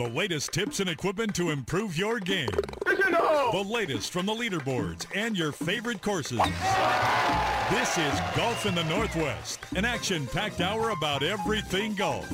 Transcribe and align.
The 0.00 0.08
latest 0.08 0.52
tips 0.52 0.80
and 0.80 0.88
equipment 0.88 1.34
to 1.34 1.50
improve 1.50 1.98
your 1.98 2.20
game. 2.20 2.48
The 2.86 3.66
latest 3.68 4.10
from 4.14 4.24
the 4.24 4.32
leaderboards 4.32 5.04
and 5.14 5.36
your 5.36 5.52
favorite 5.52 6.00
courses. 6.00 6.38
This 7.68 7.98
is 7.98 8.18
Golf 8.34 8.64
in 8.64 8.74
the 8.74 8.84
Northwest, 8.84 9.60
an 9.76 9.84
action 9.84 10.26
packed 10.28 10.62
hour 10.62 10.88
about 10.88 11.22
everything 11.22 11.94
golf. 11.94 12.32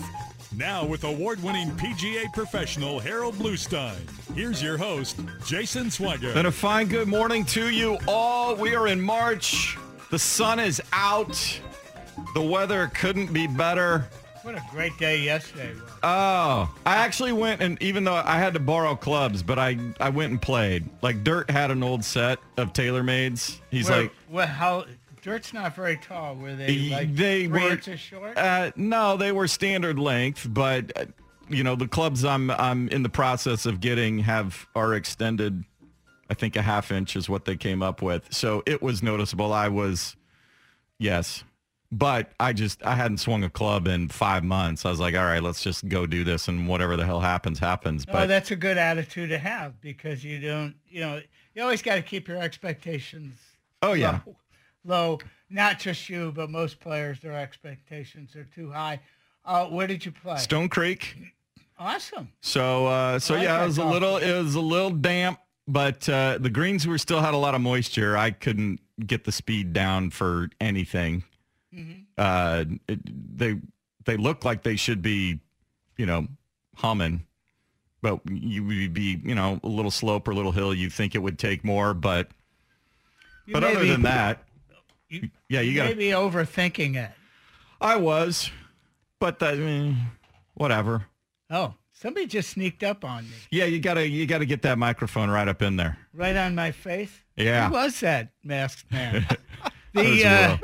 Now, 0.54 0.86
with 0.86 1.02
award 1.02 1.42
winning 1.42 1.72
PGA 1.72 2.32
professional 2.32 3.00
Harold 3.00 3.34
Bluestein, 3.34 3.98
here's 4.36 4.62
your 4.62 4.76
host, 4.76 5.18
Jason 5.44 5.86
Swigert. 5.86 6.36
And 6.36 6.46
a 6.46 6.52
fine 6.52 6.86
good 6.86 7.08
morning 7.08 7.44
to 7.46 7.70
you 7.70 7.98
all. 8.06 8.54
We 8.54 8.76
are 8.76 8.86
in 8.86 9.00
March. 9.00 9.76
The 10.12 10.20
sun 10.20 10.60
is 10.60 10.80
out. 10.92 11.60
The 12.32 12.42
weather 12.42 12.92
couldn't 12.94 13.32
be 13.32 13.48
better. 13.48 14.06
What 14.46 14.54
a 14.54 14.62
great 14.70 14.96
day 14.96 15.22
yesterday 15.22 15.74
was. 15.74 15.90
Oh, 16.04 16.72
I 16.86 16.98
actually 16.98 17.32
went 17.32 17.60
and 17.60 17.82
even 17.82 18.04
though 18.04 18.14
I 18.14 18.38
had 18.38 18.54
to 18.54 18.60
borrow 18.60 18.94
clubs, 18.94 19.42
but 19.42 19.58
I 19.58 19.76
I 19.98 20.10
went 20.10 20.30
and 20.30 20.40
played. 20.40 20.88
Like 21.02 21.24
Dirt 21.24 21.50
had 21.50 21.72
an 21.72 21.82
old 21.82 22.04
set 22.04 22.38
of 22.56 22.72
TaylorMades. 22.72 23.58
He's 23.72 23.90
like 23.90 24.12
well, 24.30 24.46
how 24.46 24.84
dirt's 25.20 25.52
not 25.52 25.74
very 25.74 25.96
tall. 25.96 26.36
Were 26.36 26.54
they 26.54 26.90
like 26.90 27.12
they 27.12 27.48
were 27.48 27.72
inches 27.72 27.98
short? 27.98 28.38
Uh, 28.38 28.70
no, 28.76 29.16
they 29.16 29.32
were 29.32 29.48
standard 29.48 29.98
length, 29.98 30.46
but 30.48 30.92
uh, 30.96 31.06
you 31.48 31.64
know 31.64 31.74
the 31.74 31.88
clubs 31.88 32.24
I'm 32.24 32.52
I'm 32.52 32.88
in 32.90 33.02
the 33.02 33.08
process 33.08 33.66
of 33.66 33.80
getting 33.80 34.20
have 34.20 34.68
are 34.76 34.94
extended. 34.94 35.64
I 36.30 36.34
think 36.34 36.54
a 36.54 36.62
half 36.62 36.92
inch 36.92 37.16
is 37.16 37.28
what 37.28 37.46
they 37.46 37.56
came 37.56 37.82
up 37.82 38.00
with, 38.00 38.32
so 38.32 38.62
it 38.64 38.80
was 38.80 39.02
noticeable. 39.02 39.52
I 39.52 39.66
was, 39.66 40.14
yes, 41.00 41.42
but 41.98 42.32
I 42.38 42.52
just 42.52 42.84
I 42.84 42.94
hadn't 42.94 43.18
swung 43.18 43.42
a 43.42 43.50
club 43.50 43.88
in 43.88 44.08
five 44.08 44.44
months. 44.44 44.84
I 44.84 44.90
was 44.90 45.00
like, 45.00 45.14
all 45.14 45.24
right, 45.24 45.42
let's 45.42 45.62
just 45.62 45.88
go 45.88 46.04
do 46.06 46.24
this, 46.24 46.46
and 46.48 46.68
whatever 46.68 46.96
the 46.96 47.06
hell 47.06 47.20
happens, 47.20 47.58
happens. 47.58 48.04
oh, 48.08 48.12
But 48.12 48.26
that's 48.26 48.50
a 48.50 48.56
good 48.56 48.76
attitude 48.76 49.30
to 49.30 49.38
have 49.38 49.80
because 49.80 50.22
you 50.22 50.38
don't, 50.38 50.74
you 50.88 51.00
know, 51.00 51.20
you 51.54 51.62
always 51.62 51.80
got 51.80 51.94
to 51.94 52.02
keep 52.02 52.28
your 52.28 52.38
expectations 52.38 53.38
oh 53.82 53.94
yeah, 53.94 54.20
low, 54.26 54.36
low. 54.84 55.18
Not 55.48 55.78
just 55.78 56.08
you, 56.10 56.32
but 56.32 56.50
most 56.50 56.80
players, 56.80 57.20
their 57.20 57.32
expectations 57.32 58.34
are 58.34 58.44
too 58.44 58.70
high. 58.70 59.00
Uh, 59.44 59.66
where 59.66 59.86
did 59.86 60.04
you 60.04 60.12
play? 60.12 60.38
Stone 60.38 60.68
Creek. 60.68 61.16
Awesome. 61.78 62.32
So 62.40 62.86
uh, 62.86 63.18
so 63.18 63.34
like 63.34 63.44
yeah, 63.44 63.62
it 63.62 63.66
was 63.66 63.78
a 63.78 63.84
little 63.84 64.16
it 64.18 64.36
was 64.36 64.54
a 64.54 64.60
little 64.60 64.90
damp, 64.90 65.38
but 65.66 66.06
uh, 66.08 66.38
the 66.40 66.50
greens 66.50 66.86
were 66.86 66.98
still 66.98 67.20
had 67.20 67.32
a 67.32 67.38
lot 67.38 67.54
of 67.54 67.60
moisture. 67.62 68.16
I 68.18 68.32
couldn't 68.32 68.80
get 69.06 69.24
the 69.24 69.32
speed 69.32 69.72
down 69.72 70.10
for 70.10 70.50
anything. 70.60 71.24
Mm-hmm. 71.76 72.00
Uh, 72.16 72.64
it, 72.88 73.36
they 73.38 73.56
they 74.04 74.16
look 74.16 74.44
like 74.44 74.62
they 74.62 74.76
should 74.76 75.02
be, 75.02 75.40
you 75.96 76.06
know, 76.06 76.26
humming, 76.76 77.26
but 78.02 78.20
you 78.30 78.64
would 78.64 78.94
be 78.94 79.20
you 79.24 79.34
know 79.34 79.60
a 79.62 79.68
little 79.68 79.90
slope 79.90 80.26
or 80.28 80.30
a 80.30 80.34
little 80.34 80.52
hill. 80.52 80.72
You 80.74 80.88
think 80.90 81.14
it 81.14 81.18
would 81.18 81.38
take 81.38 81.64
more, 81.64 81.92
but 81.94 82.28
You 83.46 83.54
but 83.54 83.64
other 83.64 83.80
be- 83.80 83.90
than 83.90 84.02
that, 84.02 84.44
you, 85.08 85.28
yeah, 85.48 85.60
you 85.60 85.72
you 85.72 85.76
got. 85.76 85.86
may 85.88 85.94
be 85.94 86.10
overthinking 86.10 86.96
it. 86.96 87.10
I 87.80 87.96
was, 87.96 88.50
but 89.20 89.38
that, 89.40 89.58
eh, 89.58 89.92
whatever. 90.54 91.04
Oh, 91.50 91.74
somebody 91.92 92.26
just 92.26 92.50
sneaked 92.50 92.82
up 92.82 93.04
on 93.04 93.24
me, 93.24 93.36
Yeah, 93.50 93.66
you 93.66 93.80
gotta 93.80 94.08
you 94.08 94.26
gotta 94.26 94.46
get 94.46 94.62
that 94.62 94.78
microphone 94.78 95.28
right 95.30 95.46
up 95.46 95.60
in 95.62 95.76
there. 95.76 95.98
right 96.14 96.34
on 96.36 96.54
my 96.54 96.70
face. 96.72 97.12
Yeah. 97.36 97.68
Who 97.68 97.74
was 97.74 98.00
that 98.00 98.30
masked 98.42 98.90
man? 98.90 99.26
The 99.92 100.24
uh. 100.26 100.58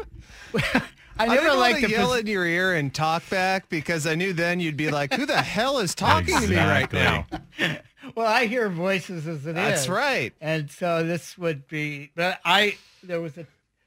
I 1.22 1.33
I 1.33 1.34
never 1.34 1.41
didn't 1.49 1.59
liked 1.60 1.75
want 1.81 1.84
to 1.87 1.91
yell 1.91 2.09
pos- 2.09 2.21
in 2.21 2.27
your 2.27 2.47
ear 2.47 2.75
and 2.75 2.94
talk 2.94 3.28
back 3.31 3.69
because 3.69 4.06
I 4.06 4.15
knew 4.15 4.33
then 4.33 4.60
you'd 4.60 4.77
be 4.77 4.91
like, 4.91 5.12
"Who 5.15 5.27
the 5.27 5.41
hell 5.43 5.78
is 5.78 5.94
talking 5.94 6.38
to 6.41 6.47
me 6.49 6.56
right 6.56 6.93
now?" 6.93 7.27
Well, 8.16 8.27
I 8.27 8.47
hear 8.47 8.69
voices 8.69 9.28
as 9.28 9.47
it 9.47 9.50
is. 9.50 9.55
That's 9.55 9.88
right. 9.88 10.34
And 10.41 10.69
so 10.69 11.05
this 11.05 11.38
would 11.38 11.69
be, 11.69 12.11
but 12.16 12.41
I 12.44 12.77
there 13.03 13.21
was 13.21 13.38
a 13.38 13.47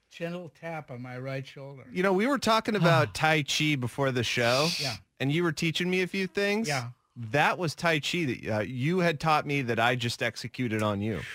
gentle 0.10 0.52
tap 0.60 0.90
on 0.90 1.02
my 1.02 1.18
right 1.20 1.46
shoulder. 1.46 1.84
You 1.92 2.02
know, 2.02 2.14
we 2.14 2.26
were 2.26 2.38
talking 2.40 2.76
about 2.78 3.14
Tai 3.14 3.44
Chi 3.44 3.76
before 3.76 4.12
the 4.12 4.24
show. 4.24 4.70
Yeah. 4.80 4.96
And 5.20 5.32
you 5.34 5.44
were 5.44 5.52
teaching 5.52 5.90
me 5.90 6.02
a 6.02 6.08
few 6.08 6.28
things. 6.28 6.68
Yeah. 6.70 6.88
That 7.32 7.58
was 7.58 7.76
Tai 7.76 8.00
Chi 8.00 8.24
that 8.26 8.50
uh, 8.50 8.60
you 8.62 9.00
had 9.00 9.20
taught 9.20 9.46
me 9.46 9.62
that 9.64 9.80
I 9.82 9.96
just 9.96 10.24
executed 10.24 10.82
on 10.82 11.02
you. 11.02 11.20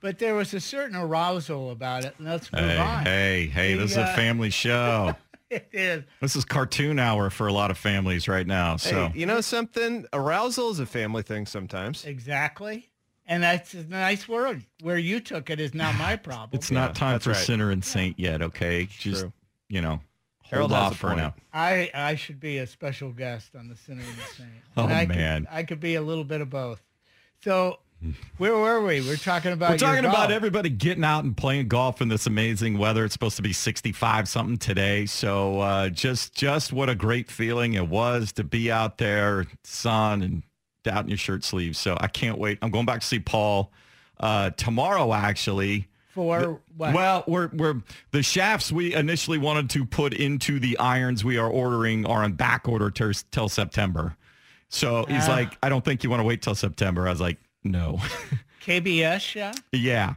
But 0.00 0.18
there 0.18 0.34
was 0.34 0.52
a 0.52 0.60
certain 0.60 0.96
arousal 0.96 1.70
about 1.70 2.04
it. 2.04 2.14
And 2.18 2.28
let's 2.28 2.52
move 2.52 2.60
Hey, 2.62 2.76
on. 2.76 3.04
hey, 3.06 3.46
hey, 3.46 3.72
this 3.74 3.92
is 3.92 3.96
a 3.96 4.02
uh, 4.02 4.14
family 4.14 4.50
show. 4.64 5.16
It 5.54 5.68
is. 5.72 6.04
this 6.20 6.34
is 6.36 6.44
cartoon 6.44 6.98
hour 6.98 7.30
for 7.30 7.46
a 7.46 7.52
lot 7.52 7.70
of 7.70 7.78
families 7.78 8.26
right 8.28 8.46
now. 8.46 8.76
So 8.76 9.08
Hey, 9.08 9.20
you 9.20 9.26
know 9.26 9.40
something? 9.40 10.04
Arousal 10.12 10.70
is 10.70 10.80
a 10.80 10.86
family 10.86 11.22
thing 11.22 11.46
sometimes. 11.46 12.04
Exactly. 12.04 12.90
And 13.26 13.42
that's 13.42 13.72
a 13.74 13.84
nice 13.84 14.28
word. 14.28 14.64
Where 14.82 14.98
you 14.98 15.20
took 15.20 15.48
it 15.50 15.60
is 15.60 15.74
not 15.74 15.94
my 15.96 16.16
problem. 16.28 16.50
it's 16.52 16.70
not 16.70 16.94
time 16.94 17.20
for 17.20 17.30
right. 17.30 17.38
sinner 17.38 17.70
and 17.70 17.84
saint 17.84 18.18
yet, 18.18 18.42
okay? 18.42 18.86
Just, 18.86 19.20
true. 19.22 19.32
you 19.68 19.80
know, 19.80 20.00
hold 20.42 20.72
has 20.72 20.80
off 20.92 20.96
for 20.96 21.08
point. 21.08 21.18
now. 21.18 21.34
I 21.52 21.90
I 21.94 22.16
should 22.16 22.40
be 22.40 22.58
a 22.58 22.66
special 22.66 23.12
guest 23.12 23.54
on 23.56 23.68
the 23.68 23.76
Sinner 23.76 24.02
and 24.02 24.16
the 24.18 24.22
Saint. 24.34 24.50
Oh, 24.76 24.84
I 24.86 25.06
man. 25.06 25.44
Could, 25.46 25.54
I 25.54 25.62
could 25.62 25.80
be 25.80 25.94
a 25.94 26.02
little 26.02 26.24
bit 26.24 26.40
of 26.40 26.50
both. 26.50 26.82
So 27.42 27.78
where 28.38 28.56
were 28.56 28.82
we? 28.82 29.00
We're 29.00 29.16
talking 29.16 29.52
about 29.52 29.70
We're 29.70 29.78
talking 29.78 30.04
about 30.04 30.30
everybody 30.30 30.68
getting 30.70 31.04
out 31.04 31.24
and 31.24 31.36
playing 31.36 31.68
golf 31.68 32.00
in 32.00 32.08
this 32.08 32.26
amazing 32.26 32.78
weather. 32.78 33.04
It's 33.04 33.12
supposed 33.12 33.36
to 33.36 33.42
be 33.42 33.52
65 33.52 34.28
something 34.28 34.56
today. 34.58 35.06
So 35.06 35.60
uh, 35.60 35.88
just 35.88 36.34
just 36.34 36.72
what 36.72 36.88
a 36.88 36.94
great 36.94 37.30
feeling 37.30 37.74
it 37.74 37.88
was 37.88 38.32
to 38.32 38.44
be 38.44 38.70
out 38.70 38.98
there, 38.98 39.46
sun 39.62 40.22
and 40.22 40.42
out 40.90 41.04
in 41.04 41.08
your 41.08 41.18
shirt 41.18 41.44
sleeves. 41.44 41.78
So 41.78 41.96
I 42.00 42.08
can't 42.08 42.38
wait. 42.38 42.58
I'm 42.62 42.70
going 42.70 42.86
back 42.86 43.00
to 43.00 43.06
see 43.06 43.18
Paul 43.20 43.72
uh, 44.20 44.50
tomorrow, 44.50 45.12
actually. 45.12 45.88
for 46.12 46.60
what? 46.76 46.94
Well, 46.94 47.24
we're 47.26 47.48
we're 47.52 47.82
the 48.10 48.22
shafts 48.22 48.70
we 48.70 48.94
initially 48.94 49.38
wanted 49.38 49.70
to 49.70 49.84
put 49.84 50.12
into 50.14 50.60
the 50.60 50.78
irons 50.78 51.24
we 51.24 51.38
are 51.38 51.48
ordering 51.48 52.06
are 52.06 52.22
on 52.22 52.32
back 52.34 52.68
order 52.68 52.90
ter- 52.90 53.12
till 53.30 53.48
September. 53.48 54.16
So 54.68 55.04
he's 55.08 55.28
Ah. 55.28 55.32
like, 55.32 55.56
I 55.62 55.68
don't 55.68 55.84
think 55.84 56.02
you 56.02 56.10
want 56.10 56.20
to 56.20 56.24
wait 56.24 56.42
till 56.42 56.54
September. 56.56 57.06
I 57.06 57.10
was 57.10 57.20
like, 57.20 57.38
no. 57.64 58.00
KBS 58.64 59.20
shaft? 59.20 59.62
yeah. 59.72 60.14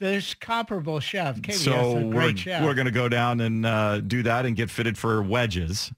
There's 0.00 0.34
comparable 0.34 1.00
chef. 1.00 1.40
KBS 1.40 1.52
so 1.54 1.96
is 1.96 2.02
a 2.02 2.06
we're, 2.06 2.36
chef. 2.36 2.64
we're 2.64 2.74
going 2.74 2.86
to 2.86 2.90
go 2.90 3.08
down 3.08 3.40
and 3.40 3.64
uh, 3.64 4.00
do 4.00 4.22
that 4.24 4.44
and 4.44 4.54
get 4.56 4.70
fitted 4.70 4.98
for 4.98 5.22
wedges. 5.22 5.92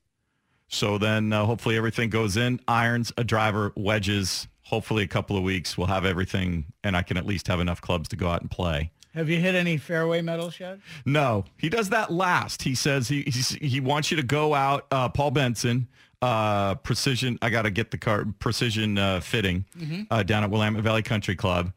So 0.68 0.98
then 0.98 1.32
uh, 1.32 1.44
hopefully 1.44 1.76
everything 1.76 2.10
goes 2.10 2.36
in. 2.36 2.60
Irons, 2.68 3.12
a 3.16 3.24
driver, 3.24 3.72
wedges. 3.74 4.48
Hopefully 4.62 5.02
a 5.02 5.08
couple 5.08 5.36
of 5.36 5.42
weeks 5.44 5.78
we'll 5.78 5.86
have 5.86 6.04
everything 6.04 6.66
and 6.84 6.96
I 6.96 7.02
can 7.02 7.16
at 7.16 7.24
least 7.24 7.46
have 7.48 7.60
enough 7.60 7.80
clubs 7.80 8.08
to 8.10 8.16
go 8.16 8.28
out 8.28 8.42
and 8.42 8.50
play. 8.50 8.90
Have 9.14 9.30
you 9.30 9.40
hit 9.40 9.54
any 9.54 9.78
fairway 9.78 10.20
metals 10.20 10.60
yet? 10.60 10.78
No, 11.06 11.44
he 11.56 11.70
does 11.70 11.88
that 11.88 12.12
last. 12.12 12.62
He 12.62 12.74
says 12.74 13.08
he 13.08 13.22
he's, 13.22 13.50
he 13.50 13.80
wants 13.80 14.10
you 14.10 14.16
to 14.18 14.22
go 14.22 14.52
out. 14.54 14.86
Uh, 14.90 15.08
Paul 15.08 15.30
Benson, 15.30 15.88
uh, 16.22 16.74
precision. 16.76 17.38
I 17.42 17.50
got 17.50 17.62
to 17.62 17.70
get 17.70 17.90
the 17.90 17.98
car 17.98 18.24
precision 18.38 18.98
uh, 18.98 19.20
fitting 19.20 19.64
uh, 20.10 20.22
down 20.22 20.44
at 20.44 20.50
Willamette 20.50 20.82
Valley 20.82 21.02
Country 21.02 21.36
Club, 21.36 21.72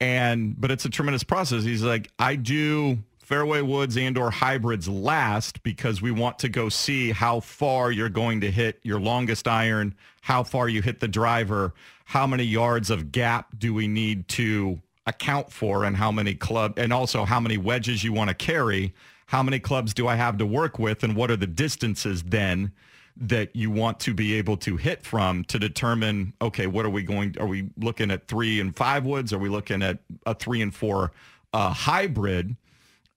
and 0.00 0.60
but 0.60 0.70
it's 0.70 0.84
a 0.84 0.90
tremendous 0.90 1.24
process. 1.24 1.64
He's 1.64 1.82
like, 1.82 2.10
I 2.18 2.36
do 2.36 2.98
fairway 3.18 3.62
woods 3.62 3.96
and 3.96 4.18
or 4.18 4.30
hybrids 4.30 4.86
last 4.88 5.62
because 5.62 6.02
we 6.02 6.10
want 6.10 6.38
to 6.40 6.48
go 6.48 6.68
see 6.68 7.10
how 7.10 7.40
far 7.40 7.90
you're 7.90 8.10
going 8.10 8.42
to 8.42 8.50
hit 8.50 8.78
your 8.82 9.00
longest 9.00 9.48
iron, 9.48 9.94
how 10.20 10.42
far 10.42 10.68
you 10.68 10.82
hit 10.82 11.00
the 11.00 11.08
driver, 11.08 11.72
how 12.04 12.26
many 12.26 12.44
yards 12.44 12.90
of 12.90 13.12
gap 13.12 13.58
do 13.58 13.72
we 13.72 13.88
need 13.88 14.28
to 14.28 14.78
account 15.06 15.50
for 15.52 15.84
and 15.84 15.96
how 15.96 16.10
many 16.10 16.34
club 16.34 16.78
and 16.78 16.92
also 16.92 17.24
how 17.24 17.40
many 17.40 17.58
wedges 17.58 18.02
you 18.02 18.12
want 18.12 18.28
to 18.28 18.34
carry 18.34 18.94
how 19.26 19.42
many 19.42 19.58
clubs 19.58 19.92
do 19.92 20.08
i 20.08 20.14
have 20.14 20.38
to 20.38 20.46
work 20.46 20.78
with 20.78 21.02
and 21.04 21.14
what 21.14 21.30
are 21.30 21.36
the 21.36 21.46
distances 21.46 22.22
then 22.22 22.72
that 23.16 23.54
you 23.54 23.70
want 23.70 24.00
to 24.00 24.12
be 24.12 24.34
able 24.34 24.56
to 24.56 24.76
hit 24.76 25.02
from 25.04 25.44
to 25.44 25.56
determine 25.58 26.32
okay 26.42 26.66
what 26.66 26.84
are 26.84 26.90
we 26.90 27.02
going 27.02 27.36
are 27.38 27.46
we 27.46 27.68
looking 27.76 28.10
at 28.10 28.26
three 28.26 28.58
and 28.60 28.74
five 28.76 29.04
woods? 29.04 29.32
Are 29.32 29.38
we 29.38 29.48
looking 29.48 29.82
at 29.82 29.98
a 30.26 30.34
three 30.34 30.60
and 30.62 30.74
four 30.74 31.12
uh, 31.52 31.70
hybrid? 31.72 32.56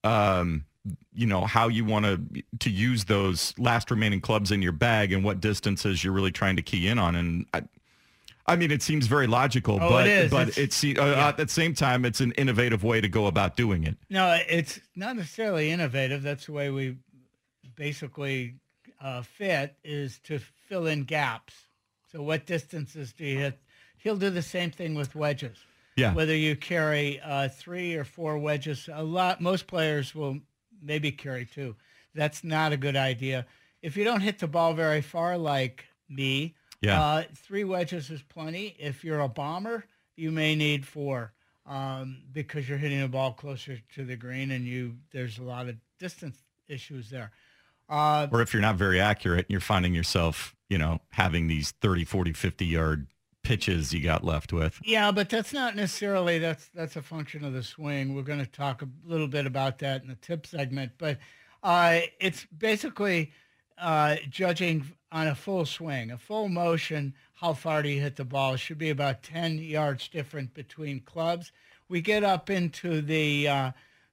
Um, 0.04 0.64
you 1.12 1.26
know 1.26 1.44
how 1.44 1.66
you 1.68 1.84
want 1.84 2.04
to 2.04 2.42
to 2.60 2.70
use 2.70 3.06
those 3.06 3.52
last 3.58 3.90
remaining 3.90 4.20
clubs 4.20 4.52
in 4.52 4.62
your 4.62 4.72
bag 4.72 5.12
and 5.12 5.24
what 5.24 5.40
distances 5.40 6.04
you're 6.04 6.12
really 6.12 6.30
trying 6.30 6.54
to 6.56 6.62
key 6.62 6.86
in 6.86 6.98
on. 6.98 7.16
And 7.16 7.46
I, 7.52 7.62
I 8.46 8.54
mean, 8.56 8.70
it 8.70 8.80
seems 8.82 9.08
very 9.08 9.26
logical, 9.26 9.78
Oh, 9.82 9.88
but 9.90 10.06
it 10.06 10.30
but 10.30 10.48
It's- 10.56 10.82
it's, 10.84 10.98
uh, 10.98 11.14
at 11.16 11.36
the 11.36 11.48
same 11.48 11.74
time, 11.74 12.04
it's 12.04 12.20
an 12.20 12.32
innovative 12.32 12.84
way 12.84 13.00
to 13.00 13.08
go 13.08 13.26
about 13.26 13.56
doing 13.56 13.82
it. 13.84 13.96
No, 14.08 14.38
it's 14.48 14.80
not 14.94 15.16
necessarily 15.16 15.70
innovative. 15.70 16.22
That's 16.22 16.46
the 16.46 16.52
way 16.52 16.70
we 16.70 16.96
basically 17.74 18.54
uh, 19.00 19.22
fit 19.22 19.76
is 19.84 20.18
to 20.24 20.38
fill 20.68 20.86
in 20.86 21.04
gaps. 21.04 21.54
So 22.10 22.22
what 22.22 22.46
distances 22.46 23.12
do 23.12 23.24
you 23.24 23.38
hit? 23.38 23.58
He'll 23.98 24.16
do 24.16 24.30
the 24.30 24.42
same 24.42 24.70
thing 24.70 24.94
with 24.94 25.14
wedges. 25.14 25.58
Yeah. 25.96 26.14
Whether 26.14 26.36
you 26.36 26.54
carry 26.56 27.20
uh, 27.20 27.48
three 27.48 27.94
or 27.96 28.04
four 28.04 28.38
wedges, 28.38 28.88
a 28.92 29.02
lot. 29.02 29.40
Most 29.40 29.66
players 29.66 30.14
will 30.14 30.38
maybe 30.80 31.10
carry 31.10 31.44
two. 31.44 31.74
That's 32.14 32.44
not 32.44 32.72
a 32.72 32.76
good 32.76 32.96
idea. 32.96 33.46
If 33.82 33.96
you 33.96 34.04
don't 34.04 34.20
hit 34.20 34.38
the 34.38 34.46
ball 34.46 34.74
very 34.74 35.00
far, 35.02 35.36
like 35.36 35.86
me, 36.08 36.54
Yeah. 36.80 37.00
uh, 37.02 37.22
three 37.34 37.64
wedges 37.64 38.10
is 38.10 38.22
plenty. 38.22 38.76
If 38.78 39.04
you're 39.04 39.20
a 39.20 39.28
bomber, 39.28 39.84
you 40.16 40.30
may 40.30 40.54
need 40.54 40.86
four 40.86 41.32
um, 41.66 42.22
because 42.32 42.68
you're 42.68 42.78
hitting 42.78 43.00
the 43.00 43.08
ball 43.08 43.32
closer 43.32 43.78
to 43.94 44.04
the 44.04 44.16
green, 44.16 44.52
and 44.52 44.64
you 44.64 44.96
there's 45.12 45.38
a 45.38 45.42
lot 45.42 45.68
of 45.68 45.76
distance 45.98 46.38
issues 46.68 47.10
there. 47.10 47.30
Uh, 47.88 48.26
Or 48.30 48.40
if 48.42 48.52
you're 48.52 48.62
not 48.62 48.76
very 48.76 49.00
accurate, 49.00 49.46
you're 49.48 49.60
finding 49.60 49.94
yourself, 49.94 50.54
you 50.68 50.78
know, 50.78 51.00
having 51.10 51.46
these 51.48 51.70
30, 51.80 52.04
40, 52.04 52.32
50 52.32 52.66
yard 52.66 53.06
pitches 53.42 53.94
you 53.94 54.02
got 54.02 54.24
left 54.24 54.52
with. 54.52 54.78
yeah, 54.84 55.10
but 55.10 55.30
that's 55.30 55.52
not 55.54 55.74
necessarily 55.74 56.38
that's 56.38 56.68
that's 56.74 56.96
a 56.96 57.02
function 57.02 57.44
of 57.44 57.52
the 57.54 57.62
swing. 57.62 58.14
We're 58.14 58.22
going 58.22 58.40
to 58.44 58.50
talk 58.50 58.82
a 58.82 58.88
little 59.06 59.28
bit 59.28 59.46
about 59.46 59.78
that 59.78 60.02
in 60.02 60.08
the 60.08 60.16
tip 60.16 60.46
segment, 60.46 60.92
but 60.98 61.18
uh, 61.62 62.00
it's 62.20 62.44
basically 62.46 63.32
uh, 63.78 64.16
judging 64.28 64.84
on 65.10 65.28
a 65.28 65.34
full 65.34 65.64
swing, 65.64 66.10
a 66.10 66.18
full 66.18 66.48
motion. 66.48 67.14
How 67.34 67.54
far 67.54 67.82
do 67.82 67.88
you 67.88 68.00
hit 68.02 68.16
the 68.16 68.24
ball? 68.24 68.54
It 68.54 68.58
should 68.58 68.76
be 68.78 68.90
about 68.90 69.22
10 69.22 69.58
yards 69.58 70.08
different 70.08 70.52
between 70.52 71.00
clubs. 71.00 71.50
We 71.88 72.02
get 72.02 72.24
up 72.24 72.50
into 72.50 73.00
the 73.00 73.48
uh, 73.48 73.70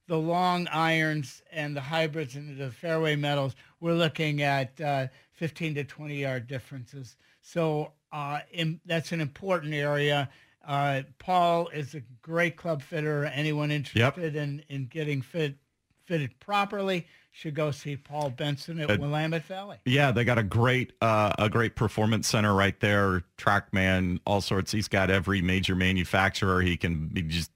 the 0.07 0.17
long 0.17 0.67
irons 0.67 1.41
and 1.51 1.75
the 1.75 1.81
hybrids 1.81 2.35
and 2.35 2.57
the 2.57 2.71
fairway 2.71 3.15
metals. 3.15 3.55
We're 3.79 3.93
looking 3.93 4.41
at 4.41 4.79
uh, 4.79 5.07
15 5.33 5.75
to 5.75 5.83
20 5.83 6.15
yard 6.15 6.47
differences. 6.47 7.15
So 7.41 7.91
uh, 8.11 8.39
in, 8.51 8.79
that's 8.85 9.11
an 9.11 9.21
important 9.21 9.73
area. 9.73 10.29
Uh, 10.65 11.03
Paul 11.19 11.67
is 11.69 11.93
a 11.95 12.01
great 12.21 12.57
club 12.57 12.81
fitter. 12.81 13.25
Anyone 13.25 13.71
interested 13.71 14.35
in, 14.35 14.63
in 14.69 14.85
getting 14.87 15.21
fit 15.21 15.57
fitted 16.05 16.39
properly 16.39 17.07
should 17.31 17.55
go 17.55 17.71
see 17.71 17.97
Paul 17.97 18.29
Benson 18.29 18.79
at 18.79 18.91
Uh, 18.91 18.97
Willamette 18.99 19.43
Valley. 19.45 19.77
Yeah, 19.85 20.11
they 20.11 20.23
got 20.23 20.37
a 20.37 20.43
great 20.43 20.93
uh, 21.01 21.33
a 21.37 21.49
great 21.49 21.75
performance 21.75 22.27
center 22.27 22.53
right 22.53 22.79
there. 22.79 23.23
TrackMan, 23.37 24.19
all 24.25 24.39
sorts. 24.41 24.71
He's 24.71 24.87
got 24.87 25.09
every 25.09 25.41
major 25.41 25.75
manufacturer. 25.75 26.61
He 26.61 26.77
can 26.77 27.11
he 27.13 27.23
just 27.23 27.51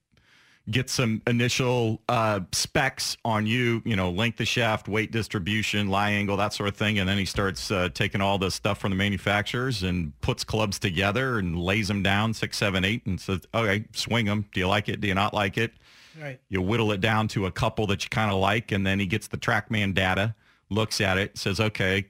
get 0.72 0.90
some 0.90 1.22
initial 1.28 2.02
uh, 2.10 2.42
specs 2.52 3.18
on 3.26 3.46
you. 3.46 3.82
You 3.86 3.96
know, 3.96 4.10
length 4.10 4.40
of 4.40 4.48
shaft, 4.48 4.88
weight 4.88 5.12
distribution, 5.12 5.90
lie 5.90 6.12
angle, 6.12 6.38
that 6.38 6.54
sort 6.54 6.70
of 6.70 6.76
thing, 6.76 7.00
and 7.00 7.08
then 7.08 7.18
he 7.18 7.26
starts 7.26 7.72
uh, 7.72 7.90
taking 7.94 8.22
all 8.22 8.38
the 8.38 8.52
stuff 8.52 8.80
from 8.80 8.92
the 8.92 8.98
manufacturers 8.98 9.84
and 9.84 10.20
puts 10.22 10.44
clubs 10.44 10.80
together 10.80 11.40
and 11.40 11.58
lays 11.58 11.88
them 11.88 12.04
down 12.04 12.34
six, 12.34 12.58
seven, 12.58 12.84
eight, 12.86 13.06
and 13.06 13.20
says, 13.20 13.42
"Okay, 13.54 13.86
swing 13.94 14.26
them. 14.26 14.46
Do 14.54 14.60
you 14.60 14.68
like 14.68 14.90
it? 14.90 15.02
Do 15.02 15.08
you 15.08 15.16
not 15.16 15.34
like 15.34 15.58
it?" 15.58 15.74
Right. 16.20 16.40
You 16.50 16.62
whittle 16.62 16.92
it 16.92 17.02
down 17.02 17.28
to 17.30 17.46
a 17.46 17.52
couple 17.52 17.88
that 17.88 18.04
you 18.04 18.10
kind 18.10 18.32
of 18.32 18.40
like, 18.40 18.72
and 18.72 18.86
then 18.86 19.00
he 19.00 19.06
gets 19.06 19.28
the 19.28 19.38
TrackMan 19.38 19.94
data, 19.94 20.36
looks 20.70 21.02
at 21.02 21.18
it, 21.18 21.38
says, 21.38 21.60
okay, 21.60 22.06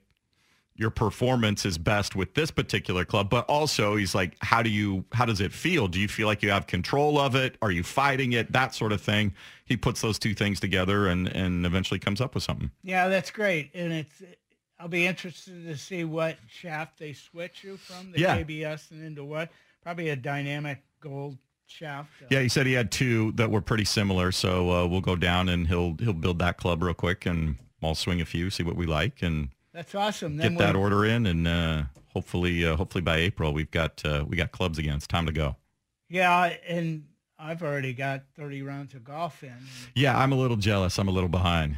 your 0.80 0.90
performance 0.90 1.66
is 1.66 1.78
best 1.78 2.16
with 2.16 2.34
this 2.36 2.50
particular 2.52 3.04
club. 3.04 3.30
But 3.30 3.46
also 3.50 3.98
he's 3.98 4.16
like, 4.16 4.36
how 4.40 4.64
do 4.64 4.70
you, 4.70 5.04
how 5.12 5.26
does 5.26 5.42
it 5.42 5.52
feel? 5.52 5.88
Do 5.90 6.00
you 6.00 6.08
feel 6.08 6.26
like 6.26 6.42
you 6.42 6.50
have 6.52 6.68
control 6.68 7.20
of 7.20 7.36
it? 7.36 7.58
Are 7.62 7.70
you 7.70 7.84
fighting 7.84 8.32
it? 8.34 8.52
That 8.54 8.74
sort 8.74 8.94
of 8.94 9.02
thing. 9.02 9.34
He 9.66 9.76
puts 9.76 10.00
those 10.02 10.18
two 10.18 10.34
things 10.34 10.60
together 10.60 11.08
and, 11.08 11.28
and 11.28 11.66
eventually 11.66 12.00
comes 12.00 12.22
up 12.22 12.34
with 12.34 12.44
something. 12.44 12.72
Yeah, 12.82 13.10
that's 13.10 13.30
great, 13.30 13.72
and 13.76 13.92
it's. 13.94 14.24
I'll 14.80 14.88
be 14.88 15.06
interested 15.06 15.66
to 15.66 15.76
see 15.78 16.06
what 16.06 16.38
shaft 16.48 16.98
they 17.00 17.12
switch 17.12 17.66
you 17.66 17.76
from 17.76 18.14
the 18.14 18.20
Yeah. 18.22 18.38
KBS 18.42 18.92
and 18.92 19.04
into 19.04 19.26
what. 19.26 19.52
Probably 19.84 20.08
a 20.10 20.16
dynamic 20.16 20.82
gold 21.02 21.38
shaft. 21.68 22.10
uh, 22.22 22.28
Yeah, 22.32 22.40
he 22.40 22.48
said 22.48 22.66
he 22.66 22.72
had 22.74 22.90
two 22.90 23.34
that 23.34 23.52
were 23.52 23.60
pretty 23.60 23.84
similar. 23.84 24.32
So 24.32 24.72
uh, 24.72 24.88
we'll 24.88 25.02
go 25.02 25.18
down 25.18 25.50
and 25.50 25.68
he'll, 25.68 25.96
he'll 26.00 26.14
build 26.14 26.40
that 26.40 26.56
club 26.58 26.82
real 26.82 26.94
quick 26.94 27.26
and 27.26 27.58
I'll 27.84 27.94
swing 27.94 28.22
a 28.22 28.26
few, 28.26 28.50
see 28.50 28.64
what 28.64 28.78
we 28.78 28.86
like 28.86 29.22
and 29.22 29.50
That's 29.74 29.94
awesome. 29.94 30.38
Then 30.38 30.54
get 30.54 30.60
that 30.60 30.76
order 30.76 31.06
in, 31.06 31.26
and 31.26 31.48
uh, 31.48 31.84
hopefully, 32.14 32.66
uh, 32.66 32.76
hopefully 32.76 33.02
by 33.02 33.18
April 33.18 33.54
we've 33.54 33.72
got 33.72 34.04
uh, 34.04 34.26
we 34.28 34.36
got 34.36 34.52
clubs 34.52 34.78
again. 34.78 34.96
It's 34.96 35.08
time 35.08 35.26
to 35.26 35.32
go. 35.32 35.56
Yeah, 36.10 36.54
and 36.68 37.06
I've 37.38 37.62
already 37.62 37.94
got 37.94 38.24
30 38.36 38.64
rounds 38.64 38.94
of 38.96 39.04
golf 39.04 39.44
in. 39.44 39.54
Yeah, 39.96 40.18
I'm 40.18 40.32
a 40.32 40.36
little 40.36 40.58
jealous. 40.58 40.98
I'm 40.98 41.08
a 41.08 41.12
little 41.12 41.30
behind. 41.30 41.78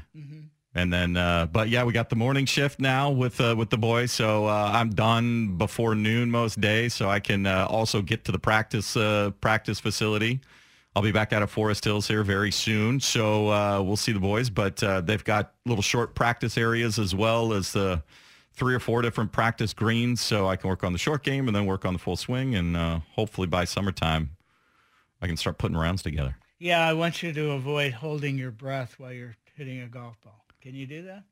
And 0.73 0.91
then, 0.91 1.17
uh, 1.17 1.47
but 1.47 1.67
yeah, 1.67 1.83
we 1.83 1.91
got 1.91 2.09
the 2.09 2.15
morning 2.15 2.45
shift 2.45 2.79
now 2.79 3.09
with 3.09 3.41
uh, 3.41 3.55
with 3.57 3.69
the 3.71 3.77
boys, 3.77 4.09
so 4.13 4.45
uh, 4.45 4.71
I'm 4.73 4.91
done 4.91 5.57
before 5.57 5.95
noon 5.95 6.31
most 6.31 6.61
days, 6.61 6.93
so 6.93 7.09
I 7.09 7.19
can 7.19 7.45
uh, 7.45 7.67
also 7.69 8.01
get 8.01 8.23
to 8.25 8.31
the 8.31 8.39
practice 8.39 8.95
uh, 8.95 9.31
practice 9.41 9.81
facility. 9.81 10.39
I'll 10.95 11.01
be 11.03 11.11
back 11.13 11.31
out 11.31 11.41
at 11.41 11.49
Forest 11.49 11.85
Hills 11.85 12.07
here 12.07 12.23
very 12.23 12.51
soon, 12.51 12.99
so 12.99 13.47
uh, 13.49 13.81
we'll 13.81 13.95
see 13.95 14.11
the 14.11 14.19
boys. 14.19 14.49
But 14.49 14.83
uh, 14.83 14.99
they've 15.01 15.23
got 15.23 15.53
little 15.65 15.81
short 15.81 16.15
practice 16.15 16.57
areas 16.57 16.99
as 16.99 17.15
well 17.15 17.53
as 17.53 17.71
the 17.71 18.03
three 18.53 18.75
or 18.75 18.79
four 18.79 19.01
different 19.01 19.31
practice 19.31 19.73
greens, 19.73 20.19
so 20.19 20.47
I 20.47 20.57
can 20.57 20.69
work 20.69 20.83
on 20.83 20.91
the 20.91 20.99
short 20.99 21.23
game 21.23 21.47
and 21.47 21.55
then 21.55 21.65
work 21.65 21.85
on 21.85 21.93
the 21.93 21.99
full 21.99 22.17
swing, 22.17 22.55
and 22.55 22.75
uh, 22.75 22.99
hopefully 23.15 23.47
by 23.47 23.63
summertime 23.63 24.31
I 25.21 25.27
can 25.27 25.37
start 25.37 25.57
putting 25.57 25.77
rounds 25.77 26.01
together. 26.03 26.35
Yeah, 26.59 26.85
I 26.85 26.91
want 26.93 27.23
you 27.23 27.31
to 27.31 27.51
avoid 27.51 27.93
holding 27.93 28.37
your 28.37 28.51
breath 28.51 28.95
while 28.99 29.13
you're 29.13 29.35
hitting 29.55 29.79
a 29.81 29.87
golf 29.87 30.19
ball. 30.21 30.45
Can 30.61 30.75
you 30.75 30.85
do 30.85 31.03
that? 31.03 31.23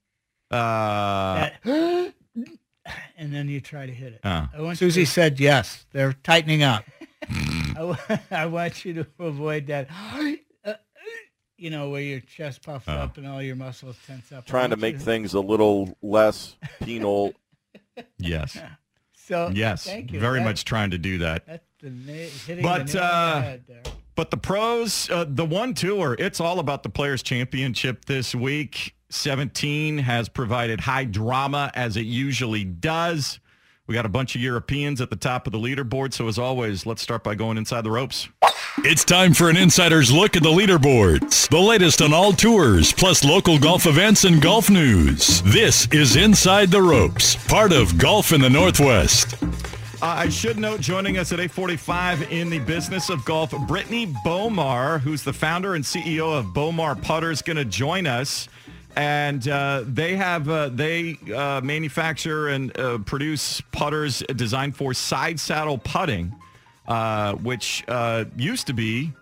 Uh, 0.55 1.49
That- 1.65 2.13
and 3.17 3.33
then 3.33 3.49
you 3.49 3.59
try 3.59 3.85
to 3.85 3.93
hit 3.93 4.13
it. 4.13 4.21
uh, 4.23 4.47
I 4.55 4.61
want 4.61 4.77
Susie 4.77 5.05
said 5.05 5.39
yes. 5.39 5.85
They're 5.91 6.13
tightening 6.13 6.63
up. 6.63 6.85
I, 7.77 8.19
I 8.31 8.45
want 8.47 8.85
you 8.85 8.93
to 8.95 9.07
avoid 9.19 9.67
that. 9.67 9.88
uh, 10.65 10.73
You 11.57 11.69
know, 11.69 11.89
where 11.89 12.01
your 12.01 12.19
chest 12.21 12.61
puffs 12.63 12.85
Oh. 12.88 12.93
up 12.93 13.17
and 13.17 13.27
all 13.27 13.41
your 13.41 13.55
muscles 13.55 13.97
tense 14.07 14.31
up. 14.31 14.45
Trying 14.45 14.69
to 14.69 14.77
make 14.77 14.97
things 14.97 15.33
a 15.33 15.39
little 15.41 15.97
less 16.01 16.55
penal. 16.81 17.33
yes. 18.17 18.57
So 19.13 19.51
Yes, 19.53 19.83
thank 19.85 20.11
you. 20.11 20.19
very 20.19 20.39
That- 20.39 20.45
much 20.45 20.65
trying 20.65 20.89
to 20.89 20.97
do 20.97 21.19
that. 21.19 21.45
That's 21.45 21.63
the 21.83 21.89
hitting 21.91 22.63
But, 22.63 22.88
the 22.88 23.03
uh, 23.03 23.41
head 23.43 23.63
there. 23.67 23.83
But 24.15 24.31
the 24.31 24.38
pros, 24.38 25.07
uh, 25.11 25.25
the 25.29 25.45
one 25.45 25.75
tour, 25.75 26.15
it's 26.17 26.39
all 26.39 26.57
about 26.57 26.81
the 26.81 26.89
Players 26.89 27.21
Championship 27.21 28.05
this 28.05 28.33
week. 28.33 28.95
17 29.11 29.99
has 29.99 30.29
provided 30.29 30.79
high 30.81 31.05
drama 31.05 31.69
as 31.75 31.95
it 31.95 32.07
usually 32.07 32.63
does. 32.63 33.39
We 33.89 33.96
got 33.96 34.05
a 34.05 34.10
bunch 34.10 34.36
of 34.36 34.41
Europeans 34.41 35.01
at 35.01 35.10
the 35.10 35.15
top 35.15 35.48
of 35.48 35.51
the 35.51 35.58
leaderboard. 35.58 36.13
So 36.13 36.27
as 36.27 36.38
always, 36.38 36.86
let's 36.86 37.01
start 37.01 37.24
by 37.24 37.34
going 37.34 37.58
inside 37.58 37.81
the 37.81 37.89
ropes. 37.89 38.29
It's 38.84 39.03
time 39.03 39.34
for 39.34 39.50
an 39.50 39.58
insider's 39.58 40.12
look 40.12 40.38
at 40.38 40.43
the 40.43 40.50
leaderboards, 40.50 41.50
the 41.50 41.58
latest 41.58 42.00
on 42.00 42.13
all 42.13 42.31
tours, 42.31 42.93
plus 42.93 43.24
local 43.24 43.58
golf 43.58 43.88
events 43.88 44.25
and 44.25 44.39
golf 44.39 44.69
news. 44.69 45.41
This 45.41 45.88
is 45.91 46.17
Inside 46.17 46.69
the 46.69 46.84
Ropes, 46.84 47.36
part 47.48 47.74
of 47.74 47.98
Golf 47.98 48.31
in 48.31 48.41
the 48.41 48.50
Northwest. 48.50 49.34
Uh, 49.41 49.48
I 50.01 50.29
should 50.29 50.60
note, 50.60 50.81
joining 50.81 51.17
us 51.17 51.31
at 51.31 51.39
8:45 51.39 52.31
in 52.31 52.51
the 52.51 52.60
business 52.60 53.10
of 53.10 53.25
golf, 53.25 53.55
Brittany 53.67 54.05
Bomar, 54.24 55.00
who's 55.00 55.24
the 55.24 55.34
founder 55.34 55.74
and 55.74 55.84
CEO 55.84 56.31
of 56.31 56.53
Bomar 56.53 57.01
Putters, 57.01 57.41
going 57.41 57.58
to 57.58 57.65
join 57.65 58.05
us. 58.05 58.50
And 58.96 59.48
uh, 59.48 59.84
they 59.86 60.15
have 60.15 60.50
uh, 60.50 60.69
they 60.69 61.17
uh, 61.34 61.62
manufacture 61.62 62.48
and 62.48 62.77
uh, 62.77 62.98
produce 63.00 63.62
putters 63.72 64.24
designed 64.36 64.75
for 64.75 64.93
side 64.93 65.39
saddle 65.39 65.77
putting, 65.77 66.36
uh, 66.88 67.34
which 67.36 67.84
uh, 67.88 68.25
used 68.36 68.67
to 68.67 68.74
be 68.74 69.13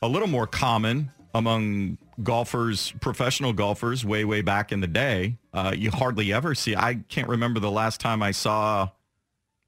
a 0.00 0.08
little 0.08 0.28
more 0.28 0.46
common 0.46 1.10
among 1.34 1.98
golfers, 2.22 2.92
professional 3.00 3.52
golfers, 3.52 4.04
way 4.04 4.24
way 4.24 4.42
back 4.42 4.72
in 4.72 4.80
the 4.80 4.86
day. 4.86 5.36
you 5.74 5.90
hardly 5.90 6.32
ever 6.32 6.54
see. 6.54 6.74
I 6.74 6.94
can't 7.08 7.28
remember 7.28 7.60
the 7.60 7.70
last 7.70 8.00
time 8.00 8.22
I 8.22 8.32
saw 8.32 8.88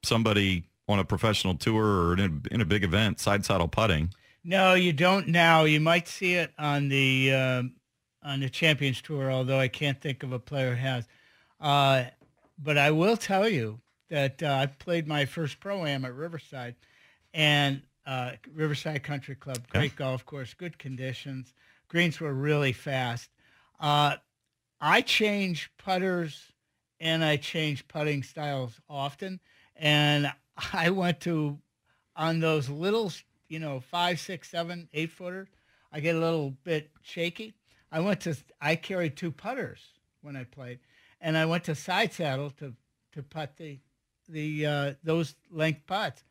somebody 0.02 0.64
on 0.88 0.98
a 0.98 1.04
professional 1.04 1.54
tour 1.54 1.84
or 1.84 2.12
in 2.14 2.20
a, 2.20 2.54
in 2.54 2.60
a 2.60 2.64
big 2.64 2.84
event 2.84 3.20
side 3.20 3.44
saddle 3.44 3.68
putting. 3.68 4.12
No, 4.42 4.74
you 4.74 4.92
don't 4.92 5.28
now. 5.28 5.64
You 5.64 5.80
might 5.80 6.08
see 6.08 6.34
it 6.34 6.52
on 6.58 6.88
the 6.88 7.72
on 8.24 8.40
the 8.40 8.48
Champions 8.48 9.02
Tour, 9.02 9.30
although 9.30 9.58
I 9.58 9.68
can't 9.68 10.00
think 10.00 10.22
of 10.22 10.32
a 10.32 10.38
player 10.38 10.70
who 10.70 10.82
has. 10.82 11.06
Uh, 11.60 12.04
but 12.58 12.78
I 12.78 12.90
will 12.90 13.16
tell 13.16 13.48
you 13.48 13.80
that 14.08 14.42
uh, 14.42 14.52
I 14.52 14.66
played 14.66 15.06
my 15.06 15.24
first 15.24 15.60
pro 15.60 15.84
am 15.84 16.04
at 16.04 16.14
Riverside, 16.14 16.74
and 17.32 17.82
uh, 18.06 18.32
Riverside 18.52 19.02
Country 19.02 19.34
Club, 19.34 19.66
great 19.68 19.92
yeah. 19.92 19.98
golf 19.98 20.24
course, 20.24 20.54
good 20.54 20.78
conditions. 20.78 21.52
Greens 21.88 22.20
were 22.20 22.32
really 22.32 22.72
fast. 22.72 23.30
Uh, 23.80 24.16
I 24.80 25.00
change 25.00 25.70
putters 25.78 26.52
and 27.00 27.24
I 27.24 27.36
change 27.36 27.86
putting 27.88 28.22
styles 28.22 28.80
often 28.88 29.40
and 29.76 30.32
I 30.72 30.90
went 30.90 31.20
to 31.20 31.58
on 32.16 32.40
those 32.40 32.68
little, 32.68 33.12
you 33.48 33.58
know, 33.58 33.80
five, 33.80 34.20
six, 34.20 34.50
seven, 34.50 34.88
eight 34.92 35.10
footer. 35.10 35.48
I 35.92 36.00
get 36.00 36.16
a 36.16 36.20
little 36.20 36.54
bit 36.64 36.90
shaky. 37.02 37.54
I 37.94 38.00
went 38.00 38.22
to 38.22 38.36
I 38.60 38.74
carried 38.74 39.16
two 39.16 39.30
putters 39.30 39.80
when 40.20 40.34
I 40.34 40.42
played, 40.42 40.80
and 41.20 41.38
I 41.38 41.46
went 41.46 41.62
to 41.64 41.76
side 41.76 42.12
saddle 42.12 42.50
to 42.58 42.74
to 43.12 43.22
putt 43.22 43.56
the 43.56 43.78
the 44.28 44.66
uh, 44.66 44.94
those 45.04 45.36
length 45.48 45.86
putts, 45.86 46.24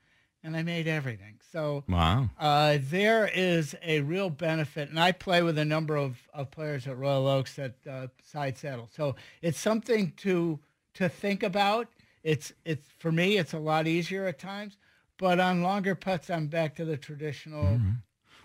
and 0.43 0.58
I 0.58 0.63
made 0.63 0.89
everything. 0.89 1.39
So 1.53 1.86
wow, 1.88 2.29
uh, 2.38 2.79
there 2.82 3.32
is 3.34 3.75
a 3.82 4.01
real 4.01 4.29
benefit, 4.29 4.89
and 4.89 5.00
I 5.00 5.13
play 5.13 5.41
with 5.41 5.58
a 5.58 5.63
number 5.63 5.96
of, 5.96 6.17
of 6.34 6.51
players 6.51 6.86
at 6.86 6.98
Royal 6.98 7.27
Oaks 7.27 7.58
at 7.58 7.75
uh, 7.89 8.08
side 8.22 8.58
saddle. 8.58 8.89
So 8.93 9.15
it's 9.41 9.60
something 9.60 10.12
to 10.17 10.60
to 10.96 11.08
think 11.08 11.43
about 11.43 11.88
it's 12.24 12.51
it's 12.65 12.89
for 13.00 13.12
me 13.12 13.38
it's 13.38 13.53
a 13.53 13.60
lot 13.60 13.88
easier 13.88 14.25
at 14.25 14.38
times, 14.38 14.77
but 15.17 15.39
on 15.39 15.62
longer 15.62 15.96
putts 15.96 16.29
I'm 16.29 16.48
back 16.48 16.75
to 16.75 16.84
the 16.84 16.98
traditional. 16.98 17.63
Mm-hmm. 17.63 17.91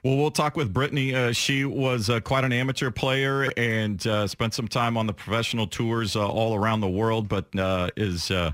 Well, 0.04 0.16
we'll 0.16 0.30
talk 0.30 0.56
with 0.56 0.72
Brittany. 0.72 1.12
Uh, 1.12 1.32
she 1.32 1.64
was 1.64 2.08
uh, 2.08 2.20
quite 2.20 2.44
an 2.44 2.52
amateur 2.52 2.90
player 2.90 3.50
and 3.56 4.04
uh, 4.06 4.28
spent 4.28 4.54
some 4.54 4.68
time 4.68 4.96
on 4.96 5.08
the 5.08 5.12
professional 5.12 5.66
tours 5.66 6.14
uh, 6.14 6.28
all 6.28 6.54
around 6.54 6.80
the 6.80 6.88
world, 6.88 7.28
but 7.28 7.46
uh, 7.58 7.90
is. 7.96 8.30
Uh, 8.30 8.52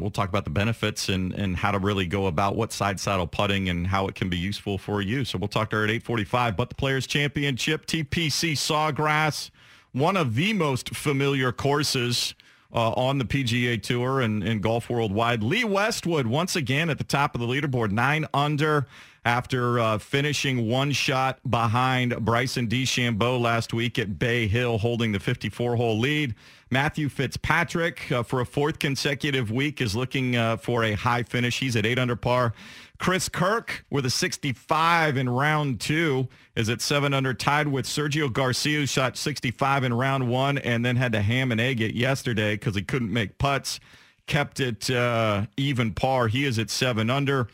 we'll 0.00 0.10
talk 0.10 0.30
about 0.30 0.44
the 0.44 0.50
benefits 0.50 1.10
and, 1.10 1.34
and 1.34 1.58
how 1.58 1.70
to 1.70 1.78
really 1.78 2.06
go 2.06 2.26
about 2.26 2.56
what 2.56 2.72
side 2.72 2.98
saddle 2.98 3.26
putting 3.26 3.68
and 3.68 3.86
how 3.86 4.08
it 4.08 4.14
can 4.14 4.30
be 4.30 4.38
useful 4.38 4.78
for 4.78 5.02
you. 5.02 5.26
So 5.26 5.36
we'll 5.36 5.48
talk 5.48 5.68
to 5.70 5.76
her 5.76 5.84
at 5.84 5.90
845. 5.90 6.56
But 6.56 6.70
the 6.70 6.74
Players 6.74 7.06
Championship, 7.06 7.84
TPC 7.84 8.52
Sawgrass, 8.52 9.50
one 9.92 10.16
of 10.16 10.36
the 10.36 10.54
most 10.54 10.96
familiar 10.96 11.52
courses 11.52 12.34
uh, 12.72 12.92
on 12.92 13.18
the 13.18 13.26
PGA 13.26 13.80
Tour 13.80 14.22
and, 14.22 14.42
and 14.42 14.62
golf 14.62 14.88
worldwide. 14.88 15.42
Lee 15.42 15.64
Westwood 15.64 16.26
once 16.26 16.56
again 16.56 16.88
at 16.88 16.96
the 16.96 17.04
top 17.04 17.34
of 17.34 17.42
the 17.42 17.46
leaderboard, 17.46 17.90
nine 17.90 18.24
under 18.32 18.86
after 19.24 19.78
uh, 19.78 19.98
finishing 19.98 20.68
one 20.68 20.92
shot 20.92 21.38
behind 21.48 22.24
Bryson 22.24 22.68
DeChambeau 22.68 23.40
last 23.40 23.72
week 23.72 23.98
at 23.98 24.18
Bay 24.18 24.46
Hill, 24.46 24.78
holding 24.78 25.12
the 25.12 25.18
54-hole 25.18 25.98
lead. 25.98 26.34
Matthew 26.70 27.08
Fitzpatrick, 27.08 28.10
uh, 28.10 28.22
for 28.22 28.40
a 28.40 28.46
fourth 28.46 28.78
consecutive 28.78 29.50
week, 29.50 29.80
is 29.80 29.94
looking 29.94 30.36
uh, 30.36 30.56
for 30.56 30.84
a 30.84 30.92
high 30.94 31.22
finish. 31.22 31.60
He's 31.60 31.76
at 31.76 31.86
eight 31.86 31.98
under 31.98 32.16
par. 32.16 32.52
Chris 32.98 33.28
Kirk 33.28 33.84
with 33.90 34.06
a 34.06 34.10
65 34.10 35.16
in 35.16 35.28
round 35.28 35.80
two 35.80 36.28
is 36.54 36.68
at 36.68 36.80
seven 36.80 37.12
under, 37.12 37.34
tied 37.34 37.68
with 37.68 37.86
Sergio 37.86 38.32
Garcia, 38.32 38.80
who 38.80 38.86
shot 38.86 39.16
65 39.16 39.84
in 39.84 39.94
round 39.94 40.28
one 40.28 40.58
and 40.58 40.84
then 40.84 40.96
had 40.96 41.12
to 41.12 41.20
ham 41.20 41.50
and 41.52 41.60
egg 41.60 41.80
it 41.80 41.94
yesterday 41.94 42.54
because 42.54 42.74
he 42.74 42.82
couldn't 42.82 43.12
make 43.12 43.38
putts. 43.38 43.80
Kept 44.26 44.60
it 44.60 44.90
uh, 44.90 45.46
even 45.56 45.92
par. 45.92 46.28
He 46.28 46.44
is 46.44 46.58
at 46.58 46.70
seven 46.70 47.10
under. 47.10 47.48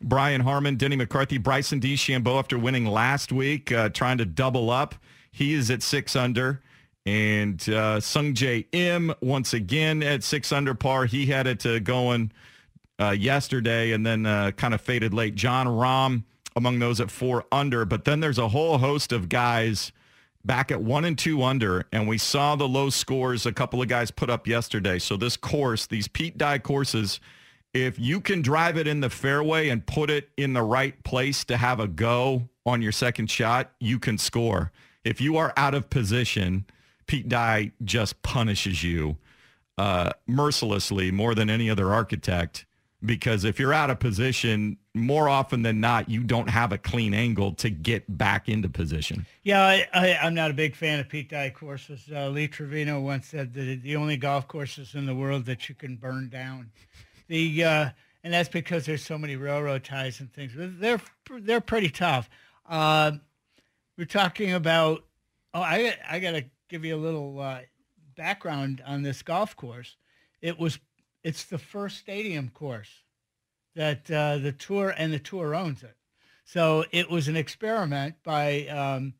Brian 0.00 0.40
Harman, 0.42 0.76
Denny 0.76 0.96
McCarthy, 0.96 1.38
Bryson 1.38 1.80
DeChambeau 1.80 2.38
after 2.38 2.58
winning 2.58 2.86
last 2.86 3.32
week, 3.32 3.72
uh, 3.72 3.88
trying 3.88 4.18
to 4.18 4.24
double 4.24 4.70
up. 4.70 4.94
He 5.30 5.54
is 5.54 5.70
at 5.70 5.82
six 5.82 6.16
under. 6.16 6.60
And 7.04 7.60
uh, 7.68 8.00
Sungjae 8.00 8.66
Im 8.72 9.14
once 9.20 9.54
again 9.54 10.02
at 10.02 10.24
six 10.24 10.50
under 10.50 10.74
par. 10.74 11.04
He 11.06 11.26
had 11.26 11.46
it 11.46 11.64
uh, 11.64 11.78
going 11.78 12.32
uh, 13.00 13.10
yesterday 13.10 13.92
and 13.92 14.04
then 14.04 14.26
uh, 14.26 14.50
kind 14.52 14.74
of 14.74 14.80
faded 14.80 15.14
late. 15.14 15.34
Jon 15.34 15.66
Rahm 15.66 16.24
among 16.56 16.78
those 16.78 17.00
at 17.00 17.10
four 17.10 17.44
under. 17.52 17.84
But 17.84 18.04
then 18.04 18.20
there's 18.20 18.38
a 18.38 18.48
whole 18.48 18.78
host 18.78 19.12
of 19.12 19.28
guys 19.28 19.92
back 20.44 20.72
at 20.72 20.80
one 20.80 21.04
and 21.04 21.16
two 21.16 21.42
under. 21.42 21.86
And 21.92 22.08
we 22.08 22.18
saw 22.18 22.56
the 22.56 22.66
low 22.66 22.90
scores 22.90 23.46
a 23.46 23.52
couple 23.52 23.82
of 23.82 23.88
guys 23.88 24.10
put 24.10 24.30
up 24.30 24.48
yesterday. 24.48 24.98
So 24.98 25.16
this 25.16 25.36
course, 25.36 25.86
these 25.86 26.08
Pete 26.08 26.38
Dye 26.38 26.58
courses, 26.58 27.20
if 27.84 27.98
you 27.98 28.20
can 28.20 28.42
drive 28.42 28.76
it 28.76 28.86
in 28.86 29.00
the 29.00 29.10
fairway 29.10 29.68
and 29.68 29.84
put 29.84 30.10
it 30.10 30.30
in 30.36 30.52
the 30.52 30.62
right 30.62 31.02
place 31.04 31.44
to 31.44 31.56
have 31.56 31.80
a 31.80 31.86
go 31.86 32.48
on 32.64 32.82
your 32.82 32.92
second 32.92 33.30
shot, 33.30 33.72
you 33.80 33.98
can 33.98 34.18
score. 34.18 34.72
If 35.04 35.20
you 35.20 35.36
are 35.36 35.52
out 35.56 35.74
of 35.74 35.90
position, 35.90 36.64
Pete 37.06 37.28
Dye 37.28 37.72
just 37.84 38.22
punishes 38.22 38.82
you 38.82 39.16
uh, 39.78 40.10
mercilessly 40.26 41.10
more 41.10 41.34
than 41.34 41.50
any 41.50 41.68
other 41.68 41.92
architect 41.92 42.66
because 43.04 43.44
if 43.44 43.60
you're 43.60 43.72
out 43.72 43.90
of 43.90 44.00
position, 44.00 44.78
more 44.94 45.28
often 45.28 45.62
than 45.62 45.80
not, 45.80 46.08
you 46.08 46.22
don't 46.22 46.48
have 46.48 46.72
a 46.72 46.78
clean 46.78 47.14
angle 47.14 47.52
to 47.52 47.70
get 47.70 48.18
back 48.18 48.48
into 48.48 48.68
position. 48.68 49.26
Yeah, 49.42 49.84
I, 49.92 50.08
am 50.20 50.34
not 50.34 50.50
a 50.50 50.54
big 50.54 50.74
fan 50.74 50.98
of 50.98 51.08
Pete 51.08 51.28
Dye 51.28 51.50
courses. 51.50 52.08
Uh, 52.12 52.28
Lee 52.28 52.48
Trevino 52.48 53.00
once 53.00 53.28
said 53.28 53.54
that 53.54 53.82
the 53.82 53.96
only 53.96 54.16
golf 54.16 54.48
courses 54.48 54.94
in 54.94 55.06
the 55.06 55.14
world 55.14 55.44
that 55.44 55.68
you 55.68 55.74
can 55.74 55.96
burn 55.96 56.28
down. 56.28 56.70
The 57.28 57.64
uh, 57.64 57.90
and 58.22 58.32
that's 58.32 58.48
because 58.48 58.86
there's 58.86 59.04
so 59.04 59.18
many 59.18 59.36
railroad 59.36 59.84
ties 59.84 60.20
and 60.20 60.32
things. 60.32 60.52
They're 60.56 61.00
they're 61.30 61.60
pretty 61.60 61.90
tough. 61.90 62.28
Uh, 62.68 63.12
we're 63.96 64.04
talking 64.04 64.52
about. 64.52 65.04
Oh, 65.54 65.60
I 65.60 65.96
I 66.08 66.18
got 66.18 66.32
to 66.32 66.44
give 66.68 66.84
you 66.84 66.96
a 66.96 66.98
little 66.98 67.40
uh, 67.40 67.60
background 68.16 68.82
on 68.86 69.02
this 69.02 69.22
golf 69.22 69.56
course. 69.56 69.96
It 70.42 70.58
was 70.58 70.78
it's 71.22 71.44
the 71.44 71.58
first 71.58 71.98
stadium 71.98 72.50
course 72.50 72.90
that 73.74 74.10
uh, 74.10 74.38
the 74.38 74.52
tour 74.52 74.94
and 74.96 75.12
the 75.12 75.18
tour 75.18 75.54
owns 75.54 75.82
it. 75.82 75.96
So 76.44 76.84
it 76.92 77.10
was 77.10 77.28
an 77.28 77.36
experiment 77.36 78.14
by 78.22 78.66
um, 78.68 79.14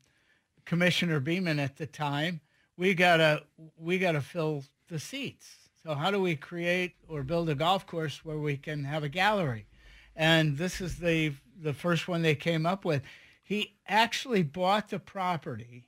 Commissioner 0.65 1.19
Beman 1.19 1.59
at 1.59 1.77
the 1.77 1.85
time. 1.85 2.41
We 2.77 2.93
gotta 2.93 3.43
we 3.77 3.99
gotta 3.99 4.21
fill 4.21 4.63
the 4.89 4.99
seats. 4.99 5.66
So 5.83 5.93
how 5.93 6.11
do 6.11 6.19
we 6.19 6.35
create 6.35 6.95
or 7.07 7.23
build 7.23 7.49
a 7.49 7.55
golf 7.55 7.85
course 7.85 8.25
where 8.25 8.37
we 8.37 8.57
can 8.57 8.83
have 8.83 9.03
a 9.03 9.09
gallery? 9.09 9.67
And 10.15 10.57
this 10.57 10.81
is 10.81 10.97
the 10.97 11.33
the 11.59 11.73
first 11.73 12.07
one 12.07 12.21
they 12.21 12.35
came 12.35 12.65
up 12.65 12.85
with. 12.85 13.01
He 13.43 13.77
actually 13.87 14.43
bought 14.43 14.89
the 14.89 14.99
property 14.99 15.87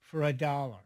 for 0.00 0.22
a 0.22 0.32
dollar, 0.32 0.80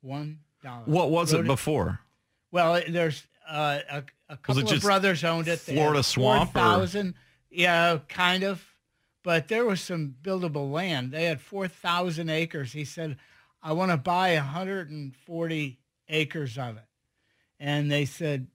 one 0.00 0.40
dollar. 0.62 0.84
What 0.84 1.10
was 1.10 1.32
it 1.32 1.46
before? 1.46 1.88
It, 1.88 2.54
well, 2.54 2.82
there's 2.88 3.26
uh, 3.48 3.78
a, 3.90 4.04
a 4.28 4.36
couple 4.36 4.70
of 4.70 4.80
brothers 4.82 5.24
owned 5.24 5.48
it. 5.48 5.58
Florida 5.58 6.02
Swamp? 6.02 6.52
4,000. 6.52 7.14
Yeah, 7.50 7.98
kind 8.08 8.42
of. 8.42 8.64
But 9.22 9.48
there 9.48 9.64
was 9.64 9.80
some 9.80 10.16
buildable 10.22 10.70
land. 10.70 11.12
They 11.12 11.24
had 11.24 11.40
4,000 11.40 12.28
acres. 12.28 12.72
He 12.72 12.84
said, 12.84 13.16
I 13.62 13.72
want 13.72 13.92
to 13.92 13.96
buy 13.96 14.34
140 14.34 15.78
acres 16.08 16.58
of 16.58 16.76
it. 16.76 16.84
And 17.64 17.90
they 17.92 18.06
said, 18.06 18.48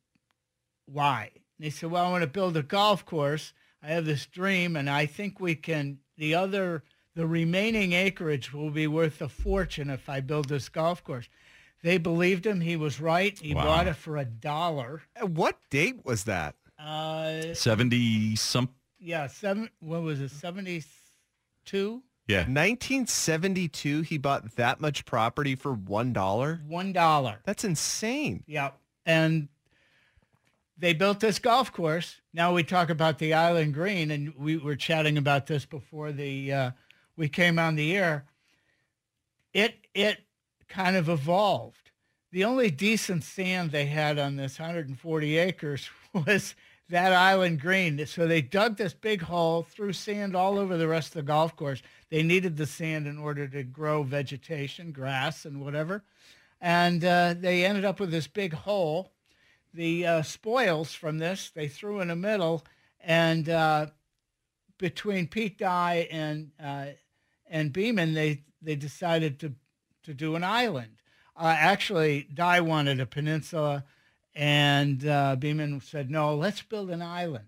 why? 0.85 1.31
And 1.33 1.65
they 1.65 1.69
said, 1.69 1.91
well, 1.91 2.05
I 2.05 2.11
want 2.11 2.23
to 2.23 2.27
build 2.27 2.57
a 2.57 2.61
golf 2.63 3.05
course. 3.05 3.53
I 3.81 3.87
have 3.87 4.05
this 4.05 4.25
dream, 4.25 4.75
and 4.75 4.89
I 4.89 5.05
think 5.05 5.39
we 5.39 5.55
can, 5.55 5.99
the 6.17 6.35
other, 6.35 6.83
the 7.15 7.25
remaining 7.25 7.93
acreage 7.93 8.51
will 8.53 8.69
be 8.69 8.85
worth 8.87 9.21
a 9.21 9.29
fortune 9.29 9.89
if 9.89 10.09
I 10.09 10.19
build 10.19 10.49
this 10.49 10.67
golf 10.67 11.03
course. 11.05 11.29
They 11.83 11.97
believed 11.97 12.45
him. 12.45 12.59
He 12.59 12.75
was 12.75 12.99
right. 12.99 13.37
He 13.39 13.53
Wow. 13.55 13.63
bought 13.63 13.87
it 13.87 13.95
for 13.95 14.17
a 14.17 14.25
dollar. 14.25 15.03
What 15.21 15.57
date 15.69 16.03
was 16.03 16.25
that? 16.25 16.55
Uh, 16.77 17.53
70 17.53 18.35
some. 18.35 18.69
yeah, 18.99 19.27
seven. 19.27 19.69
What 19.79 20.01
was 20.01 20.19
it? 20.19 20.31
Seventy-two. 20.31 22.03
Yeah. 22.27 22.39
1972. 22.39 24.01
He 24.01 24.17
bought 24.17 24.55
that 24.57 24.81
much 24.81 25.05
property 25.05 25.55
for 25.55 25.71
one 25.73 26.13
dollar. 26.13 26.61
One 26.67 26.91
dollar. 26.93 27.39
That's 27.45 27.63
insane. 27.63 28.43
Yeah, 28.47 28.71
and 29.07 29.47
they 30.77 30.93
built 30.93 31.19
this 31.19 31.39
golf 31.39 31.71
course. 31.71 32.17
Now 32.33 32.53
we 32.53 32.61
talk 32.63 32.91
about 32.91 33.17
the 33.17 33.33
Island 33.33 33.73
Green, 33.73 34.11
and 34.11 34.35
we 34.37 34.57
were 34.57 34.75
chatting 34.75 35.17
about 35.17 35.47
this 35.47 35.65
before 35.65 36.11
the 36.11 36.53
uh, 36.53 36.71
we 37.15 37.27
came 37.27 37.57
on 37.57 37.75
the 37.75 37.95
air. 37.95 38.25
It 39.53 39.87
it 39.95 40.19
kind 40.67 40.95
of 40.95 41.09
evolved. 41.09 41.89
The 42.31 42.43
only 42.43 42.69
decent 42.69 43.23
sand 43.23 43.71
they 43.71 43.85
had 43.85 44.19
on 44.19 44.35
this 44.35 44.59
140 44.59 45.37
acres 45.37 45.89
was 46.13 46.53
that 46.89 47.13
island 47.13 47.59
green. 47.61 48.05
So 48.05 48.27
they 48.27 48.41
dug 48.41 48.77
this 48.77 48.93
big 48.93 49.21
hole, 49.21 49.63
threw 49.63 49.93
sand 49.93 50.35
all 50.35 50.57
over 50.57 50.77
the 50.77 50.87
rest 50.87 51.09
of 51.09 51.13
the 51.15 51.21
golf 51.23 51.55
course. 51.55 51.81
They 52.09 52.23
needed 52.23 52.57
the 52.57 52.65
sand 52.65 53.07
in 53.07 53.17
order 53.17 53.47
to 53.47 53.63
grow 53.63 54.03
vegetation, 54.03 54.91
grass, 54.91 55.45
and 55.45 55.61
whatever. 55.61 56.03
And 56.59 57.03
uh, 57.03 57.35
they 57.37 57.65
ended 57.65 57.85
up 57.85 57.99
with 57.99 58.11
this 58.11 58.27
big 58.27 58.53
hole. 58.53 59.11
The 59.73 60.07
uh, 60.07 60.21
spoils 60.23 60.93
from 60.93 61.19
this 61.19 61.51
they 61.53 61.67
threw 61.67 61.99
in 61.99 62.07
the 62.07 62.15
middle, 62.15 62.65
and 62.99 63.47
uh, 63.47 63.87
between 64.77 65.27
Pete 65.27 65.57
Dye 65.57 66.07
and 66.09 66.51
uh, 66.59 66.87
and 67.47 67.71
Beman, 67.71 68.13
they 68.13 68.43
they 68.61 68.75
decided 68.75 69.39
to 69.39 69.53
to 70.03 70.13
do 70.13 70.35
an 70.35 70.43
island. 70.43 70.95
Uh, 71.35 71.53
actually, 71.55 72.27
Dye 72.33 72.61
wanted 72.61 72.99
a 72.99 73.05
peninsula, 73.05 73.83
and 74.33 75.05
uh, 75.05 75.35
Beman 75.35 75.79
said, 75.81 76.09
"No, 76.09 76.35
let's 76.35 76.61
build 76.61 76.89
an 76.89 77.01
island." 77.01 77.45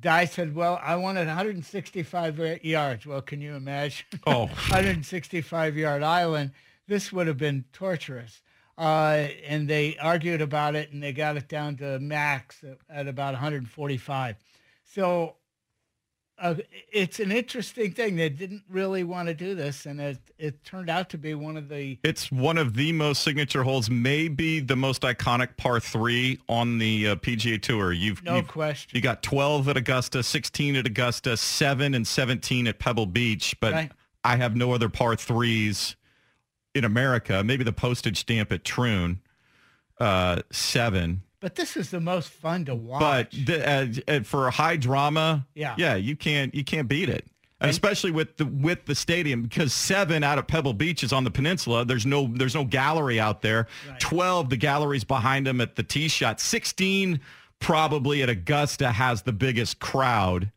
Dye 0.00 0.24
said, 0.24 0.54
"Well, 0.54 0.80
I 0.82 0.96
wanted 0.96 1.26
165 1.26 2.64
yards." 2.64 3.06
Well, 3.06 3.20
can 3.20 3.40
you 3.40 3.54
imagine? 3.54 4.06
Oh. 4.26 4.46
165 4.46 5.76
yard 5.76 6.02
island. 6.02 6.52
This 6.86 7.12
would 7.12 7.26
have 7.26 7.38
been 7.38 7.64
torturous. 7.72 8.42
Uh, 8.76 9.28
and 9.46 9.68
they 9.68 9.96
argued 9.98 10.40
about 10.40 10.74
it, 10.74 10.92
and 10.92 11.02
they 11.02 11.12
got 11.12 11.36
it 11.36 11.48
down 11.48 11.76
to 11.76 11.98
max 12.00 12.64
at, 12.64 12.78
at 12.90 13.06
about 13.06 13.34
145. 13.34 14.36
So 14.82 15.36
uh, 16.38 16.56
it's 16.92 17.20
an 17.20 17.30
interesting 17.30 17.92
thing. 17.92 18.16
They 18.16 18.28
didn't 18.28 18.64
really 18.68 19.04
want 19.04 19.28
to 19.28 19.34
do 19.34 19.54
this, 19.54 19.86
and 19.86 20.00
it, 20.00 20.18
it 20.38 20.64
turned 20.64 20.90
out 20.90 21.08
to 21.10 21.18
be 21.18 21.34
one 21.34 21.56
of 21.56 21.68
the 21.68 22.00
It's 22.02 22.32
one 22.32 22.58
of 22.58 22.74
the 22.74 22.90
most 22.92 23.22
signature 23.22 23.62
holes, 23.62 23.88
maybe 23.88 24.58
the 24.58 24.74
most 24.74 25.02
iconic 25.02 25.56
par 25.56 25.78
three 25.78 26.40
on 26.48 26.78
the 26.78 27.10
uh, 27.10 27.16
PGA 27.16 27.62
Tour. 27.62 27.92
You've, 27.92 28.24
no 28.24 28.36
you've 28.36 28.48
question. 28.48 28.90
you 28.96 29.00
got 29.02 29.22
12 29.22 29.68
at 29.68 29.76
Augusta, 29.76 30.24
16 30.24 30.74
at 30.74 30.86
Augusta, 30.86 31.36
7 31.36 31.94
and 31.94 32.04
17 32.04 32.66
at 32.66 32.80
Pebble 32.80 33.06
Beach, 33.06 33.54
but 33.60 33.72
Right. 33.72 33.92
I 34.24 34.36
have 34.36 34.56
no 34.56 34.72
other 34.72 34.88
par 34.88 35.14
threes 35.14 35.94
in 36.74 36.84
America. 36.84 37.42
Maybe 37.44 37.64
the 37.64 37.72
postage 37.72 38.18
stamp 38.18 38.52
at 38.52 38.64
Troon, 38.64 39.20
uh, 40.00 40.42
7. 40.50 41.22
But 41.40 41.54
this 41.56 41.76
is 41.76 41.90
the 41.90 42.00
most 42.00 42.30
fun 42.30 42.64
to 42.66 42.74
watch. 42.74 43.00
But 43.00 43.30
the, 43.32 43.68
uh, 43.68 43.86
uh, 44.16 44.20
for 44.22 44.48
a 44.48 44.50
high 44.50 44.76
drama, 44.76 45.46
Yeah. 45.54 45.74
yeah, 45.76 45.94
you 45.94 46.16
can't 46.16 46.54
you 46.54 46.64
can't 46.64 46.88
beat 46.88 47.08
it. 47.10 47.26
And 47.60 47.70
especially 47.70 48.10
with 48.10 48.36
the 48.38 48.46
with 48.46 48.86
the 48.86 48.94
stadium 48.94 49.42
because 49.42 49.72
seven 49.72 50.22
out 50.24 50.38
of 50.38 50.46
Pebble 50.46 50.72
Beach 50.74 51.02
is 51.02 51.12
on 51.12 51.24
the 51.24 51.30
peninsula. 51.30 51.84
There's 51.84 52.04
no 52.06 52.30
there's 52.32 52.54
no 52.54 52.64
gallery 52.64 53.20
out 53.20 53.42
there. 53.42 53.68
Twelve, 53.98 54.48
the 54.50 54.56
gallery's 54.56 55.04
behind 55.04 55.46
them 55.46 55.60
at 55.60 55.76
the 55.76 55.82
tee 55.82 56.08
shot. 56.08 56.40
Sixteen, 56.40 57.20
probably 57.60 58.22
at 58.22 58.28
Augusta 58.30 58.90
has 58.92 59.22
the 59.22 59.32
biggest 59.32 59.80
crowd, 59.80 60.50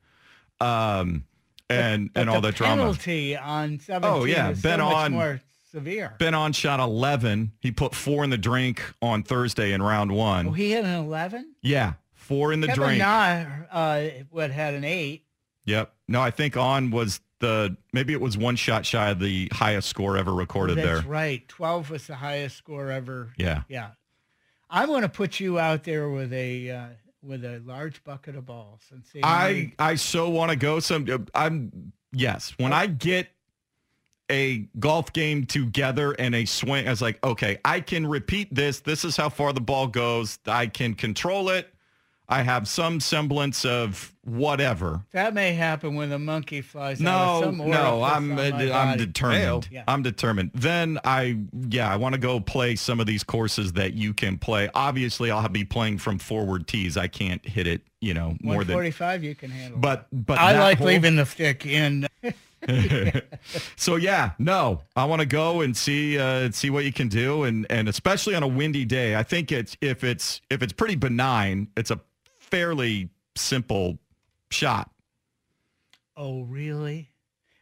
um, 0.59 1.23
and 1.69 2.11
but 2.13 2.21
and 2.21 2.29
all 2.29 2.41
the 2.41 2.47
that 2.49 2.55
drama. 2.55 2.81
penalty 2.81 3.35
on 3.37 3.79
17 3.79 4.09
Oh, 4.09 4.23
yeah, 4.25 4.51
Ben 4.53 4.79
so 4.79 4.85
on- 4.87 5.13
severe. 5.77 6.15
Ben 6.19 6.33
An 6.33 6.53
shot 6.53 6.79
eleven. 6.79 7.51
He 7.59 7.71
put 7.71 7.93
four 7.93 8.23
in 8.23 8.29
the 8.29 8.37
drink 8.37 8.81
on 9.01 9.23
Thursday 9.23 9.73
in 9.73 9.81
round 9.81 10.11
one. 10.11 10.47
Oh, 10.47 10.51
he 10.51 10.71
had 10.71 10.85
an 10.85 10.95
11? 11.05 11.53
yeah, 11.61 11.93
four 12.13 12.51
in 12.51 12.61
the 12.61 12.67
Kevin 12.67 12.83
drink. 12.83 12.99
Na, 12.99 13.45
uh, 13.71 14.03
what, 14.29 14.51
had 14.51 14.73
an 14.73 14.83
8. 14.83 15.23
Yep. 15.65 15.93
No, 16.07 16.21
I 16.21 16.31
think 16.31 16.57
on 16.57 16.91
was 16.91 17.19
the 17.39 17.75
maybe 17.93 18.13
it 18.13 18.21
was 18.21 18.37
one 18.37 18.55
shot 18.55 18.85
shy 18.85 19.09
of 19.09 19.19
the 19.19 19.49
highest 19.51 19.89
score 19.89 20.17
ever 20.17 20.33
recorded 20.33 20.77
That's 20.77 21.01
there. 21.01 21.09
right. 21.11 21.47
12 21.47 21.89
was 21.91 22.07
the 22.07 22.15
highest 22.15 22.57
score 22.57 22.89
ever. 22.89 23.33
Yeah. 23.37 23.63
Yeah. 23.67 23.89
I'm 24.69 24.87
going 24.87 25.03
to 25.03 25.09
put 25.09 25.39
you 25.39 25.59
out 25.59 25.83
there 25.83 26.09
with 26.09 26.33
a 26.33 26.71
uh, 26.71 26.85
with 27.21 27.45
a 27.45 27.61
large 27.65 28.03
bucket 28.03 28.35
of 28.35 28.45
balls 28.45 28.81
and 28.91 29.05
see. 29.05 29.21
I 29.23 29.73
I 29.77 29.95
so 29.95 30.29
want 30.29 30.51
to 30.51 30.57
go 30.57 30.79
some 30.79 31.27
I'm 31.35 31.93
yes, 32.11 32.53
when 32.57 32.73
I 32.73 32.87
get 32.87 33.27
a 34.31 34.67
golf 34.79 35.13
game 35.13 35.45
together 35.45 36.11
and 36.13 36.35
a 36.35 36.45
swing 36.45 36.87
I 36.87 36.91
was 36.91 37.01
like, 37.01 37.23
okay, 37.23 37.59
I 37.63 37.79
can 37.79 38.05
repeat 38.05 38.53
this. 38.53 38.81
This 38.81 39.05
is 39.05 39.15
how 39.15 39.29
far 39.29 39.53
the 39.53 39.61
ball 39.61 39.87
goes. 39.87 40.39
I 40.45 40.67
can 40.67 40.93
control 40.95 41.49
it. 41.49 41.73
I 42.29 42.41
have 42.41 42.67
some 42.67 42.99
semblance 42.99 43.63
of 43.63 44.13
whatever. 44.25 45.01
that 45.13 45.33
may 45.33 45.53
happen 45.53 45.95
when 45.95 46.09
the 46.09 46.19
monkey 46.19 46.59
flies 46.59 46.99
out 46.99 47.03
No, 47.05 47.37
of 47.37 47.55
some 47.55 47.69
no, 47.69 48.03
I'm 48.03 48.37
I'm 48.37 48.97
determined. 48.97 49.69
Yeah. 49.71 49.85
I'm 49.87 50.03
determined. 50.03 50.51
Then 50.53 50.99
I 51.05 51.37
yeah, 51.69 51.89
I 51.89 51.95
want 51.95 52.15
to 52.15 52.19
go 52.19 52.41
play 52.41 52.75
some 52.75 52.99
of 52.99 53.05
these 53.05 53.23
courses 53.23 53.71
that 53.73 53.93
you 53.93 54.13
can 54.13 54.37
play. 54.37 54.69
Obviously, 54.75 55.31
I'll 55.31 55.47
be 55.47 55.63
playing 55.63 55.99
from 55.99 56.19
forward 56.19 56.67
tees. 56.67 56.97
I 56.97 57.07
can't 57.07 57.45
hit 57.47 57.65
it, 57.65 57.81
you 58.01 58.13
know, 58.13 58.35
more 58.41 58.65
than 58.65 58.75
45. 58.75 59.23
you 59.23 59.33
can 59.33 59.49
handle. 59.49 59.79
but 59.79 60.07
but 60.11 60.37
I 60.37 60.59
like 60.59 60.79
whole- 60.79 60.87
leaving 60.87 61.15
the 61.15 61.25
stick 61.25 61.65
in. 61.65 62.07
so 63.75 63.95
yeah, 63.95 64.31
no, 64.39 64.81
I 64.95 65.05
want 65.05 65.21
to 65.21 65.25
go 65.25 65.61
and 65.61 65.75
see 65.75 66.17
uh, 66.19 66.51
see 66.51 66.69
what 66.69 66.85
you 66.85 66.93
can 66.93 67.07
do, 67.07 67.43
and 67.43 67.65
and 67.69 67.87
especially 67.87 68.35
on 68.35 68.43
a 68.43 68.47
windy 68.47 68.85
day. 68.85 69.15
I 69.15 69.23
think 69.23 69.51
it's 69.51 69.77
if 69.81 70.03
it's 70.03 70.41
if 70.49 70.61
it's 70.61 70.73
pretty 70.73 70.95
benign, 70.95 71.69
it's 71.77 71.91
a 71.91 71.99
fairly 72.39 73.09
simple 73.35 73.97
shot. 74.51 74.89
Oh, 76.15 76.43
really? 76.43 77.09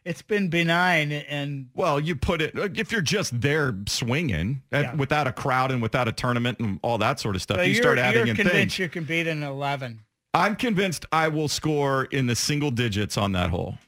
It's 0.04 0.22
been 0.22 0.48
benign 0.50 1.10
and 1.10 1.68
Well, 1.74 1.98
you 1.98 2.14
put 2.14 2.40
it 2.40 2.52
if 2.54 2.92
you're 2.92 3.00
just 3.00 3.40
there 3.40 3.76
swinging 3.88 4.62
uh, 4.72 4.78
Yeah. 4.78 4.94
without 4.94 5.26
a 5.26 5.32
crowd 5.32 5.72
and 5.72 5.82
without 5.82 6.06
a 6.06 6.12
tournament 6.12 6.60
and 6.60 6.78
all 6.82 6.96
that 6.98 7.18
sort 7.18 7.34
of 7.34 7.42
stuff. 7.42 7.56
so 7.56 7.62
you 7.62 7.74
start 7.74 7.98
adding 7.98 8.20
you're 8.20 8.28
in 8.30 8.36
convinced 8.36 8.54
things. 8.54 8.78
you 8.78 8.88
can 8.88 9.02
beat 9.02 9.26
an 9.26 9.42
11. 9.42 10.00
I'm 10.32 10.54
convinced 10.54 11.06
I 11.10 11.26
will 11.28 11.48
score 11.48 12.04
in 12.04 12.26
the 12.28 12.36
single 12.36 12.70
digits 12.70 13.16
on 13.18 13.32
that 13.32 13.50
hole. 13.50 13.78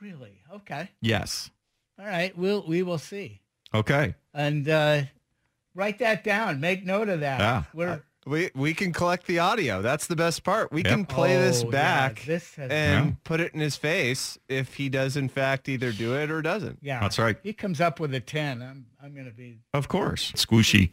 Really? 0.00 0.42
Okay. 0.52 0.90
Yes. 1.00 1.50
All 1.98 2.06
right. 2.06 2.36
We'll 2.36 2.64
we 2.66 2.82
will 2.82 2.98
see. 2.98 3.40
Okay. 3.74 4.14
And 4.34 4.68
uh, 4.68 5.02
write 5.74 5.98
that 6.00 6.22
down. 6.24 6.60
Make 6.60 6.84
note 6.84 7.08
of 7.08 7.20
that. 7.20 7.40
Yeah. 7.40 7.62
We're 7.74 8.02
We 8.26 8.50
we 8.54 8.74
can 8.74 8.92
collect 8.92 9.26
the 9.26 9.38
audio. 9.38 9.80
That's 9.82 10.06
the 10.06 10.16
best 10.16 10.42
part. 10.44 10.72
We 10.72 10.82
Yep. 10.82 10.92
can 10.92 11.06
play 11.06 11.36
this 11.36 11.62
Oh, 11.62 11.66
yeah, 11.66 11.70
back 11.70 12.22
this 12.26 12.54
has- 12.56 12.70
and 12.70 13.06
Yeah. 13.06 13.12
put 13.24 13.40
it 13.40 13.54
in 13.54 13.60
his 13.60 13.76
face 13.76 14.36
if 14.48 14.74
he 14.74 14.88
does 14.88 15.16
in 15.16 15.28
fact 15.28 15.68
either 15.68 15.92
do 15.92 16.14
it 16.16 16.30
or 16.30 16.42
doesn't. 16.42 16.78
yeah. 16.82 17.00
That's 17.00 17.18
right. 17.18 17.36
He 17.42 17.52
comes 17.52 17.80
up 17.80 17.98
with 18.00 18.12
a 18.14 18.20
10. 18.20 18.62
I'm 18.62 18.86
I'm 19.02 19.14
going 19.14 19.26
to 19.26 19.32
be 19.32 19.60
Of 19.72 19.86
course. 19.88 20.32
Squishy. 20.32 20.90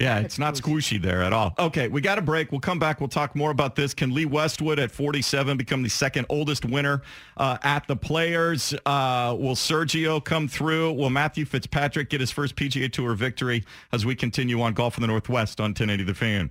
Yeah, 0.00 0.18
it's 0.20 0.38
not 0.38 0.54
squishy 0.54 1.00
there 1.00 1.22
at 1.22 1.32
all. 1.32 1.54
Okay, 1.58 1.88
we 1.88 2.00
got 2.00 2.18
a 2.18 2.22
break. 2.22 2.50
We'll 2.50 2.60
come 2.60 2.78
back. 2.78 3.00
We'll 3.00 3.08
talk 3.08 3.34
more 3.36 3.50
about 3.50 3.76
this. 3.76 3.94
Can 3.94 4.14
Lee 4.14 4.24
Westwood 4.26 4.78
at 4.78 4.90
47 4.90 5.56
become 5.56 5.82
the 5.82 5.88
second 5.88 6.26
oldest 6.28 6.64
winner 6.64 7.02
uh, 7.36 7.58
at 7.62 7.86
the 7.86 7.96
Players? 7.96 8.74
Uh, 8.86 9.36
will 9.38 9.54
Sergio 9.54 10.24
come 10.24 10.48
through? 10.48 10.92
Will 10.92 11.10
Matthew 11.10 11.44
Fitzpatrick 11.44 12.10
get 12.10 12.20
his 12.20 12.30
first 12.30 12.56
PGA 12.56 12.90
Tour 12.90 13.14
victory 13.14 13.64
as 13.92 14.06
we 14.06 14.14
continue 14.14 14.60
on 14.60 14.72
Golf 14.72 14.96
in 14.96 15.02
the 15.02 15.08
Northwest 15.08 15.60
on 15.60 15.70
1080 15.70 16.04
The 16.04 16.14
Fan? 16.14 16.50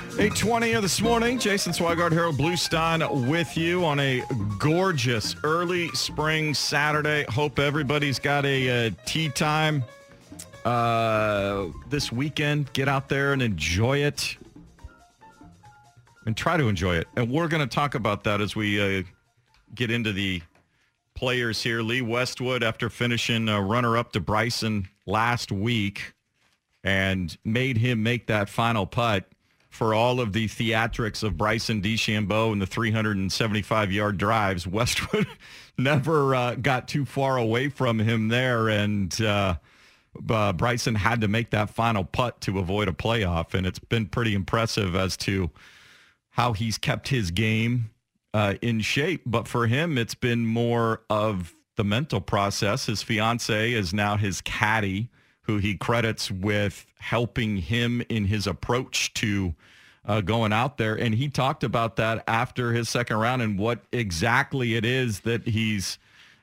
820 0.00 0.74
this 0.80 1.00
morning. 1.00 1.38
Jason 1.38 1.72
Swigard, 1.72 2.12
Harold 2.12 2.36
Bluestein 2.36 3.28
with 3.28 3.56
you 3.56 3.84
on 3.84 3.98
a 3.98 4.22
gorgeous 4.58 5.36
early 5.42 5.88
spring 5.90 6.54
Saturday. 6.54 7.24
Hope 7.30 7.58
everybody's 7.58 8.18
got 8.18 8.44
a, 8.44 8.88
uh 8.88 8.90
tea 9.06 9.28
time 9.28 9.84
uh, 10.64 11.66
this 11.88 12.12
weekend. 12.12 12.72
Get 12.72 12.88
out 12.88 13.08
there 13.08 13.32
and 13.32 13.42
enjoy 13.42 13.98
it. 13.98 14.36
And 16.26 16.36
try 16.36 16.56
to 16.56 16.68
enjoy 16.68 16.96
it. 16.96 17.08
And 17.16 17.30
we're 17.30 17.48
going 17.48 17.66
to 17.66 17.74
talk 17.74 17.94
about 17.94 18.24
that 18.24 18.40
as 18.40 18.54
we 18.54 19.00
uh, 19.00 19.02
get 19.74 19.90
into 19.90 20.12
the 20.12 20.42
players 21.14 21.62
here. 21.62 21.82
Lee 21.82 22.02
Westwood, 22.02 22.62
after 22.62 22.88
finishing 22.88 23.48
uh, 23.48 23.60
runner-up 23.60 24.12
to 24.12 24.20
Bryson 24.20 24.88
last 25.06 25.50
week 25.50 26.12
and 26.84 27.36
made 27.44 27.78
him 27.78 28.02
make 28.02 28.28
that 28.28 28.48
final 28.48 28.86
putt, 28.86 29.28
for 29.72 29.94
all 29.94 30.20
of 30.20 30.34
the 30.34 30.46
theatrics 30.48 31.22
of 31.22 31.38
Bryson 31.38 31.80
DeChambeau 31.80 32.52
and 32.52 32.60
the 32.60 32.66
375-yard 32.66 34.18
drives. 34.18 34.66
Westwood 34.66 35.26
never 35.78 36.34
uh, 36.34 36.54
got 36.56 36.86
too 36.86 37.06
far 37.06 37.38
away 37.38 37.70
from 37.70 37.98
him 37.98 38.28
there, 38.28 38.68
and 38.68 39.18
uh, 39.22 39.54
uh, 40.28 40.52
Bryson 40.52 40.94
had 40.94 41.22
to 41.22 41.28
make 41.28 41.50
that 41.50 41.70
final 41.70 42.04
putt 42.04 42.42
to 42.42 42.58
avoid 42.58 42.86
a 42.86 42.92
playoff, 42.92 43.54
and 43.54 43.66
it's 43.66 43.78
been 43.78 44.06
pretty 44.06 44.34
impressive 44.34 44.94
as 44.94 45.16
to 45.16 45.50
how 46.28 46.52
he's 46.52 46.76
kept 46.76 47.08
his 47.08 47.30
game 47.30 47.90
uh, 48.34 48.54
in 48.60 48.80
shape. 48.80 49.22
But 49.24 49.48
for 49.48 49.66
him, 49.66 49.96
it's 49.96 50.14
been 50.14 50.44
more 50.44 51.00
of 51.08 51.54
the 51.76 51.84
mental 51.84 52.20
process. 52.20 52.86
His 52.86 53.02
fiance 53.02 53.72
is 53.72 53.94
now 53.94 54.18
his 54.18 54.42
caddy 54.42 55.08
who 55.42 55.58
he 55.58 55.76
credits 55.76 56.30
with 56.30 56.86
helping 56.98 57.56
him 57.56 58.02
in 58.08 58.26
his 58.26 58.46
approach 58.46 59.12
to 59.14 59.54
uh, 60.04 60.20
going 60.20 60.52
out 60.52 60.78
there. 60.78 60.94
And 60.94 61.14
he 61.14 61.28
talked 61.28 61.64
about 61.64 61.96
that 61.96 62.24
after 62.26 62.72
his 62.72 62.88
second 62.88 63.16
round 63.18 63.42
and 63.42 63.58
what 63.58 63.80
exactly 63.92 64.74
it 64.74 64.84
is 64.84 65.20
that 65.20 65.46
he's 65.46 65.98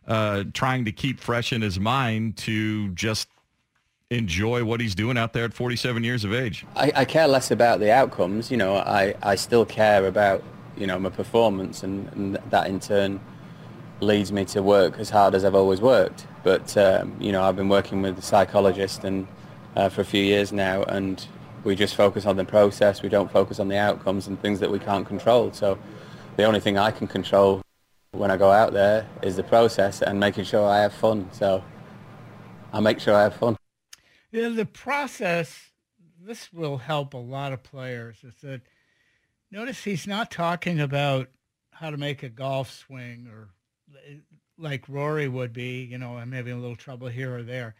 uh, 0.07 0.43
trying 0.53 0.85
to 0.85 0.91
keep 0.91 1.19
fresh 1.19 1.53
in 1.53 1.61
his 1.61 1.79
mind 1.79 2.37
to 2.37 2.89
just 2.89 3.27
enjoy 4.09 4.63
what 4.63 4.81
he's 4.81 4.95
doing 4.95 5.17
out 5.17 5.33
there 5.33 5.45
at 5.45 5.53
47 5.53 6.03
years 6.03 6.23
of 6.23 6.33
age. 6.33 6.65
I, 6.75 6.91
I 6.95 7.05
care 7.05 7.27
less 7.27 7.51
about 7.51 7.79
the 7.79 7.91
outcomes. 7.91 8.49
You 8.49 8.57
know, 8.57 8.77
I, 8.77 9.13
I 9.21 9.35
still 9.35 9.65
care 9.65 10.07
about, 10.07 10.43
you 10.75 10.87
know, 10.87 10.97
my 10.97 11.09
performance 11.09 11.83
and, 11.83 12.11
and 12.13 12.39
that 12.49 12.67
in 12.67 12.79
turn 12.79 13.19
leads 14.01 14.31
me 14.31 14.45
to 14.45 14.63
work 14.63 14.97
as 14.99 15.09
hard 15.09 15.35
as 15.35 15.43
I've 15.43 15.55
always 15.55 15.81
worked. 15.81 16.25
But, 16.43 16.75
um, 16.77 17.15
you 17.19 17.31
know, 17.31 17.43
I've 17.43 17.55
been 17.55 17.69
working 17.69 18.01
with 18.01 18.17
a 18.17 18.21
psychologist 18.21 19.03
and 19.03 19.27
uh, 19.75 19.89
for 19.89 20.01
a 20.01 20.05
few 20.05 20.23
years 20.23 20.51
now 20.51 20.83
and 20.83 21.25
we 21.63 21.75
just 21.75 21.95
focus 21.95 22.25
on 22.25 22.37
the 22.37 22.45
process. 22.45 23.01
We 23.01 23.09
don't 23.09 23.31
focus 23.31 23.59
on 23.59 23.67
the 23.67 23.77
outcomes 23.77 24.27
and 24.27 24.41
things 24.41 24.59
that 24.61 24.71
we 24.71 24.79
can't 24.79 25.05
control. 25.05 25.51
So 25.51 25.77
the 26.37 26.43
only 26.43 26.59
thing 26.59 26.77
I 26.77 26.91
can 26.91 27.07
control 27.07 27.61
when 28.11 28.31
I 28.31 28.37
go 28.37 28.51
out 28.51 28.73
there 28.73 29.05
is 29.21 29.35
the 29.35 29.43
process 29.43 30.01
and 30.01 30.19
making 30.19 30.45
sure 30.45 30.67
I 30.67 30.79
have 30.79 30.93
fun. 30.93 31.29
So 31.31 31.63
I 32.71 32.79
make 32.79 32.99
sure 32.99 33.15
I 33.15 33.23
have 33.23 33.35
fun. 33.35 33.57
Yeah, 34.31 34.49
the 34.49 34.65
process, 34.65 35.71
this 36.21 36.53
will 36.53 36.77
help 36.77 37.13
a 37.13 37.17
lot 37.17 37.51
of 37.51 37.63
players. 37.63 38.17
Is 38.23 38.35
that 38.41 38.61
notice 39.51 39.83
he's 39.83 40.07
not 40.07 40.31
talking 40.31 40.79
about 40.79 41.29
how 41.71 41.89
to 41.89 41.97
make 41.97 42.23
a 42.23 42.29
golf 42.29 42.71
swing 42.71 43.27
or 43.27 43.49
like 44.59 44.87
Rory 44.89 45.27
would 45.27 45.53
be, 45.53 45.83
you 45.83 45.97
know, 45.97 46.17
I'm 46.17 46.31
having 46.31 46.53
a 46.53 46.59
little 46.59 46.75
trouble 46.75 47.07
here 47.07 47.35
or 47.35 47.43
there. 47.43 47.75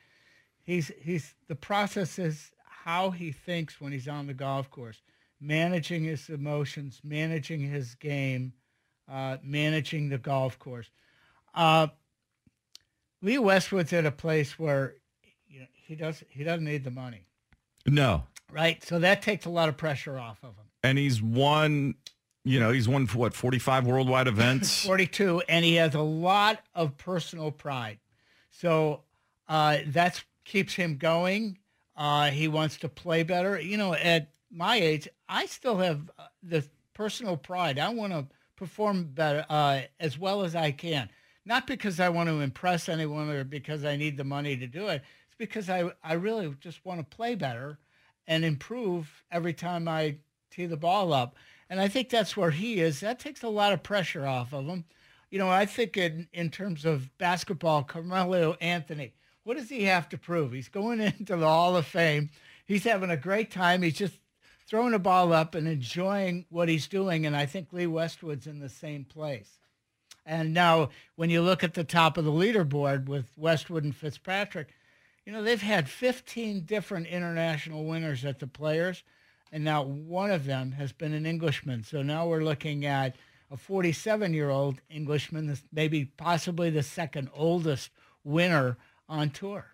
He's 0.63 0.92
he's 1.02 1.36
the 1.48 1.56
process 1.56 2.18
is 2.20 2.52
how 2.63 3.12
he 3.12 3.32
thinks 3.32 3.82
when 3.82 3.92
he's 3.92 4.08
on 4.08 4.28
the 4.28 4.34
golf 4.34 4.70
course, 4.72 5.02
managing 5.39 6.04
his 6.04 6.30
emotions, 6.30 7.02
managing 7.04 7.62
his 7.62 7.96
game, 7.96 8.54
uh, 9.12 9.38
managing 9.44 10.10
the 10.10 10.18
golf 10.18 10.58
course. 10.58 10.89
Uh, 11.54 11.88
Lee 13.22 13.38
Westwood's 13.38 13.94
at 13.94 14.06
a 14.06 14.12
place 14.12 14.58
where 14.58 14.96
you 15.48 15.62
know, 15.62 15.65
he 15.74 15.96
does 15.96 16.24
he 16.30 16.44
doesn't 16.44 16.65
need 16.65 16.84
the 16.84 16.92
money. 16.92 17.26
No. 17.86 18.24
Right. 18.52 18.84
So 18.84 19.00
that 19.00 19.22
takes 19.22 19.46
a 19.46 19.50
lot 19.50 19.70
of 19.70 19.78
pressure 19.78 20.18
off 20.18 20.39
of 20.44 20.56
him. 20.56 20.65
And 20.84 20.98
he's 20.98 21.22
won, 21.22 21.96
you 22.43 22.60
know, 22.60 22.71
he's 22.71 22.88
won 22.88 23.06
what, 23.08 23.34
45 23.34 23.88
worldwide 23.88 24.28
events? 24.28 24.86
42. 24.86 25.41
And 25.49 25.65
he 25.65 25.75
has 25.75 25.95
a 25.95 26.02
lot 26.02 26.62
of 26.73 26.97
personal 26.97 27.52
pride. 27.52 27.99
So 28.52 29.04
uh, 29.47 29.80
that 29.88 30.23
keeps 30.45 30.73
him 30.73 30.97
going. 30.97 31.58
Uh, 31.95 32.30
he 32.30 32.47
wants 32.47 32.78
to 32.78 32.89
play 32.89 33.23
better. 33.23 33.60
You 33.60 33.78
know, 33.78 33.93
at 33.93 34.32
my 34.52 34.78
age, 34.78 35.08
I 35.28 35.45
still 35.45 35.78
have 35.78 36.10
uh, 36.17 36.28
the 36.41 36.63
personal 36.93 37.38
pride. 37.38 37.78
I 37.78 37.89
want 37.89 38.13
to 38.13 38.25
perform 38.56 39.04
better 39.04 39.45
uh, 39.49 39.82
as 39.99 40.17
well 40.17 40.43
as 40.43 40.56
I 40.56 40.71
can. 40.71 41.10
Not 41.45 41.67
because 41.67 41.99
I 41.99 42.10
want 42.10 42.30
to 42.30 42.41
impress 42.41 42.89
anyone 42.89 43.30
or 43.30 43.43
because 43.43 43.84
I 43.86 43.95
need 43.95 44.17
the 44.17 44.23
money 44.23 44.56
to 44.58 44.67
do 44.67 44.88
it. 44.88 45.02
It's 45.28 45.36
because 45.38 45.69
I, 45.69 45.91
I 46.04 46.13
really 46.13 46.54
just 46.60 46.86
want 46.86 46.99
to 46.99 47.15
play 47.15 47.36
better 47.36 47.80
and 48.28 48.45
improve 48.45 49.23
every 49.32 49.54
time 49.54 49.88
I 49.88 50.17
tee 50.52 50.67
the 50.67 50.78
ball 50.78 51.12
up. 51.13 51.36
And 51.69 51.79
I 51.79 51.88
think 51.88 52.10
that's 52.10 52.36
where 52.36 52.51
he 52.51 52.79
is. 52.79 52.99
That 52.99 53.19
takes 53.19 53.43
a 53.43 53.49
lot 53.49 53.73
of 53.73 53.84
pressure 53.84 54.25
off 54.25 54.53
of 54.53 54.65
him. 54.65 54.86
You 55.29 55.38
know, 55.38 55.49
I 55.49 55.65
think 55.65 55.97
in, 55.97 56.27
in 56.34 56.49
terms 56.49 56.86
of 56.86 57.15
basketball, 57.17 57.84
Carmelo 57.84 58.58
Anthony, 58.60 59.13
what 59.43 59.58
does 59.58 59.69
he 59.69 59.84
have 59.84 60.10
to 60.10 60.17
prove? 60.17 60.51
He's 60.51 60.69
going 60.69 60.99
into 61.01 61.36
the 61.36 61.47
Hall 61.47 61.75
of 61.75 61.86
Fame. 61.86 62.29
He's 62.65 62.84
having 62.84 63.12
a 63.12 63.17
great 63.17 63.51
time. 63.51 63.82
He's 63.82 63.97
just 63.97 64.17
throwing 64.67 64.91
the 64.91 64.99
ball 64.99 65.34
up 65.34 65.55
and 65.55 65.67
enjoying 65.67 66.45
what 66.49 66.69
he's 66.69 66.88
doing. 66.88 67.25
And 67.25 67.36
I 67.36 67.45
think 67.45 67.73
Lee 67.73 67.88
Westwood's 67.88 68.47
in 68.47 68.60
the 68.60 68.69
same 68.69 69.05
place. 69.05 69.60
And 70.25 70.53
now, 70.53 70.89
when 71.15 71.32
you 71.32 71.41
look 71.41 71.63
at 71.63 71.73
the 71.73 71.84
top 71.84 72.17
of 72.17 72.25
the 72.25 72.32
leaderboard 72.32 73.08
with 73.08 73.32
Westwood 73.36 73.84
and 73.84 73.95
Fitzpatrick, 73.95 74.75
you 75.25 75.34
know, 75.34 75.41
they've 75.41 75.62
had 75.62 75.89
15 75.89 76.65
different 76.65 77.08
international 77.08 77.86
winners 77.86 78.23
at 78.25 78.39
the 78.39 78.45
players, 78.45 79.03
and 79.51 79.63
now 79.63 79.83
one 79.83 80.31
of 80.31 80.45
them 80.45 80.71
has 80.73 80.91
been 80.91 81.13
an 81.13 81.25
Englishman. 81.25 81.83
So 81.83 82.01
now 82.01 82.27
we're 82.27 82.43
looking 82.43 82.85
at 82.85 83.15
a 83.51 83.57
47 83.57 84.33
year 84.33 84.49
old 84.49 84.79
Englishman, 84.89 85.57
maybe 85.71 86.05
possibly 86.05 86.69
the 86.69 86.83
second 86.83 87.29
oldest 87.33 87.89
winner 88.23 88.77
on 89.07 89.31
tour. 89.31 89.65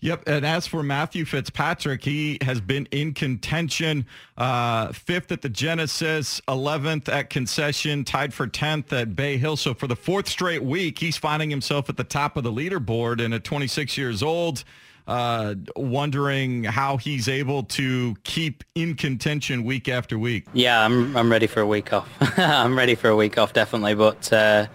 Yep. 0.00 0.28
And 0.28 0.46
as 0.46 0.68
for 0.68 0.84
Matthew 0.84 1.24
Fitzpatrick, 1.24 2.04
he 2.04 2.38
has 2.42 2.60
been 2.60 2.86
in 2.92 3.12
contention, 3.12 4.06
uh, 4.38 4.92
fifth 4.92 5.32
at 5.32 5.42
the 5.42 5.48
Genesis, 5.48 6.40
11th 6.46 7.08
at 7.08 7.28
Concession, 7.28 8.04
tied 8.04 8.32
for 8.32 8.46
10th 8.46 8.92
at 8.92 9.16
Bay 9.16 9.36
Hill. 9.36 9.56
So 9.56 9.74
for 9.74 9.88
the 9.88 9.96
fourth 9.96 10.28
straight 10.28 10.62
week, 10.62 11.00
he's 11.00 11.16
finding 11.16 11.50
himself 11.50 11.88
at 11.88 11.96
the 11.96 12.04
top 12.04 12.36
of 12.36 12.44
the 12.44 12.52
leaderboard. 12.52 13.20
And 13.22 13.34
at 13.34 13.42
26 13.42 13.98
years 13.98 14.22
old, 14.22 14.62
uh, 15.06 15.54
wondering 15.76 16.64
how 16.64 16.96
he's 16.96 17.28
able 17.28 17.62
to 17.62 18.16
keep 18.24 18.64
in 18.74 18.94
contention 18.94 19.64
week 19.64 19.88
after 19.88 20.18
week. 20.18 20.46
Yeah, 20.52 20.84
I'm 20.84 21.16
I'm 21.16 21.30
ready 21.30 21.46
for 21.46 21.60
a 21.60 21.66
week 21.66 21.92
off. 21.92 22.08
I'm 22.38 22.76
ready 22.76 22.94
for 22.94 23.08
a 23.08 23.16
week 23.16 23.36
off, 23.36 23.52
definitely. 23.52 23.94
But 23.94 24.32
uh, 24.32 24.66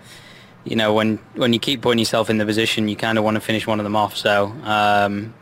you 0.66 0.76
know, 0.76 0.94
when 0.94 1.18
when 1.36 1.54
you 1.54 1.60
keep 1.60 1.82
putting 1.82 2.00
yourself 2.00 2.30
in 2.30 2.38
the 2.38 2.46
position, 2.46 2.88
you 2.88 2.96
kind 2.96 3.18
of 3.18 3.24
want 3.24 3.36
to 3.36 3.42
finish 3.42 3.66
one 3.66 3.80
of 3.80 3.84
them 3.84 3.96
off. 3.96 4.16
So 4.16 4.54
um, 4.64 5.34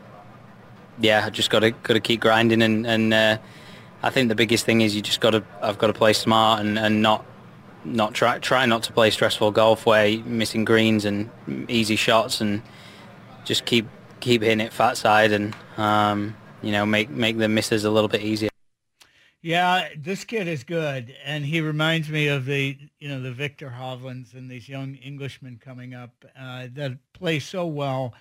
yeah, 0.99 1.23
I 1.25 1.29
just 1.29 1.49
got 1.49 1.59
to 1.59 1.71
got 1.71 1.93
to 1.93 1.99
keep 1.99 2.21
grinding, 2.21 2.61
and 2.61 2.87
and 2.87 3.13
uh, 3.13 3.37
I 4.03 4.09
think 4.09 4.29
the 4.29 4.35
biggest 4.35 4.65
thing 4.65 4.81
is 4.81 4.95
you 4.95 5.01
just 5.01 5.19
got 5.19 5.31
to 5.31 5.43
I've 5.61 5.77
got 5.77 5.87
to 5.87 5.93
play 5.93 6.13
smart 6.13 6.61
and, 6.61 6.79
and 6.79 7.01
not 7.01 7.25
not 7.83 8.13
try 8.13 8.39
try 8.39 8.65
not 8.65 8.83
to 8.83 8.93
play 8.93 9.09
stressful 9.09 9.51
golf 9.51 9.85
where 9.85 10.07
you're 10.07 10.25
missing 10.25 10.63
greens 10.63 11.03
and 11.03 11.29
easy 11.67 11.97
shots, 11.97 12.39
and 12.39 12.61
just 13.43 13.65
keep 13.65 13.85
keep 14.19 14.41
hitting 14.41 14.59
it 14.59 14.73
fat 14.73 14.97
side 14.97 15.31
and 15.31 15.55
um, 15.77 16.35
you 16.61 16.71
know 16.71 16.85
make 16.85 17.09
make 17.09 17.37
the 17.37 17.47
misses 17.47 17.85
a 17.85 17.91
little 17.91 18.07
bit 18.07 18.21
easier. 18.21 18.49
Yeah, 19.41 19.89
this 19.95 20.23
kid 20.23 20.47
is 20.47 20.63
good, 20.63 21.15
and 21.23 21.45
he 21.45 21.61
reminds 21.61 22.09
me 22.09 22.27
of 22.27 22.45
the 22.45 22.77
you 22.99 23.07
know 23.07 23.21
the 23.21 23.31
Viktor 23.31 23.73
Hovlands 23.77 24.33
and 24.33 24.49
these 24.49 24.67
young 24.67 24.97
Englishmen 25.03 25.59
coming 25.63 25.93
up 25.93 26.25
uh, 26.37 26.67
that 26.73 26.97
play 27.13 27.39
so 27.39 27.65
well, 27.67 28.13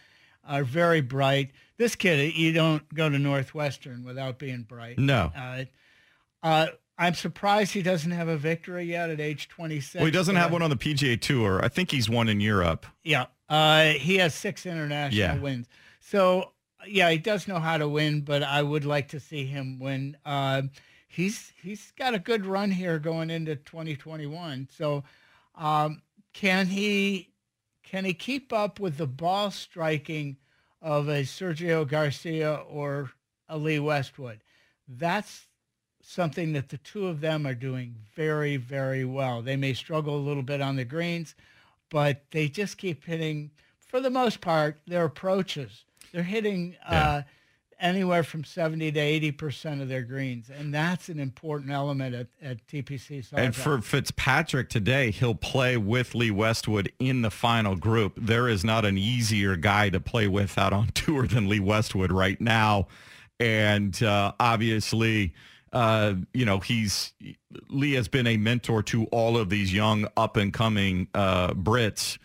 are 0.47 0.63
very 0.65 1.01
bright. 1.01 1.51
This 1.79 1.95
kid, 1.97 2.35
you 2.35 2.53
don't 2.53 2.93
go 2.95 3.09
to 3.09 3.19
Northwestern 3.19 4.05
without 4.05 4.39
being 4.39 4.63
bright. 4.63 4.99
No. 4.99 5.33
Uh, 5.37 5.65
uh, 6.43 6.67
I'm 6.99 7.15
surprised 7.15 7.73
he 7.73 7.83
doesn't 7.83 8.13
have 8.13 8.29
a 8.29 8.39
victory 8.39 8.85
yet 8.85 9.11
at 9.11 9.21
age 9.21 9.49
26. 9.49 9.97
Well, 9.97 10.07
he 10.07 10.11
doesn't 10.11 10.37
have 10.37 10.51
one 10.53 10.63
on 10.63 10.71
the 10.71 10.77
PGA 10.77 11.21
Tour. 11.21 11.63
I 11.63 11.69
think 11.69 11.91
he's 11.91 12.09
won 12.09 12.29
in 12.29 12.41
Europe. 12.41 12.87
Yeah, 13.05 13.27
uh, 13.49 13.87
he 13.89 14.17
has 14.17 14.35
six 14.35 14.65
international 14.65 15.19
Yeah. 15.19 15.39
wins. 15.39 15.67
So 16.09 16.53
yeah, 16.87 17.11
he 17.11 17.19
does 17.19 17.49
know 17.49 17.59
how 17.59 17.79
to 17.79 17.89
win, 17.89 18.21
but 18.21 18.45
I 18.45 18.63
would 18.63 18.85
like 18.85 19.09
to 19.09 19.19
see 19.19 19.45
him 19.45 19.81
win. 19.81 20.17
Uh, 20.25 20.63
he's 21.09 21.53
he's 21.61 21.93
got 21.99 22.15
a 22.15 22.21
good 22.21 22.47
run 22.47 22.71
here 22.71 23.01
going 23.01 23.29
into 23.29 23.57
2021. 23.57 24.69
So 24.71 25.03
um, 25.57 26.03
can 26.33 26.69
he 26.69 27.31
can 27.83 28.05
he 28.05 28.15
keep 28.15 28.53
up 28.53 28.79
with 28.79 28.99
the 28.99 29.07
ball 29.09 29.51
striking 29.51 30.37
of 30.81 31.09
a 31.09 31.23
Sergio 31.23 31.89
Garcia 31.89 32.55
or 32.55 33.11
a 33.49 33.59
Lee 33.59 33.81
Westwood? 33.81 34.43
That's 34.87 35.49
something 36.01 36.53
that 36.53 36.69
the 36.69 36.79
two 36.79 37.09
of 37.09 37.21
them 37.21 37.49
are 37.49 37.55
doing 37.55 37.97
very, 38.15 38.57
very 38.57 39.05
well. 39.05 39.43
They 39.43 39.57
may 39.57 39.75
struggle 39.75 40.17
a 40.17 40.23
little 40.23 40.45
bit 40.45 40.61
on 40.61 40.77
the 40.77 40.85
greens, 40.85 41.35
but 41.91 42.23
they 42.31 42.49
just 42.49 42.79
keep 42.79 43.05
hitting, 43.07 43.51
for 43.81 44.01
the 44.01 44.11
most 44.11 44.41
part, 44.41 44.79
their 44.87 45.07
approaches. 45.07 45.85
They're 46.13 46.23
hitting 46.23 46.77
uh, 46.87 47.23
anywhere 47.79 48.23
from 48.23 48.45
70 48.45 48.93
to 48.93 49.01
80% 49.33 49.83
of 49.83 49.89
their 49.89 50.03
greens. 50.03 50.51
And 50.51 50.75
that's 50.75 51.09
an 51.09 51.19
important 51.19 51.71
element 51.71 52.15
at, 52.15 52.27
at 52.43 52.67
TPC. 52.67 53.27
And 53.33 53.55
for 53.55 53.81
Fitzpatrick 53.81 54.69
today, 54.69 55.11
he'll 55.11 55.35
play 55.35 55.77
with 55.77 56.15
Lee 56.15 56.31
Westwood 56.31 56.93
in 56.99 57.23
the 57.23 57.31
final 57.31 57.77
group. 57.77 58.15
There 58.17 58.49
is 58.49 58.65
not 58.65 58.85
an 58.85 58.99
easier 58.99 59.57
guy 59.57 59.91
to 59.91 60.01
play 60.01 60.29
with 60.29 60.57
out 60.59 60.73
on 60.73 60.89
tour 60.95 61.27
than 61.27 61.49
Lee 61.49 61.61
Westwood 61.61 62.13
right 62.13 62.41
now. 62.41 62.89
And 63.39 64.01
uh, 64.03 64.33
obviously, 64.41 65.35
uh, 65.73 66.15
you 66.33 66.47
know, 66.47 66.61
he's 66.61 67.13
Lee 67.69 67.93
has 67.93 68.09
been 68.09 68.27
a 68.27 68.39
mentor 68.39 68.83
to 68.85 69.05
all 69.07 69.37
of 69.37 69.51
these 69.51 69.75
young 69.75 70.09
up 70.17 70.39
and 70.39 70.53
coming 70.53 71.09
uh, 71.15 71.49
Brits 71.49 72.17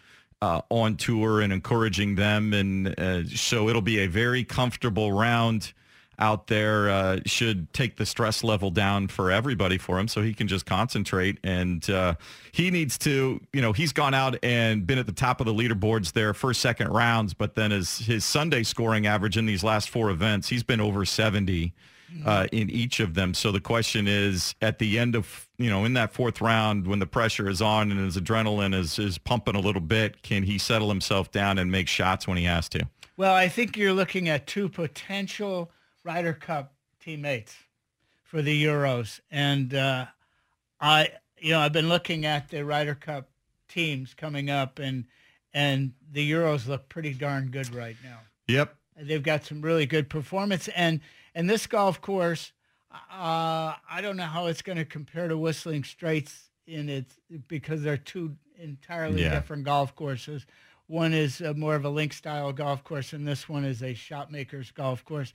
uh, 0.41 0.61
on 0.69 0.97
tour 0.97 1.41
and 1.41 1.53
encouraging 1.53 2.15
them. 2.15 2.53
And 2.53 2.99
uh, 2.99 3.25
so 3.27 3.69
it'll 3.69 3.81
be 3.81 3.99
a 3.99 4.07
very 4.07 4.43
comfortable 4.43 5.11
round 5.11 5.73
out 6.17 6.47
there. 6.47 6.89
Uh, 6.89 7.19
should 7.25 7.71
take 7.73 7.97
the 7.97 8.05
stress 8.05 8.43
level 8.43 8.71
down 8.71 9.07
for 9.07 9.31
everybody 9.31 9.77
for 9.77 9.99
him 9.99 10.07
so 10.07 10.21
he 10.21 10.33
can 10.33 10.47
just 10.47 10.65
concentrate. 10.65 11.37
And 11.43 11.87
uh, 11.89 12.15
he 12.51 12.71
needs 12.71 12.97
to, 12.99 13.39
you 13.53 13.61
know, 13.61 13.73
he's 13.73 13.93
gone 13.93 14.13
out 14.13 14.37
and 14.43 14.85
been 14.85 14.99
at 14.99 15.05
the 15.05 15.11
top 15.11 15.41
of 15.41 15.45
the 15.45 15.53
leaderboards 15.53 16.13
there 16.13 16.33
first, 16.33 16.61
second 16.61 16.89
rounds, 16.89 17.33
but 17.33 17.55
then 17.55 17.71
his, 17.71 17.99
his 17.99 18.25
Sunday 18.25 18.63
scoring 18.63 19.05
average 19.07 19.37
in 19.37 19.45
these 19.45 19.63
last 19.63 19.89
four 19.89 20.09
events, 20.09 20.49
he's 20.49 20.63
been 20.63 20.81
over 20.81 21.05
70 21.05 21.73
uh, 22.25 22.47
in 22.51 22.69
each 22.69 22.99
of 22.99 23.13
them. 23.13 23.33
So 23.33 23.51
the 23.51 23.59
question 23.59 24.07
is, 24.07 24.55
at 24.61 24.79
the 24.79 24.99
end 24.99 25.15
of 25.15 25.47
you 25.57 25.69
know, 25.69 25.85
in 25.85 25.93
that 25.93 26.11
fourth 26.13 26.41
round, 26.41 26.87
when 26.87 26.99
the 26.99 27.05
pressure 27.05 27.47
is 27.47 27.61
on 27.61 27.91
and 27.91 27.99
his 27.99 28.17
adrenaline 28.17 28.73
is 28.73 28.97
is 28.99 29.17
pumping 29.17 29.55
a 29.55 29.59
little 29.59 29.81
bit, 29.81 30.21
can 30.23 30.43
he 30.43 30.57
settle 30.57 30.89
himself 30.89 31.31
down 31.31 31.57
and 31.57 31.71
make 31.71 31.87
shots 31.87 32.27
when 32.27 32.37
he 32.37 32.45
has 32.45 32.67
to? 32.69 32.87
Well, 33.17 33.33
I 33.33 33.47
think 33.47 33.77
you're 33.77 33.93
looking 33.93 34.29
at 34.29 34.47
two 34.47 34.69
potential 34.69 35.71
Ryder 36.03 36.33
Cup 36.33 36.73
teammates 36.99 37.55
for 38.23 38.41
the 38.41 38.63
Euros, 38.63 39.19
and 39.29 39.73
uh, 39.73 40.05
I, 40.79 41.09
you 41.37 41.51
know, 41.51 41.59
I've 41.59 41.73
been 41.73 41.89
looking 41.89 42.25
at 42.25 42.49
the 42.49 42.65
Ryder 42.65 42.95
Cup 42.95 43.29
teams 43.67 44.13
coming 44.13 44.49
up, 44.49 44.79
and 44.79 45.05
and 45.53 45.93
the 46.11 46.29
Euros 46.31 46.67
look 46.67 46.89
pretty 46.89 47.13
darn 47.13 47.49
good 47.51 47.73
right 47.75 47.97
now. 48.03 48.19
Yep. 48.47 48.75
They've 48.99 49.23
got 49.23 49.45
some 49.45 49.61
really 49.61 49.85
good 49.85 50.09
performance, 50.09 50.67
and 50.69 50.99
and 51.33 51.49
this 51.49 51.65
golf 51.67 52.01
course, 52.01 52.51
uh, 52.91 53.75
I 53.89 53.99
don't 54.01 54.17
know 54.17 54.25
how 54.25 54.47
it's 54.47 54.61
going 54.61 54.77
to 54.77 54.85
compare 54.85 55.27
to 55.27 55.37
Whistling 55.37 55.83
Straits 55.83 56.49
in 56.67 56.89
its 56.89 57.15
because 57.47 57.81
they're 57.83 57.97
two 57.97 58.35
entirely 58.57 59.23
Yeah. 59.23 59.29
different 59.29 59.63
golf 59.63 59.95
courses. 59.95 60.45
One 60.87 61.13
is 61.13 61.41
uh 61.41 61.53
more 61.55 61.75
of 61.75 61.85
a 61.85 61.89
link 61.89 62.13
style 62.13 62.51
golf 62.53 62.83
course, 62.83 63.13
and 63.13 63.27
this 63.27 63.47
one 63.47 63.63
is 63.65 63.81
a 63.81 63.93
shot 63.93 64.31
maker's 64.31 64.71
golf 64.71 65.03
course. 65.05 65.33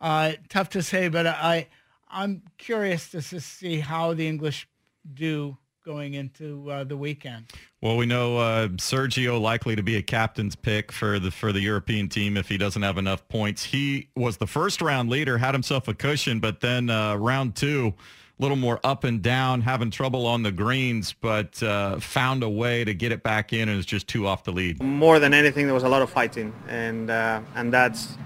Uh, 0.00 0.32
tough 0.48 0.68
to 0.70 0.82
say, 0.82 1.08
but 1.08 1.26
I 1.26 1.68
I'm 2.10 2.42
curious 2.58 3.10
to 3.10 3.22
see 3.22 3.80
how 3.80 4.14
the 4.14 4.26
English 4.26 4.68
do 5.14 5.56
going 5.88 6.12
into 6.12 6.70
uh, 6.70 6.84
the 6.84 6.96
weekend. 6.98 7.46
Well, 7.80 7.96
we 7.96 8.04
know 8.04 8.36
uh, 8.36 8.68
Sergio 8.76 9.40
likely 9.40 9.74
to 9.74 9.82
be 9.82 9.96
a 9.96 10.02
captain's 10.02 10.54
pick 10.54 10.92
for 10.92 11.18
the 11.18 11.30
for 11.30 11.50
the 11.50 11.60
European 11.60 12.10
team 12.10 12.36
if 12.36 12.46
he 12.46 12.58
doesn't 12.58 12.82
have 12.82 12.98
enough 12.98 13.26
points. 13.28 13.64
He 13.64 14.08
was 14.14 14.36
the 14.36 14.46
first 14.46 14.82
round 14.82 15.08
leader, 15.08 15.38
had 15.38 15.54
himself 15.54 15.88
a 15.88 15.94
cushion, 15.94 16.40
but 16.40 16.60
then 16.60 16.90
uh, 16.90 17.16
round 17.16 17.56
two, 17.56 17.94
a 18.38 18.42
little 18.42 18.58
more 18.58 18.78
up 18.84 19.04
and 19.04 19.22
down, 19.22 19.62
having 19.62 19.90
trouble 19.90 20.26
on 20.26 20.42
the 20.42 20.52
greens, 20.52 21.14
but 21.22 21.62
uh, 21.62 21.98
found 22.00 22.42
a 22.42 22.50
way 22.50 22.84
to 22.84 22.92
get 22.92 23.10
it 23.10 23.22
back 23.22 23.54
in 23.54 23.70
and 23.70 23.78
was 23.78 23.86
just 23.86 24.06
two 24.06 24.26
off 24.26 24.44
the 24.44 24.52
lead. 24.52 24.82
more 24.82 25.18
than 25.18 25.32
anything, 25.32 25.64
there 25.64 25.74
was 25.74 25.84
a 25.84 25.88
lot 25.88 26.02
of 26.02 26.10
fighting, 26.10 26.52
and 26.68 27.08
uh, 27.08 27.40
and 27.54 27.72
that's 27.72 28.18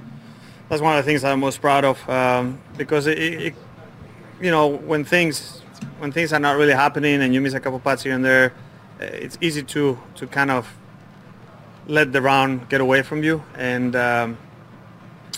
that's 0.69 0.83
one 0.83 0.99
of 0.99 1.05
the 1.05 1.09
things 1.09 1.23
I'm 1.23 1.39
most 1.39 1.61
proud 1.61 1.85
of 1.85 2.09
um, 2.11 2.61
because 2.77 3.07
it, 3.07 3.19
it, 3.19 3.43
it- 3.43 3.55
you 4.41 4.51
know, 4.51 4.67
when 4.67 5.05
things 5.05 5.63
when 6.03 6.11
things 6.11 6.33
are 6.33 6.41
not 6.41 6.57
really 6.57 6.73
happening 6.73 7.23
and 7.23 7.33
you 7.33 7.41
miss 7.41 7.55
a 7.55 7.61
couple 7.61 7.79
putts 7.79 8.03
here 8.03 8.13
and 8.13 8.25
there, 8.25 8.53
uh, 9.01 9.05
it's 9.05 9.39
easy 9.41 9.63
to 9.63 9.97
to 10.17 10.27
kind 10.27 10.51
of 10.51 10.67
let 11.87 12.13
the 12.13 12.21
round 12.21 12.69
get 12.69 12.81
away 12.81 13.03
from 13.03 13.23
you, 13.23 13.41
and 13.55 13.95
um, 13.95 14.37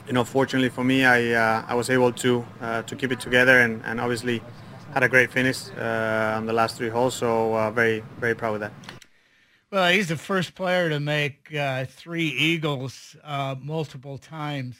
you 0.06 0.14
know, 0.14 0.24
fortunately 0.24 0.70
for 0.70 0.82
me, 0.82 1.04
I 1.04 1.18
uh, 1.32 1.64
I 1.68 1.74
was 1.74 1.90
able 1.90 2.12
to 2.12 2.46
uh, 2.62 2.82
to 2.88 2.96
keep 2.96 3.12
it 3.12 3.20
together, 3.20 3.60
and, 3.60 3.82
and 3.84 4.00
obviously 4.00 4.42
had 4.94 5.02
a 5.02 5.08
great 5.08 5.30
finish 5.30 5.68
uh, 5.76 6.38
on 6.38 6.46
the 6.46 6.54
last 6.54 6.78
three 6.78 6.88
holes. 6.88 7.14
So 7.14 7.54
uh, 7.54 7.70
very 7.70 8.02
very 8.18 8.34
proud 8.34 8.54
of 8.54 8.60
that. 8.60 8.72
Well, 9.70 9.92
he's 9.92 10.08
the 10.08 10.16
first 10.16 10.54
player 10.54 10.88
to 10.88 10.98
make 10.98 11.54
uh, 11.54 11.84
three 11.84 12.28
eagles 12.28 13.16
uh, 13.22 13.54
multiple 13.60 14.16
times 14.16 14.76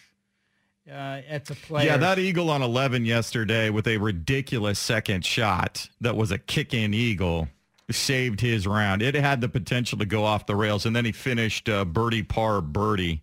uh, 0.91 1.23
at 1.29 1.47
the 1.47 1.55
players. 1.55 1.87
Yeah, 1.87 1.97
that 1.97 2.19
eagle 2.19 2.51
on 2.51 2.63
11 2.63 3.05
yesterday 3.05 3.71
with 3.71 3.87
a 3.87 3.97
ridiculous 3.99 4.79
second 4.79 5.25
shot 5.25 5.89
that 6.01 6.17
was 6.17 6.31
a 6.31 6.39
kick-in 6.39 6.95
eagle 6.95 7.49
saved 7.91 8.41
his 8.41 8.67
round. 8.67 9.03
It 9.03 9.15
had 9.15 9.41
the 9.41 9.49
potential 9.49 9.99
to 9.99 10.07
go 10.07 10.25
off 10.25 10.47
the 10.47 10.57
rails, 10.57 10.87
and 10.87 10.95
then 10.95 11.05
he 11.05 11.13
finished 11.13 11.69
uh, 11.69 11.85
birdie 11.85 12.23
par 12.23 12.61
birdie 12.61 13.23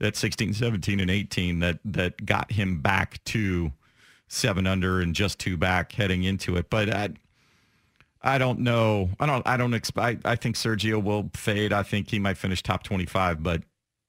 at 0.00 0.16
16, 0.16 0.54
17, 0.54 1.00
and 1.00 1.10
18 1.10 1.58
that 1.60 1.78
that 1.84 2.24
got 2.24 2.52
him 2.52 2.80
back 2.80 3.22
to 3.24 3.72
seven 4.28 4.66
under 4.66 5.00
and 5.00 5.14
just 5.14 5.38
two 5.38 5.56
back 5.56 5.92
heading 5.92 6.24
into 6.24 6.56
it. 6.56 6.70
But 6.70 6.92
I, 6.92 7.10
I 8.22 8.38
don't 8.38 8.60
know. 8.60 9.10
I 9.18 9.26
don't. 9.26 9.46
I 9.46 9.56
don't 9.56 9.74
expect. 9.74 10.26
I, 10.26 10.32
I 10.32 10.36
think 10.36 10.56
Sergio 10.56 11.02
will 11.02 11.30
fade. 11.34 11.72
I 11.72 11.82
think 11.82 12.10
he 12.10 12.18
might 12.18 12.36
finish 12.36 12.62
top 12.62 12.82
25, 12.82 13.42
but 13.42 13.62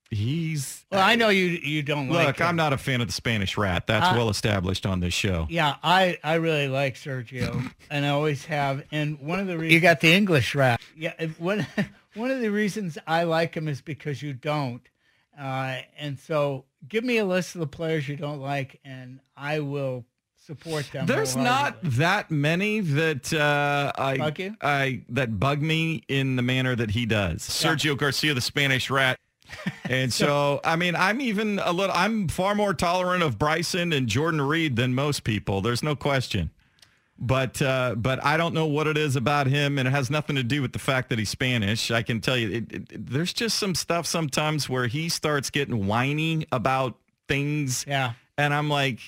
he's 0.10 0.86
Well, 0.92 1.02
I 1.02 1.16
know 1.16 1.30
you 1.30 1.46
you 1.46 1.84
don't 1.84 2.10
like 2.10 2.28
Look, 2.28 2.38
him. 2.40 2.48
I'm 2.48 2.56
not 2.56 2.74
a 2.74 2.78
fan 2.78 3.02
of 3.02 3.08
the 3.08 3.14
Spanish 3.14 3.58
rat. 3.58 3.88
That's 3.88 4.08
Uh, 4.08 4.14
well 4.16 4.30
established 4.30 4.86
on 4.86 5.00
this 5.00 5.14
show. 5.14 5.48
Yeah, 5.50 5.76
I, 5.84 6.18
I 6.24 6.36
really 6.36 6.68
like 6.68 6.96
Sergio, 6.96 7.72
and 7.90 8.06
I 8.06 8.10
always 8.10 8.46
have. 8.46 8.84
And 8.92 9.20
one 9.20 9.40
of 9.40 9.48
the 9.48 9.58
reasons 9.58 9.74
you 9.74 9.80
got 9.80 10.00
the 10.02 10.14
English 10.14 10.56
rat 10.56 10.82
Yeah, 10.96 11.14
one 11.38 11.66
one 12.14 12.32
of 12.32 12.42
the 12.42 12.50
reasons 12.50 12.98
I 13.06 13.24
like 13.24 13.56
him 13.56 13.68
is 13.68 13.82
because 13.82 14.22
you 14.22 14.34
don't. 14.34 14.82
Uh, 15.40 15.82
and 16.00 16.18
so 16.18 16.66
give 16.88 17.04
me 17.04 17.18
a 17.18 17.26
list 17.26 17.56
of 17.56 17.60
the 17.60 17.68
players 17.68 18.08
you 18.08 18.16
don't 18.16 18.40
like, 18.40 18.80
and 18.84 19.20
I 19.36 19.60
will 19.60 20.06
support 20.48 20.90
them. 20.92 21.06
There's 21.06 21.36
not 21.36 21.78
that 21.84 22.32
many 22.32 22.80
that 22.80 23.32
uh, 23.34 23.92
I, 23.96 24.18
Bug 24.18 24.40
you? 24.40 24.56
I 24.62 25.04
that 25.10 25.40
bug 25.40 25.62
me 25.62 26.04
in 26.08 26.38
the 26.38 26.42
manner 26.42 26.76
that 26.76 26.92
he 26.92 27.06
does. 27.06 27.42
Sergio 27.42 27.96
Garcia, 27.98 28.34
the 28.34 28.42
Spanish 28.42 28.90
rat. 28.90 29.20
And 29.90 30.12
so, 30.12 30.60
I 30.66 30.76
mean, 30.76 30.98
I'm 30.98 31.22
even 31.22 31.60
a 31.60 31.72
little, 31.72 31.96
I'm 31.96 32.28
far 32.28 32.56
more 32.56 32.74
tolerant 32.74 33.24
of 33.24 33.40
Bryson 33.40 33.94
and 33.94 34.08
Jordan 34.08 34.42
Reed 34.42 34.76
than 34.76 34.94
most 34.94 35.24
people. 35.24 35.62
There's 35.62 35.82
no 35.82 35.96
question. 35.96 36.52
But 37.20 37.62
uh, 37.62 37.96
but 37.96 38.24
I 38.24 38.38
don't 38.38 38.54
know 38.54 38.68
what 38.68 38.86
it 38.86 38.98
is 38.98 39.16
about 39.16 39.48
him, 39.48 39.80
and 39.80 39.88
it 39.88 39.92
has 39.92 40.12
nothing 40.12 40.36
to 40.36 40.44
do 40.44 40.62
with 40.62 40.72
the 40.74 40.80
fact 40.80 41.10
that 41.10 41.18
he's 41.18 41.30
Spanish. 41.30 41.90
I 41.90 42.04
can 42.04 42.22
tell 42.22 42.38
you, 42.38 42.50
it, 42.52 42.72
it, 42.72 43.08
there's 43.08 43.34
just 43.34 43.58
some 43.58 43.74
stuff 43.74 44.06
sometimes 44.06 44.70
where 44.70 44.86
he 44.86 45.10
starts 45.10 45.50
getting 45.50 45.88
whiny 45.88 46.46
about 46.52 46.96
things. 47.28 47.86
Yeah. 47.88 48.14
And 48.38 48.54
I'm 48.54 48.70
like, 48.70 49.00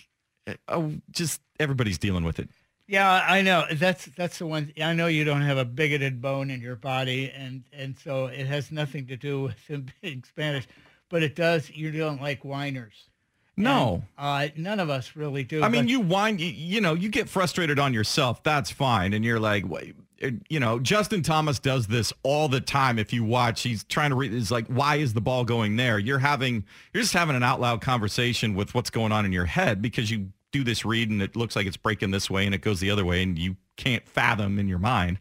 oh, 0.68 0.94
just 1.12 1.40
everybody's 1.60 2.00
dealing 2.00 2.24
with 2.24 2.40
it. 2.40 2.50
Yeah, 2.90 3.24
I 3.28 3.44
know. 3.44 3.66
That's 3.72 4.06
that's 4.18 4.40
the 4.40 4.48
one. 4.48 4.74
I 4.82 4.94
know 4.94 5.06
you 5.06 5.24
don't 5.24 5.44
have 5.44 5.60
a 5.60 5.66
bigoted 5.66 6.24
bone 6.24 6.50
in 6.50 6.60
your 6.60 6.76
body, 6.76 7.32
and 7.36 7.64
and 7.72 7.96
so 7.96 8.26
it 8.26 8.48
has 8.48 8.72
nothing 8.72 9.06
to 9.08 9.16
do 9.16 9.44
with 9.44 9.60
him 9.68 9.86
being 10.02 10.24
Spanish, 10.28 10.68
but 11.08 11.22
it 11.22 11.36
does. 11.36 11.70
You 11.70 11.92
don't 11.92 12.20
like 12.20 12.44
whiners. 12.44 13.10
No. 13.56 14.04
And, 14.18 14.52
uh, 14.52 14.54
none 14.58 14.80
of 14.80 14.90
us 14.90 15.16
really 15.16 15.44
do. 15.44 15.62
I 15.62 15.70
mean, 15.70 15.88
you 15.88 16.00
whine, 16.00 16.40
you, 16.40 16.48
you 16.48 16.82
know, 16.82 16.96
you 16.96 17.10
get 17.10 17.30
frustrated 17.30 17.78
on 17.78 17.94
yourself. 17.94 18.42
That's 18.42 18.72
fine. 18.72 19.14
And 19.14 19.24
you're 19.26 19.40
like, 19.40 19.68
wait, 19.68 19.96
uh, 20.24 20.30
you 20.50 20.62
know, 20.62 20.80
Justin 20.80 21.22
Thomas 21.22 21.60
does 21.60 21.88
this 21.88 22.14
all 22.24 22.48
the 22.48 22.62
time. 22.62 22.98
If 22.98 23.12
you 23.12 23.26
watch, 23.26 23.62
he's 23.62 23.84
trying 23.84 24.12
to 24.12 24.16
read, 24.16 24.34
it's 24.34 24.50
like, 24.50 24.66
why 24.68 24.96
is 24.96 25.14
the 25.14 25.20
ball 25.20 25.44
going 25.44 25.76
there? 25.76 26.00
You're 26.00 26.20
having, 26.20 26.64
you're 26.94 27.04
just 27.04 27.14
having 27.14 27.36
an 27.36 27.44
out 27.44 27.60
loud 27.60 27.82
conversation 27.82 28.56
with 28.56 28.74
what's 28.74 28.90
going 28.90 29.12
on 29.12 29.26
in 29.26 29.34
your 29.34 29.46
head 29.46 29.82
because 29.82 30.10
you 30.10 30.32
do 30.52 30.64
this 30.64 30.84
read 30.86 31.10
and 31.10 31.22
it 31.22 31.36
looks 31.36 31.56
like 31.56 31.68
it's 31.68 31.78
breaking 31.78 32.12
this 32.12 32.30
way 32.30 32.46
and 32.46 32.56
it 32.56 32.62
goes 32.62 32.80
the 32.80 32.90
other 32.92 33.06
way 33.06 33.22
and 33.24 33.38
you 33.38 33.56
can't 33.76 34.08
fathom 34.08 34.60
in 34.60 34.68
your 34.68 34.80
mind. 34.80 35.20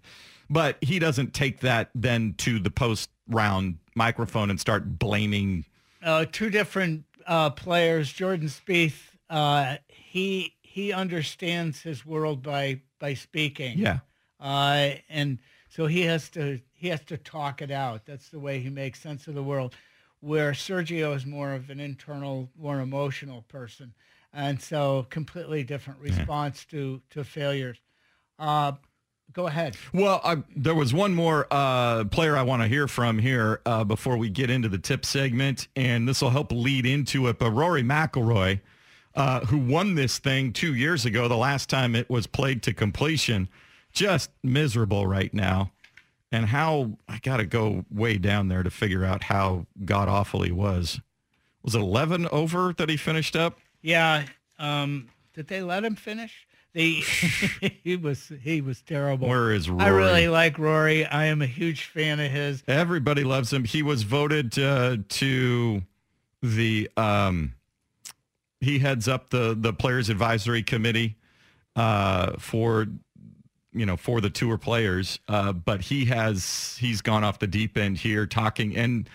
But 0.50 0.76
he 0.80 0.98
doesn't 0.98 1.34
take 1.34 1.60
that 1.60 1.90
then 1.94 2.34
to 2.38 2.58
the 2.58 2.70
post 2.70 3.10
round 3.28 3.78
microphone 3.94 4.48
and 4.50 4.58
start 4.58 4.98
blaming. 4.98 5.64
uh, 6.02 6.24
two 6.30 6.48
different 6.50 7.04
uh, 7.26 7.50
players. 7.50 8.10
Jordan 8.12 8.48
Spieth, 8.48 8.96
uh, 9.28 9.76
he 9.88 10.54
he 10.62 10.92
understands 10.92 11.82
his 11.82 12.06
world 12.06 12.42
by 12.42 12.80
by 12.98 13.12
speaking. 13.14 13.78
Yeah. 13.78 13.98
uh, 14.40 14.90
and 15.10 15.38
so 15.68 15.86
he 15.86 16.02
has 16.02 16.30
to 16.30 16.60
he 16.72 16.88
has 16.88 17.02
to 17.06 17.18
talk 17.18 17.60
it 17.60 17.70
out. 17.70 18.06
That's 18.06 18.30
the 18.30 18.38
way 18.38 18.60
he 18.60 18.70
makes 18.70 19.00
sense 19.00 19.26
of 19.28 19.34
the 19.34 19.42
world. 19.42 19.74
Where 20.20 20.52
Sergio 20.52 21.14
is 21.14 21.26
more 21.26 21.52
of 21.52 21.68
an 21.70 21.78
internal, 21.78 22.48
more 22.58 22.80
emotional 22.80 23.42
person, 23.42 23.92
and 24.32 24.60
so 24.60 25.06
completely 25.10 25.64
different 25.64 26.00
response 26.00 26.64
to 26.66 27.00
to 27.10 27.24
failures. 27.24 27.78
Uh, 28.38 28.72
go 29.32 29.46
ahead. 29.46 29.76
Well, 29.92 30.20
I, 30.24 30.42
there 30.56 30.74
was 30.74 30.94
one 30.94 31.14
more 31.14 31.46
uh, 31.50 32.04
player 32.04 32.36
I 32.36 32.42
want 32.42 32.62
to 32.62 32.68
hear 32.68 32.88
from 32.88 33.18
here 33.18 33.60
uh, 33.66 33.84
before 33.84 34.16
we 34.16 34.28
get 34.28 34.50
into 34.50 34.68
the 34.68 34.78
tip 34.78 35.04
segment, 35.04 35.68
and 35.76 36.08
this 36.08 36.22
will 36.22 36.30
help 36.30 36.52
lead 36.52 36.86
into 36.86 37.26
it. 37.28 37.38
But 37.38 37.50
Rory 37.50 37.82
McIlroy, 37.82 38.60
uh, 39.14 39.40
who 39.46 39.58
won 39.58 39.94
this 39.94 40.18
thing 40.18 40.52
two 40.52 40.74
years 40.74 41.04
ago, 41.04 41.28
the 41.28 41.36
last 41.36 41.68
time 41.68 41.94
it 41.94 42.08
was 42.08 42.26
played 42.26 42.62
to 42.64 42.72
completion, 42.72 43.48
just 43.92 44.30
miserable 44.42 45.06
right 45.06 45.32
now. 45.32 45.72
And 46.30 46.44
how 46.44 46.98
I 47.08 47.18
got 47.18 47.38
to 47.38 47.46
go 47.46 47.86
way 47.90 48.18
down 48.18 48.48
there 48.48 48.62
to 48.62 48.70
figure 48.70 49.02
out 49.02 49.24
how 49.24 49.66
god 49.86 50.08
awful 50.08 50.42
he 50.42 50.52
was. 50.52 51.00
Was 51.62 51.74
it 51.74 51.80
11 51.80 52.28
over 52.28 52.74
that 52.76 52.90
he 52.90 52.98
finished 52.98 53.34
up? 53.34 53.58
Yeah. 53.88 54.26
Um, 54.58 55.08
did 55.32 55.48
they 55.48 55.62
let 55.62 55.82
him 55.82 55.96
finish? 55.96 56.46
They 56.74 56.90
he 57.82 57.96
was 57.96 58.30
he 58.42 58.60
was 58.60 58.82
terrible. 58.82 59.28
Where 59.28 59.50
is 59.52 59.70
Rory? 59.70 59.84
I 59.84 59.88
really 59.88 60.28
like 60.28 60.58
Rory. 60.58 61.06
I 61.06 61.24
am 61.26 61.40
a 61.40 61.46
huge 61.46 61.84
fan 61.84 62.20
of 62.20 62.30
his. 62.30 62.62
Everybody 62.68 63.24
loves 63.24 63.50
him. 63.50 63.64
He 63.64 63.82
was 63.82 64.02
voted 64.02 64.58
uh, 64.58 64.98
to 65.08 65.82
the. 66.42 66.90
Um, 66.98 67.54
he 68.60 68.78
heads 68.78 69.08
up 69.08 69.30
the 69.30 69.56
the 69.58 69.72
players 69.72 70.10
advisory 70.10 70.62
committee 70.62 71.16
uh, 71.74 72.32
for 72.38 72.86
you 73.72 73.86
know 73.86 73.96
for 73.96 74.20
the 74.20 74.28
tour 74.28 74.58
players, 74.58 75.18
uh, 75.28 75.54
but 75.54 75.80
he 75.80 76.04
has 76.04 76.76
he's 76.78 77.00
gone 77.00 77.24
off 77.24 77.38
the 77.38 77.46
deep 77.46 77.78
end 77.78 77.96
here 77.96 78.26
talking 78.26 78.76
and 78.76 79.08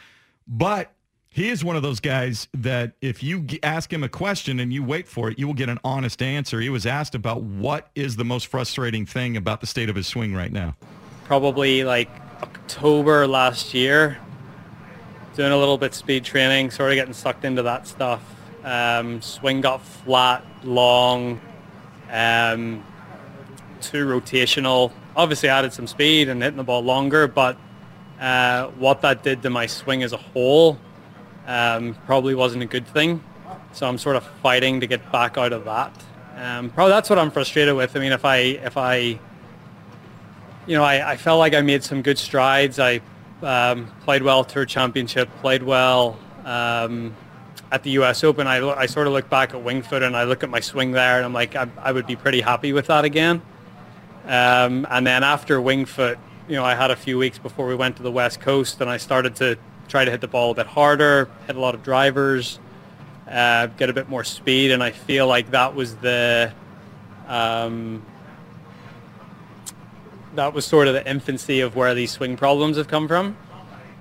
but. 0.48 0.92
He 1.34 1.50
is 1.50 1.64
one 1.64 1.76
of 1.76 1.82
those 1.82 2.00
guys 2.00 2.48
that 2.54 2.92
if 3.02 3.24
you 3.24 3.48
ask 3.64 3.92
him 3.92 4.04
a 4.04 4.08
question 4.08 4.60
and 4.60 4.72
you 4.72 4.84
wait 4.84 5.08
for 5.08 5.32
it, 5.32 5.40
you 5.40 5.48
will 5.48 5.56
get 5.56 5.68
an 5.68 5.80
honest 5.84 6.22
answer. 6.22 6.62
He 6.62 6.70
was 6.70 6.86
asked 6.86 7.16
about 7.16 7.42
what 7.42 7.90
is 7.96 8.18
the 8.18 8.24
most 8.24 8.46
frustrating 8.46 9.08
thing 9.08 9.36
about 9.36 9.60
the 9.60 9.66
state 9.66 9.90
of 9.90 9.96
his 9.96 10.06
swing 10.06 10.36
right 10.36 10.52
now. 10.52 10.76
probably 11.24 11.84
like 11.84 12.08
October 12.44 13.26
last 13.26 13.74
year, 13.74 14.20
doing 15.36 15.52
a 15.52 15.58
little 15.58 15.80
bit 15.80 15.96
speed 15.96 16.24
training, 16.24 16.70
sort 16.70 16.92
of 16.92 16.96
getting 16.98 17.16
sucked 17.16 17.46
into 17.46 17.64
that 17.64 17.88
stuff. 17.88 18.22
Um, 18.64 19.20
swing 19.20 19.60
got 19.62 19.82
flat, 19.82 20.46
long, 20.64 21.42
um, 22.12 22.84
too 23.82 24.06
rotational. 24.06 24.92
Obviously 25.16 25.50
added 25.50 25.74
some 25.74 25.88
speed 25.88 26.30
and 26.30 26.44
hitting 26.44 26.58
the 26.58 26.64
ball 26.64 26.82
longer, 26.82 27.28
but 27.28 27.58
uh, 28.20 28.68
what 28.78 29.02
that 29.02 29.24
did 29.24 29.42
to 29.42 29.50
my 29.50 29.66
swing 29.66 30.04
as 30.04 30.14
a 30.14 30.18
whole 30.18 30.78
um, 31.48 31.96
probably 32.06 32.36
wasn't 32.36 32.64
a 32.64 32.68
good 32.68 32.88
thing. 32.88 33.24
So 33.74 33.88
I'm 33.88 33.98
sort 33.98 34.16
of 34.16 34.24
fighting 34.42 34.80
to 34.82 34.88
get 34.88 35.12
back 35.12 35.38
out 35.38 35.54
of 35.54 35.66
that. 35.66 35.92
Um, 36.36 36.70
probably 36.70 36.92
that's 36.92 37.10
what 37.10 37.20
I'm 37.20 37.32
frustrated 37.32 37.76
with. 37.76 37.96
I 37.96 38.00
mean, 38.00 38.12
if 38.12 38.26
I 38.26 38.38
if 38.38 38.78
I 38.78 39.20
you 40.66 40.78
know, 40.78 40.84
I, 40.84 41.12
I 41.12 41.18
felt 41.18 41.40
like 41.40 41.54
I 41.54 41.62
made 41.62 41.84
some 41.84 42.02
good 42.02 42.18
strides. 42.18 42.80
I 42.80 43.02
um, 43.42 43.92
played 44.02 44.24
well 44.24 44.44
Tour 44.44 44.66
Championship, 44.66 45.30
played 45.42 45.64
well 45.64 46.18
um, 46.46 47.16
at 47.72 47.84
the 47.84 47.92
U.S. 47.92 48.24
Open. 48.24 48.48
I, 48.48 48.66
I 48.70 48.86
sort 48.86 49.08
of 49.08 49.14
look 49.14 49.30
back 49.30 49.54
at 49.54 49.62
Winged 49.62 49.86
Foot 49.86 50.04
and 50.04 50.16
I 50.16 50.24
look 50.24 50.44
at 50.44 50.50
my 50.50 50.60
swing 50.60 50.92
there 50.92 51.18
and 51.18 51.26
I'm 51.26 51.34
like, 51.34 51.56
I, 51.56 51.68
I 51.78 51.92
would 51.92 52.08
be 52.08 52.16
pretty 52.16 52.42
happy 52.42 52.74
with 52.74 52.88
that 52.88 53.06
again. 53.06 53.42
Um, 54.26 54.88
and 54.90 55.06
then 55.06 55.24
after 55.24 55.60
Winged 55.60 55.90
Foot, 55.90 56.18
you 56.48 56.56
know, 56.56 56.64
I 56.64 56.76
had 56.76 56.92
a 56.92 56.96
few 56.96 57.18
weeks 57.18 57.38
before 57.38 57.68
we 57.68 57.76
went 57.76 57.98
to 57.98 58.04
the 58.04 58.12
West 58.12 58.40
Coast 58.40 58.80
and 58.80 58.90
I 58.90 58.98
started 58.98 59.36
to 59.38 59.58
try 59.88 60.06
to 60.06 60.12
hit 60.12 60.22
the 60.22 60.28
ball 60.28 60.52
a 60.52 60.56
bit 60.56 60.68
harder, 60.68 61.30
hit 61.48 61.56
a 61.56 61.60
lot 61.60 61.76
of 61.76 61.84
drivers, 61.84 62.60
uh, 63.30 63.68
get 63.68 63.90
a 63.90 63.94
bit 63.94 64.10
more 64.10 64.24
speed. 64.24 64.72
And 64.72 64.84
I 64.84 64.92
feel 64.92 65.28
like 65.28 65.52
that 65.52 65.76
was 65.76 65.96
the... 65.98 66.54
Um, 67.28 68.06
that 70.36 70.54
was 70.54 70.66
sort 70.66 70.88
of 70.88 70.94
the 70.94 71.08
infancy 71.08 71.60
of 71.60 71.76
where 71.76 71.94
these 71.94 72.12
swing 72.12 72.36
problems 72.38 72.78
have 72.78 72.88
come 72.88 73.08
from. 73.08 73.38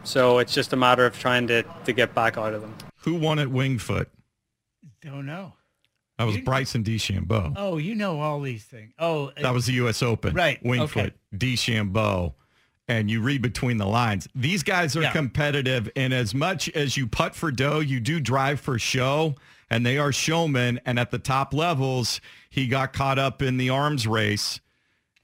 So 0.05 0.39
it's 0.39 0.53
just 0.53 0.73
a 0.73 0.77
matter 0.77 1.07
of 1.07 1.19
trying 1.19 1.47
to, 1.49 1.63
to 1.85 1.93
get 1.93 2.15
back 2.15 2.37
out 2.37 2.55
of 2.55 2.63
them. 2.63 2.75
Who 2.99 3.15
won 3.15 3.39
at 3.39 3.49
Winged 3.49 3.83
Foot? 3.83 4.09
Don't 5.01 5.27
know. 5.27 5.55
That 6.19 6.25
was 6.25 6.39
Bryson 6.39 6.85
DeChambeau. 6.85 7.55
Oh, 7.57 7.79
you 7.79 7.95
know 7.95 8.21
all 8.21 8.41
these 8.41 8.65
things. 8.65 8.93
Oh, 8.99 9.33
That 9.41 9.53
was 9.53 9.67
the 9.67 9.73
U.S. 9.75 10.03
Open. 10.03 10.35
Right, 10.35 10.63
Winged 10.63 10.91
Foot, 10.91 11.07
okay. 11.07 11.17
DeChambeau. 11.37 12.35
And 12.89 13.11
you 13.11 13.23
read 13.23 13.43
between 13.43 13.77
the 13.79 13.87
lines. 13.87 14.29
These 14.35 14.63
guys 14.63 14.97
are 14.97 15.03
Yeah. 15.03 15.13
competitive. 15.13 15.89
And 15.95 16.13
as 16.13 16.35
much 16.35 16.69
as 16.71 16.97
you 16.97 17.07
putt 17.07 17.35
for 17.35 17.51
dough, 17.53 17.81
you 17.81 18.01
do 18.01 18.21
drive 18.21 18.61
for 18.61 18.79
show. 18.79 19.37
And 19.71 19.87
they 19.87 19.97
are 19.99 20.13
showmen. 20.13 20.81
And 20.85 20.99
at 20.99 21.11
the 21.11 21.19
top 21.19 21.55
levels, 21.55 22.21
he 22.51 22.67
got 22.67 22.93
caught 22.93 23.19
up 23.19 23.41
in 23.41 23.57
the 23.57 23.71
arms 23.71 24.07
race. 24.07 24.61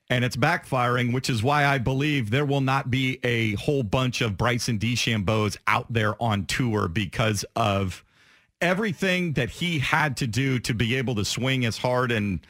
And 0.09 0.25
it's 0.25 0.37
backfiring, 0.37 1.13
which 1.13 1.29
is 1.29 1.43
why 1.43 1.67
I 1.67 1.77
believe 1.77 2.31
there 2.31 2.47
will 2.47 2.63
not 2.63 2.91
be 2.91 3.19
a 3.23 3.55
whole 3.57 3.83
bunch 3.83 4.23
of 4.23 4.39
Bryson 4.39 4.79
DeChambeaus 4.79 5.59
out 5.67 5.93
there 5.93 6.15
on 6.23 6.47
tour 6.47 6.89
because 6.89 7.45
of 7.55 8.03
everything 8.61 9.35
that 9.35 9.51
he 9.51 9.81
had 9.81 10.17
to 10.17 10.27
do 10.27 10.59
to 10.61 10.73
be 10.73 10.95
able 10.95 11.15
to 11.17 11.25
swing 11.25 11.65
as 11.67 11.77
hard 11.79 12.11
and 12.11 12.41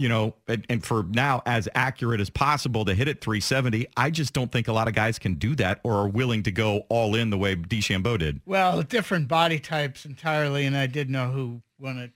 you 0.00 0.08
know 0.08 0.34
and, 0.48 0.66
and 0.68 0.84
for 0.84 1.02
now 1.04 1.42
as 1.46 1.68
accurate 1.74 2.20
as 2.20 2.30
possible 2.30 2.84
to 2.84 2.94
hit 2.94 3.06
it 3.06 3.20
370 3.20 3.86
i 3.96 4.10
just 4.10 4.32
don't 4.32 4.50
think 4.50 4.66
a 4.66 4.72
lot 4.72 4.88
of 4.88 4.94
guys 4.94 5.18
can 5.18 5.34
do 5.34 5.54
that 5.54 5.78
or 5.84 5.94
are 5.94 6.08
willing 6.08 6.42
to 6.42 6.50
go 6.50 6.82
all 6.88 7.14
in 7.14 7.30
the 7.30 7.38
way 7.38 7.54
DeChambeau 7.54 8.18
did 8.18 8.40
Well, 8.46 8.82
different 8.82 9.28
body 9.28 9.58
types 9.58 10.04
entirely, 10.04 10.66
and 10.66 10.76
I 10.76 10.86
did 10.86 11.08
know 11.08 11.30
who 11.30 11.62
won 11.78 12.12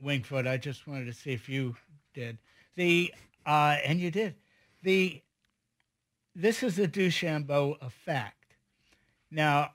Winged 0.00 0.26
Foot. 0.26 0.46
I 0.46 0.56
just 0.56 0.86
wanted 0.86 1.06
to 1.06 1.12
see 1.12 1.32
if 1.32 1.48
you 1.48 1.76
did 2.12 2.38
the, 2.76 3.12
uh, 3.46 3.76
and 3.84 4.00
you 4.00 4.10
did 4.10 4.34
the. 4.82 5.22
This 6.34 6.64
is 6.64 6.76
the 6.76 6.88
DeChambeau 6.88 7.80
effect. 7.80 8.56
Now, 9.30 9.72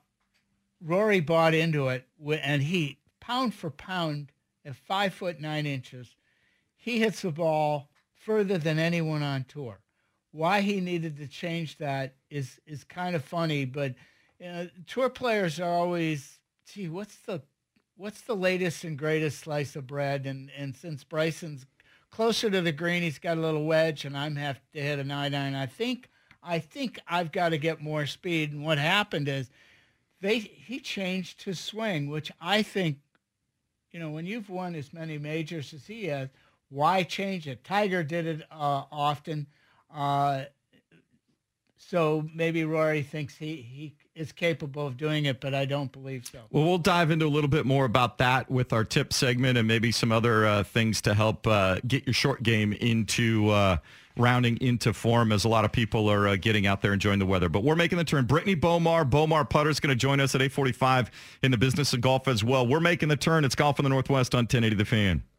Rory 0.83 1.21
bought 1.21 1.53
into 1.53 1.87
it, 1.87 2.05
and 2.43 2.61
he 2.61 2.97
pound 3.21 3.53
for 3.53 3.69
pound 3.69 4.31
at 4.65 4.75
five 4.75 5.13
foot 5.13 5.39
nine 5.39 5.65
inches, 5.65 6.15
he 6.79 6.99
hits 6.99 7.21
the 7.21 7.31
ball 7.31 7.89
further 8.15 8.57
than 8.57 8.79
anyone 8.79 9.21
on 9.21 9.43
tour. 9.43 9.79
Why 10.31 10.61
he 10.61 10.79
needed 10.79 11.17
to 11.17 11.27
change 11.27 11.77
that 11.77 12.15
is 12.29 12.59
is 12.65 12.83
kind 12.83 13.15
of 13.15 13.23
funny, 13.23 13.65
but 13.65 13.95
you 14.39 14.47
know, 14.47 14.69
tour 14.87 15.09
players 15.09 15.59
are 15.59 15.69
always 15.69 16.39
gee, 16.65 16.87
what's 16.87 17.17
the 17.17 17.41
what's 17.97 18.21
the 18.21 18.35
latest 18.35 18.83
and 18.85 18.97
greatest 18.97 19.39
slice 19.39 19.75
of 19.75 19.85
bread? 19.85 20.25
And 20.25 20.49
and 20.57 20.75
since 20.75 21.03
Bryson's 21.03 21.65
closer 22.11 22.49
to 22.49 22.61
the 22.61 22.71
green, 22.71 23.03
he's 23.03 23.19
got 23.19 23.37
a 23.37 23.41
little 23.41 23.65
wedge, 23.65 24.05
and 24.05 24.17
I'm 24.17 24.35
have 24.37 24.59
to 24.73 24.81
hit 24.81 24.99
a 24.99 25.03
nine 25.03 25.35
iron. 25.35 25.55
I 25.55 25.65
think 25.65 26.09
I 26.41 26.59
think 26.59 26.99
I've 27.07 27.31
got 27.31 27.49
to 27.49 27.57
get 27.57 27.81
more 27.81 28.05
speed. 28.05 28.53
And 28.53 28.63
what 28.63 28.77
happened 28.77 29.27
is 29.27 29.49
they 30.21 30.39
he 30.39 30.79
changed 30.79 31.43
his 31.43 31.59
swing, 31.59 32.09
which 32.09 32.31
I 32.39 32.61
think, 32.61 32.99
you 33.91 33.99
know, 33.99 34.11
when 34.11 34.25
you've 34.25 34.49
won 34.49 34.75
as 34.75 34.93
many 34.93 35.17
majors 35.17 35.73
as 35.73 35.87
he 35.87 36.05
has, 36.05 36.29
why 36.69 37.03
change 37.03 37.47
it? 37.47 37.63
Tiger 37.63 38.03
did 38.03 38.25
it 38.27 38.41
uh, 38.51 38.83
often. 38.91 39.47
Uh, 39.93 40.43
so 41.77 42.27
maybe 42.35 42.63
Rory 42.65 43.01
thinks 43.01 43.35
he, 43.35 43.55
he 43.55 43.95
is 44.13 44.31
capable 44.31 44.85
of 44.85 44.97
doing 44.97 45.25
it, 45.25 45.41
but 45.41 45.55
I 45.55 45.65
don't 45.65 45.91
believe 45.91 46.25
so. 46.25 46.39
Well, 46.51 46.65
we'll 46.65 46.77
dive 46.77 47.09
into 47.09 47.25
a 47.25 47.29
little 47.29 47.49
bit 47.49 47.65
more 47.65 47.85
about 47.85 48.19
that 48.19 48.51
with 48.51 48.73
our 48.73 48.83
tip 48.83 49.13
segment 49.13 49.57
and 49.57 49.67
maybe 49.67 49.91
some 49.91 50.11
other 50.11 50.45
uh, 50.45 50.63
things 50.63 51.01
to 51.01 51.13
help 51.15 51.47
uh, 51.47 51.79
get 51.87 52.05
your 52.05 52.13
short 52.13 52.43
game 52.43 52.73
into 52.73 53.49
uh, 53.49 53.77
rounding 54.17 54.57
into 54.57 54.93
form 54.93 55.31
as 55.31 55.45
a 55.45 55.49
lot 55.49 55.65
of 55.65 55.71
people 55.71 56.11
are 56.11 56.27
uh, 56.27 56.35
getting 56.35 56.67
out 56.67 56.81
there 56.81 56.93
enjoying 56.93 57.17
the 57.17 57.25
weather. 57.25 57.49
But 57.49 57.63
we're 57.63 57.75
making 57.75 57.97
the 57.97 58.03
turn. 58.03 58.25
Brittany 58.25 58.55
Bomar, 58.55 59.09
Bomar 59.09 59.49
Putter 59.49 59.69
is 59.69 59.79
going 59.79 59.89
to 59.89 59.95
join 59.95 60.19
us 60.19 60.35
at 60.35 60.41
845 60.41 61.09
in 61.41 61.51
the 61.51 61.57
business 61.57 61.93
of 61.93 62.01
golf 62.01 62.27
as 62.27 62.43
well. 62.43 62.67
We're 62.67 62.81
making 62.81 63.09
the 63.09 63.17
turn. 63.17 63.45
It's 63.45 63.55
Golf 63.55 63.79
in 63.79 63.83
the 63.83 63.89
Northwest 63.89 64.35
on 64.35 64.39
1080 64.39 64.75
The 64.75 64.85
Fan. 64.85 65.23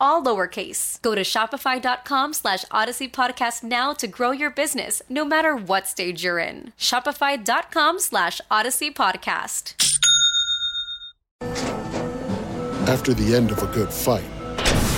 all 0.00 0.22
lowercase. 0.22 1.00
Go 1.02 1.14
to 1.14 1.22
shopify.com 1.22 2.32
slash 2.32 2.64
odyssey 2.70 3.08
podcast 3.08 3.62
now 3.62 3.92
to 3.94 4.06
grow 4.06 4.30
your 4.30 4.50
business, 4.50 5.02
no 5.08 5.24
matter 5.24 5.54
what 5.54 5.86
stage 5.86 6.24
you're 6.24 6.38
in. 6.38 6.72
Shopify.com 6.78 7.98
slash 8.00 8.40
odyssey 8.50 8.90
podcast. 8.90 9.74
After 12.88 13.12
the 13.12 13.34
end 13.34 13.50
of 13.50 13.62
a 13.62 13.66
good 13.66 13.92
fight, 13.92 14.24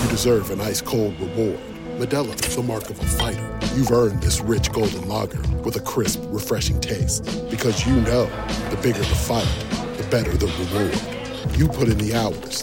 you 0.03 0.11
deserve 0.11 0.51
an 0.51 0.61
ice 0.61 0.81
cold 0.81 1.19
reward. 1.21 1.59
Modelo 1.99 2.33
is 2.47 2.55
the 2.55 2.63
mark 2.63 2.91
of 2.91 3.01
a 3.01 3.05
fighter. 3.05 3.59
You've 3.75 3.91
earned 3.91 4.23
this 4.23 4.41
rich 4.41 4.71
golden 4.73 5.09
lager 5.09 5.41
with 5.65 5.77
a 5.77 5.81
crisp, 5.81 6.21
refreshing 6.27 6.81
taste. 6.81 7.25
Because 7.51 7.87
you 7.87 7.95
know 8.03 8.27
the 8.71 8.79
bigger 8.83 8.99
the 8.99 9.05
fight, 9.05 9.49
the 9.97 10.07
better 10.09 10.37
the 10.37 10.47
reward. 10.47 11.59
You 11.59 11.67
put 11.67 11.89
in 11.89 11.99
the 11.99 12.15
hours, 12.15 12.63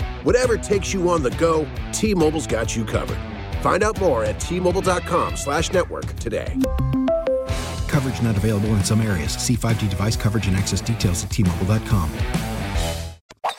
Whatever 0.23 0.55
takes 0.57 0.93
you 0.93 1.09
on 1.09 1.23
the 1.23 1.31
go, 1.31 1.67
T-Mobile's 1.93 2.45
got 2.45 2.75
you 2.75 2.85
covered. 2.85 3.17
Find 3.61 3.83
out 3.83 3.99
more 3.99 4.23
at 4.23 4.39
T-Mobile.com 4.39 5.35
slash 5.35 5.71
network 5.73 6.05
today. 6.17 6.55
Coverage 7.87 8.21
not 8.21 8.37
available 8.37 8.69
in 8.69 8.83
some 8.83 9.01
areas. 9.01 9.33
See 9.33 9.55
5G 9.55 9.89
device 9.89 10.15
coverage 10.15 10.47
and 10.47 10.55
access 10.55 10.79
details 10.81 11.23
at 11.23 11.31
T-Mobile.com. 11.31 12.11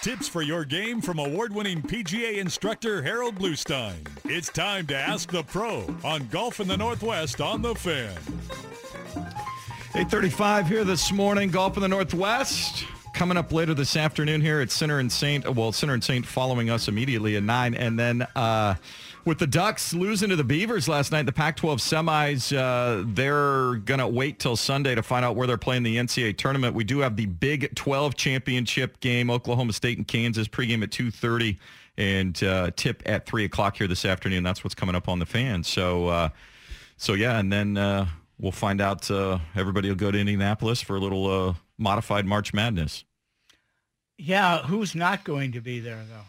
Tips 0.01 0.29
for 0.29 0.43
your 0.43 0.65
game 0.65 1.01
from 1.01 1.19
award-winning 1.19 1.83
PGA 1.83 2.39
instructor 2.39 3.03
Harold 3.03 3.37
Bluestein. 3.37 4.07
It's 4.25 4.49
time 4.49 4.87
to 4.89 4.97
ask 4.97 5.31
the 5.31 5.45
pro 5.45 5.85
on 6.03 6.27
Golf 6.29 6.61
in 6.61 6.67
the 6.67 6.77
Northwest 6.77 7.41
on 7.41 7.63
the 7.63 7.75
Fan. 7.75 8.17
835 9.95 10.67
here 10.69 10.85
this 10.85 11.13
morning, 11.13 11.51
Golf 11.51 11.77
in 11.77 11.83
the 11.83 11.89
Northwest. 11.89 12.85
Coming 13.23 13.37
up 13.37 13.53
later 13.53 13.73
this 13.73 13.95
afternoon 13.95 14.41
here 14.41 14.61
at 14.61 14.73
Center 14.73 14.99
and 14.99 15.11
Saint. 15.13 15.49
Well, 15.49 15.71
Center 15.71 15.95
and 15.95 16.03
Saint 16.03 16.27
following 16.27 16.71
us 16.71 16.89
immediately 16.89 17.37
at 17.37 17.45
9. 17.45 17.73
And 17.73 17.97
then 17.97 18.27
uh, 18.35 18.75
with 19.25 19.39
the 19.39 19.47
Ducks 19.47 19.95
losing 19.95 20.31
to 20.31 20.35
the 20.35 20.43
Beavers 20.43 20.89
last 20.89 21.13
night, 21.13 21.27
the 21.27 21.33
Pac-12 21.33 21.77
semis, 21.77 22.53
uh, 22.53 23.05
they're 23.07 23.77
to 24.01 24.09
wait 24.09 24.41
till 24.41 24.57
Sunday 24.57 24.97
to 24.97 25.05
find 25.05 25.25
out 25.25 25.37
where 25.37 25.47
they're 25.47 25.57
playing 25.57 25.85
the 25.85 25.99
NCAA 25.99 26.37
tournament. 26.37 26.75
We 26.75 26.83
do 26.83 26.99
have 26.99 27.15
the 27.15 27.27
Big 27.27 27.73
12 27.77 28.17
championship 28.17 28.99
game, 28.99 29.31
Oklahoma 29.31 29.73
State 29.73 29.99
and 29.99 30.09
Kansas, 30.09 30.49
pregame 30.49 30.83
at 30.83 30.91
2.30 30.91 31.59
and 31.99 32.43
uh, 32.43 32.73
tip 32.75 33.05
at 33.07 33.25
3 33.25 33.45
o'clock 33.45 33.77
here 33.77 33.87
this 33.87 34.05
afternoon. 34.05 34.43
That's 34.43 34.65
what's 34.65 34.75
coming 34.75 34.97
up 34.97 35.09
on 35.09 35.21
the 35.21 35.27
fan. 35.27 35.63
So, 35.63 36.09
uh, 36.09 36.29
so 36.97 37.13
yeah, 37.13 37.39
and 37.39 37.53
then 37.53 37.77
uh, 37.77 38.09
we'll 38.41 38.51
find 38.51 38.81
out. 38.81 39.09
Uh, 39.09 39.39
everybody 39.55 39.89
will 39.89 39.95
go 39.95 40.11
to 40.11 40.19
Indianapolis 40.19 40.83
for 40.83 40.97
a 40.97 41.01
little 41.01 41.55
modified 41.79 42.27
March 42.27 42.53
Madness. 42.53 43.05
Yeah, 44.25 44.63
who's 44.63 44.95
not 44.95 45.25
going 45.25 45.53
to 45.53 45.61
be 45.61 45.81
there, 45.81 46.01
though? 46.09 46.25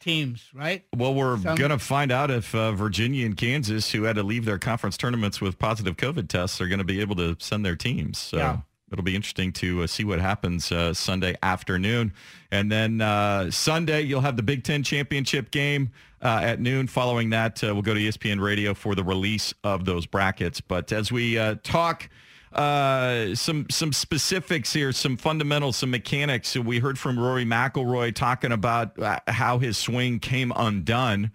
teams, 0.00 0.48
right? 0.54 0.82
Well, 0.96 1.14
we're 1.14 1.38
Some... 1.38 1.56
going 1.56 1.70
to 1.70 1.78
find 1.78 2.10
out 2.10 2.30
if 2.30 2.54
uh, 2.54 2.72
Virginia 2.72 3.26
and 3.26 3.36
Kansas, 3.36 3.90
who 3.90 4.04
had 4.04 4.16
to 4.16 4.22
leave 4.22 4.44
their 4.44 4.58
conference 4.58 4.96
tournaments 4.96 5.40
with 5.40 5.58
positive 5.58 5.96
COVID 5.96 6.28
tests, 6.28 6.60
are 6.60 6.66
going 6.66 6.78
to 6.78 6.84
be 6.84 7.00
able 7.00 7.16
to 7.16 7.36
send 7.38 7.64
their 7.64 7.76
teams. 7.76 8.18
So 8.18 8.38
yeah. 8.38 8.58
it'll 8.90 9.04
be 9.04 9.14
interesting 9.14 9.52
to 9.54 9.82
uh, 9.82 9.86
see 9.86 10.04
what 10.04 10.18
happens 10.18 10.72
uh, 10.72 10.94
Sunday 10.94 11.36
afternoon. 11.42 12.12
And 12.50 12.72
then 12.72 13.00
uh, 13.00 13.50
Sunday, 13.50 14.00
you'll 14.02 14.22
have 14.22 14.36
the 14.36 14.42
Big 14.42 14.64
Ten 14.64 14.82
championship 14.82 15.50
game 15.50 15.90
uh, 16.22 16.40
at 16.42 16.60
noon. 16.60 16.86
Following 16.86 17.30
that, 17.30 17.62
uh, 17.62 17.72
we'll 17.72 17.82
go 17.82 17.94
to 17.94 18.00
ESPN 18.00 18.40
Radio 18.40 18.74
for 18.74 18.94
the 18.94 19.04
release 19.04 19.54
of 19.62 19.84
those 19.84 20.06
brackets. 20.06 20.60
But 20.60 20.92
as 20.92 21.12
we 21.12 21.36
talk 21.62 22.08
uh, 22.52 23.34
some 23.34 23.66
some 23.70 23.92
specifics 23.92 24.72
here, 24.72 24.92
some 24.92 25.16
fundamentals, 25.16 25.76
some 25.76 25.90
mechanics. 25.90 26.56
We 26.56 26.80
heard 26.80 26.98
from 26.98 27.18
Rory 27.18 27.44
McIlroy 27.44 28.14
talking 28.14 28.52
about 28.52 28.98
uh, 28.98 29.20
how 29.28 29.58
his 29.58 29.78
swing 29.78 30.18
came 30.18 30.52
undone. 30.56 31.30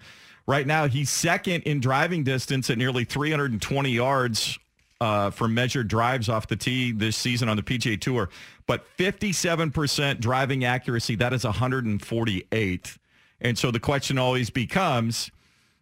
Right 0.47 0.68
now, 0.68 0.88
he's 0.88 1.09
second 1.09 1.63
in 1.63 1.80
driving 1.80 2.24
distance 2.24 2.70
at 2.70 2.78
nearly 2.78 3.05
320 3.05 3.89
yards 3.89 4.59
uh, 5.01 5.32
for 5.32 5.47
measured 5.47 5.88
drives 5.88 6.30
off 6.30 6.47
the 6.47 6.55
tee 6.55 6.91
this 6.91 7.18
season 7.18 7.49
on 7.49 7.57
the 7.57 7.63
PGA 7.63 7.99
Tour, 7.99 8.30
but 8.68 8.86
57% 8.97 10.20
driving 10.20 10.66
accuracy. 10.66 11.16
That 11.16 11.34
is 11.34 11.43
148th. 11.43 12.97
And 13.41 13.57
so 13.57 13.72
the 13.72 13.80
question 13.80 14.18
always 14.18 14.49
becomes, 14.49 15.32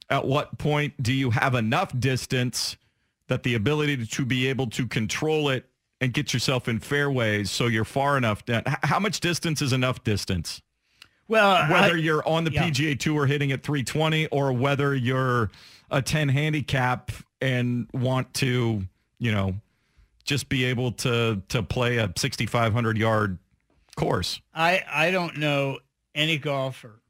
at 0.09 0.25
what 0.25 0.57
point 0.57 1.01
do 1.01 1.13
you 1.13 1.31
have 1.31 1.55
enough 1.55 1.97
distance 1.99 2.77
that 3.33 3.41
the 3.41 3.55
ability 3.55 4.05
to 4.05 4.25
be 4.25 4.47
able 4.47 4.67
to 4.67 4.85
control 4.85 5.49
it 5.49 5.67
and 5.99 6.13
get 6.13 6.33
yourself 6.33 6.67
in 6.67 6.79
fairways 6.79 7.49
so 7.49 7.65
you're 7.65 7.83
far 7.83 8.15
enough 8.15 8.45
down. 8.45 8.61
How 8.83 8.99
much 8.99 9.19
distance 9.21 9.59
is 9.59 9.73
enough 9.73 10.03
distance? 10.03 10.61
Well, 11.27 11.67
whether 11.71 11.95
I- 11.95 11.99
you're 11.99 12.27
on 12.27 12.43
the 12.43 12.51
yeah. 12.51 12.69
PGA 12.69 12.99
Tour 12.99 13.25
hitting 13.25 13.51
at 13.51 13.63
320 13.63 14.27
or 14.27 14.53
whether 14.53 14.93
you're 14.93 15.49
a 15.89 15.99
10 16.01 16.29
handicap 16.29 17.11
and 17.41 17.87
want 17.91 18.31
to, 18.35 18.83
you 19.17 19.31
know, 19.31 19.55
just 20.23 20.47
be 20.47 20.63
able 20.65 20.91
to 20.91 21.41
to 21.49 21.63
play 21.63 21.97
a 21.97 22.13
6500 22.15 22.97
yard 22.99 23.39
course. 23.95 24.39
I 24.53 24.83
I 24.89 25.09
don't 25.11 25.37
know 25.37 25.79
any 26.13 26.37
golfer 26.37 27.01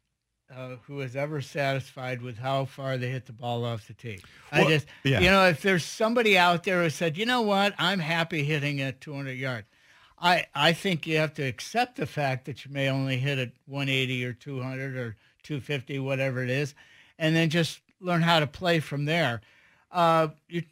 uh, 0.56 0.76
who 0.88 1.02
is 1.02 1.16
ever 1.16 1.42
satisfied 1.42 2.22
with 2.22 2.38
how 2.38 2.66
far 2.66 2.98
they 2.98 3.10
hit 3.10 3.26
the 3.26 3.34
ball 3.34 3.66
off 3.66 3.88
the 3.88 3.94
tee. 3.94 4.20
I 4.52 4.66
just, 4.66 4.88
yeah. 5.04 5.20
you 5.20 5.30
know, 5.30 5.46
if 5.48 5.62
there's 5.62 5.84
somebody 5.84 6.38
out 6.38 6.64
there 6.64 6.84
who 6.84 6.90
said, 6.90 7.18
you 7.18 7.26
know 7.26 7.42
what, 7.42 7.74
I'm 7.78 8.00
happy 8.00 8.44
hitting 8.44 8.82
at 8.82 9.02
200 9.02 9.32
yards. 9.32 9.68
I 10.20 10.46
I 10.56 10.74
think 10.74 11.06
you 11.06 11.18
have 11.18 11.34
to 11.36 11.44
accept 11.44 11.98
the 11.98 12.06
fact 12.06 12.46
that 12.46 12.64
you 12.64 12.72
may 12.72 12.90
only 12.90 13.18
hit 13.18 13.40
at 13.40 13.52
180 13.66 14.26
or 14.26 14.34
200 14.34 14.96
or 14.96 15.16
250, 15.44 16.00
whatever 16.00 16.44
it 16.44 16.50
is, 16.50 16.74
and 17.20 17.36
then 17.36 17.50
just 17.50 17.82
learn 18.00 18.22
how 18.22 18.40
to 18.40 18.48
play 18.48 18.80
from 18.80 19.06
there. 19.06 19.42
Uh, 19.92 20.30
you, 20.48 20.64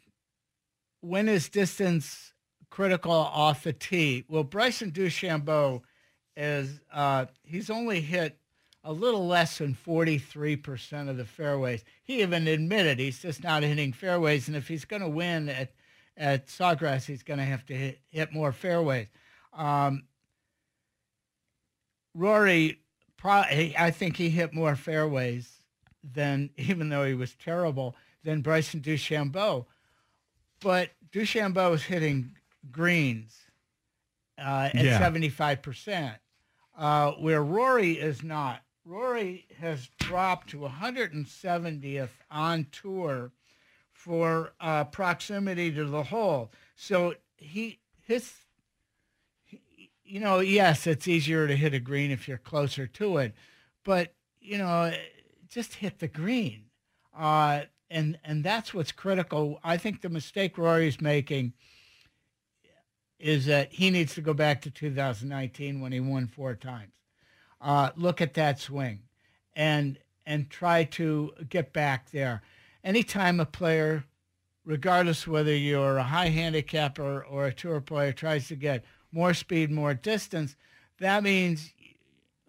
when 1.00 1.28
is 1.28 1.48
distance 1.48 2.32
critical 2.70 3.12
off 3.12 3.64
the 3.64 3.72
tee? 3.72 4.24
Well, 4.28 4.44
Bryson 4.44 4.90
DeChambeau 4.90 5.82
is 6.36 6.80
uh, 6.92 7.26
he's 7.44 7.68
only 7.68 8.00
hit 8.00 8.38
a 8.84 8.92
little 8.92 9.26
less 9.26 9.58
than 9.58 9.76
43% 9.86 11.08
of 11.08 11.16
the 11.16 11.24
fairways. 11.24 11.84
He 12.02 12.20
even 12.22 12.48
admitted 12.48 12.98
he's 12.98 13.20
just 13.22 13.42
not 13.44 13.62
hitting 13.62 13.92
fairways, 13.92 14.48
and 14.48 14.56
if 14.56 14.66
he's 14.68 14.84
going 14.84 15.02
to 15.02 15.08
win 15.08 15.48
at 15.48 15.72
at 16.16 16.46
Sawgrass, 16.48 17.06
he's 17.06 17.22
going 17.22 17.38
to 17.38 17.44
have 17.44 17.64
to 17.66 17.74
hit, 17.74 18.00
hit 18.10 18.32
more 18.34 18.52
fairways. 18.52 19.06
Um, 19.54 20.02
Rory, 22.14 22.80
pro- 23.16 23.44
I 23.48 23.90
think 23.90 24.16
he 24.18 24.28
hit 24.28 24.52
more 24.52 24.76
fairways 24.76 25.50
than, 26.04 26.50
even 26.56 26.88
though 26.90 27.04
he 27.04 27.14
was 27.14 27.34
terrible, 27.34 27.96
than 28.24 28.42
Bryson 28.42 28.80
DeChambeau. 28.80 29.66
But 30.60 30.90
DeChambeau 31.12 31.74
is 31.74 31.82
hitting 31.82 32.32
greens 32.70 33.34
uh, 34.38 34.70
at 34.74 34.84
Yeah. 34.84 35.00
75%, 35.00 36.16
uh, 36.76 37.12
where 37.12 37.42
Rory 37.42 37.92
is 37.92 38.22
not. 38.22 38.62
Rory 38.84 39.46
has 39.60 39.88
dropped 39.98 40.50
to 40.50 40.58
170th 40.58 42.08
on 42.30 42.66
tour 42.72 43.32
for 43.92 44.52
uh, 44.60 44.84
proximity 44.84 45.70
to 45.72 45.84
the 45.84 46.02
hole. 46.02 46.50
So 46.74 47.14
he 47.36 47.78
his 48.00 48.32
you 50.04 50.20
know, 50.20 50.40
yes, 50.40 50.86
it's 50.86 51.08
easier 51.08 51.46
to 51.46 51.56
hit 51.56 51.72
a 51.72 51.80
green 51.80 52.10
if 52.10 52.28
you're 52.28 52.36
closer 52.36 52.86
to 52.86 53.16
it, 53.18 53.34
but 53.84 54.12
you 54.40 54.58
know, 54.58 54.92
just 55.48 55.74
hit 55.74 56.00
the 56.00 56.08
green, 56.08 56.64
uh, 57.16 57.62
and 57.88 58.18
and 58.24 58.42
that's 58.42 58.74
what's 58.74 58.92
critical. 58.92 59.60
I 59.62 59.76
think 59.76 60.00
the 60.00 60.08
mistake 60.08 60.58
Rory's 60.58 61.00
making 61.00 61.52
is 63.18 63.46
that 63.46 63.72
he 63.72 63.88
needs 63.88 64.14
to 64.16 64.20
go 64.20 64.34
back 64.34 64.60
to 64.62 64.70
2019 64.70 65.80
when 65.80 65.92
he 65.92 66.00
won 66.00 66.26
four 66.26 66.56
times. 66.56 66.92
Uh, 67.62 67.90
look 67.96 68.20
at 68.20 68.34
that 68.34 68.58
swing, 68.58 69.00
and 69.54 69.98
and 70.26 70.50
try 70.50 70.84
to 70.84 71.32
get 71.48 71.72
back 71.72 72.10
there. 72.10 72.42
Anytime 72.84 73.38
a 73.38 73.46
player 73.46 74.04
regardless 74.64 75.26
whether 75.26 75.54
you're 75.54 75.98
a 75.98 76.02
high 76.02 76.28
handicapper 76.28 77.24
or 77.24 77.46
a 77.46 77.52
tour 77.52 77.80
player, 77.80 78.12
tries 78.12 78.48
to 78.48 78.56
get 78.56 78.84
more 79.10 79.34
speed, 79.34 79.70
more 79.70 79.94
distance, 79.94 80.56
that 80.98 81.22
means 81.22 81.72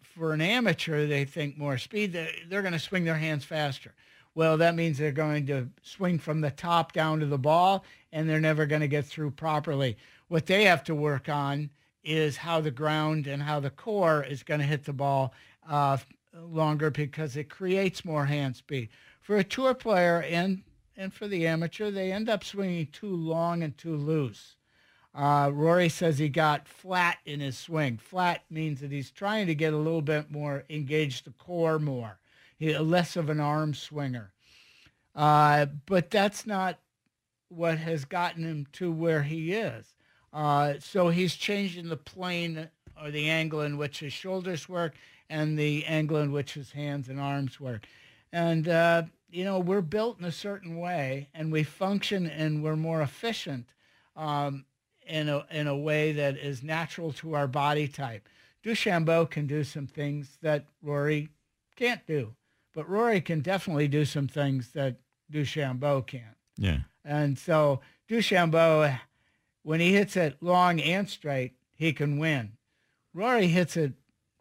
for 0.02 0.34
an 0.34 0.42
amateur, 0.42 1.08
they 1.08 1.26
think 1.26 1.58
more 1.58 1.78
speed, 1.78 2.14
they're, 2.14 2.30
they're 2.48 2.62
going 2.62 2.74
to 2.74 2.80
swing 2.80 3.04
their 3.04 3.18
hands 3.18 3.44
faster. 3.44 3.94
Well, 4.36 4.58
that 4.58 4.76
means 4.76 4.98
they're 4.98 5.12
going 5.12 5.46
to 5.48 5.70
swing 5.82 6.20
from 6.20 6.42
the 6.42 6.52
top 6.52 6.92
down 6.92 7.20
to 7.20 7.26
the 7.26 7.38
ball, 7.38 7.84
and 8.12 8.30
they're 8.30 8.40
never 8.40 8.66
going 8.66 8.82
to 8.82 8.88
get 8.88 9.06
through 9.06 9.32
properly. 9.32 9.98
What 10.28 10.46
they 10.46 10.66
have 10.66 10.84
to 10.86 10.96
work 10.96 11.30
on 11.30 11.70
is 12.04 12.38
how 12.38 12.60
the 12.62 12.72
ground 12.72 13.28
and 13.28 13.44
how 13.44 13.60
the 13.60 13.70
core 13.70 14.24
is 14.24 14.44
going 14.44 14.60
to 14.60 14.66
hit 14.66 14.86
the 14.86 14.94
ball 14.94 15.34
uh, 15.70 15.98
longer 16.34 16.90
because 16.90 17.38
it 17.38 17.50
creates 17.50 18.04
more 18.04 18.26
hand 18.26 18.56
speed. 18.56 18.90
For 19.22 19.38
a 19.38 19.44
tour 19.44 19.74
player 19.74 20.22
and 20.22 20.64
and 20.96 21.12
for 21.12 21.28
the 21.28 21.48
amateur, 21.48 21.90
they 21.90 22.12
end 22.12 22.30
up 22.30 22.44
swinging 22.44 22.88
too 22.92 23.16
long 23.16 23.64
and 23.64 23.76
too 23.76 23.96
loose. 23.96 24.58
Uh, 25.16 25.50
Rory 25.52 25.90
says 25.90 26.18
he 26.18 26.30
got 26.30 26.68
flat 26.68 27.18
in 27.26 27.40
his 27.40 27.58
swing. 27.58 27.98
Flat 27.98 28.44
means 28.50 28.80
that 28.82 28.92
he's 28.92 29.12
trying 29.12 29.48
to 29.48 29.56
get 29.56 29.74
a 29.74 29.78
little 29.78 30.02
bit 30.02 30.32
more, 30.32 30.66
engage 30.70 31.24
the 31.24 31.32
core 31.32 31.80
more. 31.80 32.20
He, 32.58 32.78
less 32.78 33.16
of 33.16 33.30
an 33.30 33.40
arm 33.40 33.74
swinger. 33.74 34.34
Uh, 35.16 35.68
but 35.86 36.10
that's 36.10 36.46
not 36.48 36.80
what 37.50 37.78
has 37.78 38.06
gotten 38.06 38.44
him 38.44 38.68
to 38.74 38.92
where 38.92 39.24
he 39.24 39.54
is. 39.54 39.96
Uh, 40.34 40.74
so 40.80 41.10
he's 41.10 41.36
changing 41.36 41.90
the 41.90 41.98
plane 41.98 42.70
or 43.02 43.12
the 43.12 43.30
angle 43.30 43.62
in 43.62 43.78
which 43.78 44.00
his 44.00 44.12
shoulders 44.12 44.68
work 44.68 44.96
and 45.30 45.58
the 45.58 45.86
angle 45.86 46.18
in 46.18 46.32
which 46.32 46.54
his 46.54 46.72
hands 46.72 47.08
and 47.08 47.20
arms 47.20 47.60
work. 47.60 47.86
And, 48.32 48.68
uh, 48.68 49.04
you 49.30 49.44
know, 49.44 49.60
we're 49.60 49.82
built 49.82 50.20
in 50.20 50.26
a 50.26 50.32
certain 50.32 50.78
way 50.80 51.30
and 51.34 51.52
we 51.52 51.64
function 51.64 52.26
and 52.26 52.64
we're 52.64 52.76
more 52.76 53.02
efficient 53.02 53.68
um, 54.16 54.66
in, 55.06 55.30
a, 55.30 55.46
in 55.52 55.68
a 55.68 55.78
way 55.78 56.14
that 56.14 56.38
is 56.38 56.64
natural 56.64 57.14
to 57.14 57.36
our 57.36 57.48
body 57.48 57.88
type. 57.88 58.28
DeChambeau 58.64 59.30
can 59.30 59.46
do 59.46 59.64
some 59.64 59.88
things 59.88 60.38
that 60.42 60.66
Rory 60.82 61.30
can't 61.76 62.06
do, 62.08 62.34
but 62.74 62.90
Rory 62.90 63.22
can 63.22 63.42
definitely 63.42 63.88
do 63.88 64.06
some 64.06 64.28
things 64.28 64.72
that 64.72 64.98
DeChambeau 65.32 66.08
can't. 66.08 66.38
Yeah. 66.58 66.80
And 67.04 67.38
so 67.38 67.82
DeChambeau, 68.10 69.00
when 69.64 69.80
he 69.80 69.94
hits 69.94 70.16
it 70.16 70.38
long 70.42 70.80
and 70.80 71.10
straight, 71.10 71.56
he 71.74 71.94
can 71.94 72.20
win. 72.20 72.54
Rory 73.14 73.48
hits 73.48 73.76
it 73.76 73.94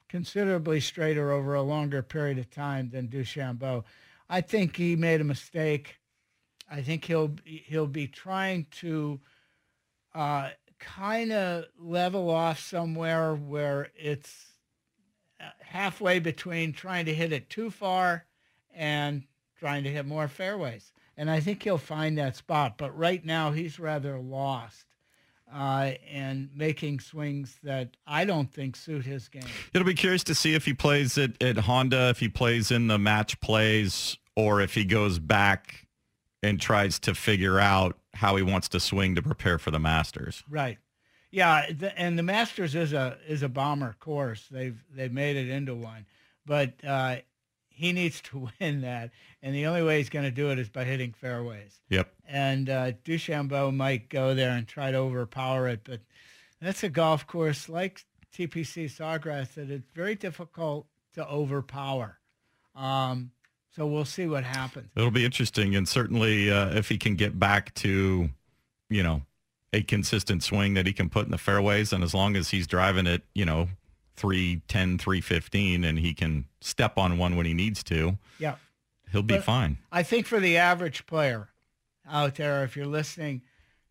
considerably 0.08 0.80
straighter 0.80 1.32
over 1.32 1.54
a 1.54 1.62
longer 1.62 2.02
period 2.02 2.38
of 2.38 2.50
time 2.50 2.90
than 2.90 3.08
DeChambeau. 3.08 3.84
I 4.28 4.40
think 4.40 4.76
he 4.76 4.96
made 4.96 5.20
a 5.20 5.24
mistake. 5.24 5.96
I 6.70 6.82
think 6.82 7.04
he'll 7.04 7.34
he'll 7.44 7.86
be 7.86 8.06
trying 8.06 8.66
to 8.80 9.20
uh, 10.14 10.50
kind 10.78 11.32
of 11.32 11.64
level 11.78 12.30
off 12.30 12.58
somewhere 12.58 13.34
where 13.34 13.90
it's 13.96 14.46
uh, 15.40 15.44
halfway 15.60 16.18
between 16.18 16.72
trying 16.72 17.06
to 17.06 17.14
hit 17.14 17.32
it 17.32 17.48
too 17.48 17.70
far 17.70 18.26
and 18.74 19.24
trying 19.58 19.84
to 19.84 19.90
hit 19.90 20.06
more 20.06 20.28
fairways. 20.28 20.92
And 21.16 21.30
I 21.30 21.40
think 21.40 21.62
he'll 21.62 21.78
find 21.78 22.16
that 22.18 22.36
spot. 22.36 22.78
But 22.78 22.96
right 22.96 23.24
now, 23.24 23.52
he's 23.52 23.78
rather 23.78 24.18
lost 24.18 24.86
uh, 25.52 25.92
and 26.10 26.48
making 26.54 27.00
swings 27.00 27.56
that 27.62 27.96
I 28.06 28.24
don't 28.24 28.50
think 28.52 28.76
suit 28.76 29.04
his 29.04 29.28
game. 29.28 29.44
It'll 29.74 29.86
be 29.86 29.94
curious 29.94 30.24
to 30.24 30.34
see 30.34 30.54
if 30.54 30.64
he 30.64 30.74
plays 30.74 31.18
at, 31.18 31.40
at 31.42 31.58
Honda, 31.58 32.08
if 32.08 32.18
he 32.18 32.28
plays 32.28 32.70
in 32.70 32.86
the 32.86 32.98
match 32.98 33.40
plays, 33.40 34.16
or 34.36 34.60
if 34.60 34.74
he 34.74 34.84
goes 34.84 35.18
back 35.18 35.86
and 36.42 36.60
tries 36.60 36.98
to 37.00 37.14
figure 37.14 37.58
out 37.58 37.98
how 38.14 38.36
he 38.36 38.42
wants 38.42 38.68
to 38.68 38.80
swing 38.80 39.14
to 39.14 39.22
prepare 39.22 39.58
for 39.58 39.70
the 39.70 39.78
Masters. 39.78 40.42
Right. 40.48 40.78
Yeah, 41.30 41.70
the, 41.70 41.98
and 41.98 42.18
the 42.18 42.22
Masters 42.22 42.74
is 42.74 42.92
a 42.92 43.16
is 43.26 43.42
a 43.42 43.48
bomber 43.48 43.96
course. 43.98 44.46
They've 44.50 44.78
they've 44.94 45.12
made 45.12 45.36
it 45.36 45.48
into 45.48 45.74
one, 45.74 46.04
but 46.44 46.74
uh, 46.86 47.16
he 47.74 47.92
needs 47.92 48.20
to 48.22 48.48
win 48.60 48.82
that, 48.82 49.10
and 49.42 49.54
the 49.54 49.66
only 49.66 49.82
way 49.82 49.98
he's 49.98 50.10
going 50.10 50.24
to 50.24 50.30
do 50.30 50.50
it 50.50 50.58
is 50.58 50.68
by 50.68 50.84
hitting 50.84 51.12
fairways. 51.12 51.80
Yep. 51.88 52.12
And 52.28 52.70
uh, 52.70 52.92
DeChambeau 53.04 53.74
might 53.74 54.08
go 54.08 54.34
there 54.34 54.50
and 54.50 54.66
try 54.66 54.90
to 54.90 54.98
overpower 54.98 55.68
it, 55.68 55.80
but 55.84 56.00
that's 56.60 56.82
a 56.82 56.88
golf 56.88 57.26
course 57.26 57.68
like 57.68 58.04
TPC 58.32 58.86
Sawgrass 58.86 59.54
that 59.54 59.70
it's 59.70 59.90
very 59.94 60.14
difficult 60.14 60.86
to 61.14 61.26
overpower. 61.28 62.18
Um, 62.74 63.32
so 63.74 63.86
we'll 63.86 64.04
see 64.04 64.26
what 64.26 64.44
happens. 64.44 64.90
It'll 64.96 65.10
be 65.10 65.24
interesting, 65.24 65.74
and 65.74 65.88
certainly 65.88 66.50
uh, 66.50 66.74
if 66.74 66.88
he 66.88 66.98
can 66.98 67.16
get 67.16 67.38
back 67.38 67.74
to, 67.76 68.30
you 68.90 69.02
know, 69.02 69.22
a 69.72 69.82
consistent 69.82 70.42
swing 70.42 70.74
that 70.74 70.86
he 70.86 70.92
can 70.92 71.08
put 71.08 71.24
in 71.24 71.30
the 71.30 71.38
fairways, 71.38 71.92
and 71.92 72.04
as 72.04 72.12
long 72.14 72.36
as 72.36 72.50
he's 72.50 72.66
driving 72.66 73.06
it, 73.06 73.22
you 73.34 73.44
know, 73.44 73.68
310, 74.16 74.98
315, 74.98 75.84
and 75.84 75.98
he 75.98 76.14
can 76.14 76.46
step 76.60 76.98
on 76.98 77.18
one 77.18 77.36
when 77.36 77.46
he 77.46 77.54
needs 77.54 77.82
to, 77.84 78.18
Yeah. 78.38 78.56
he'll 79.10 79.22
be 79.22 79.36
But 79.36 79.44
fine. 79.44 79.78
I 79.90 80.02
think 80.02 80.26
for 80.26 80.40
the 80.40 80.56
average 80.56 81.06
player 81.06 81.48
out 82.08 82.36
there, 82.36 82.62
if 82.64 82.76
you're 82.76 82.86
listening, 82.86 83.42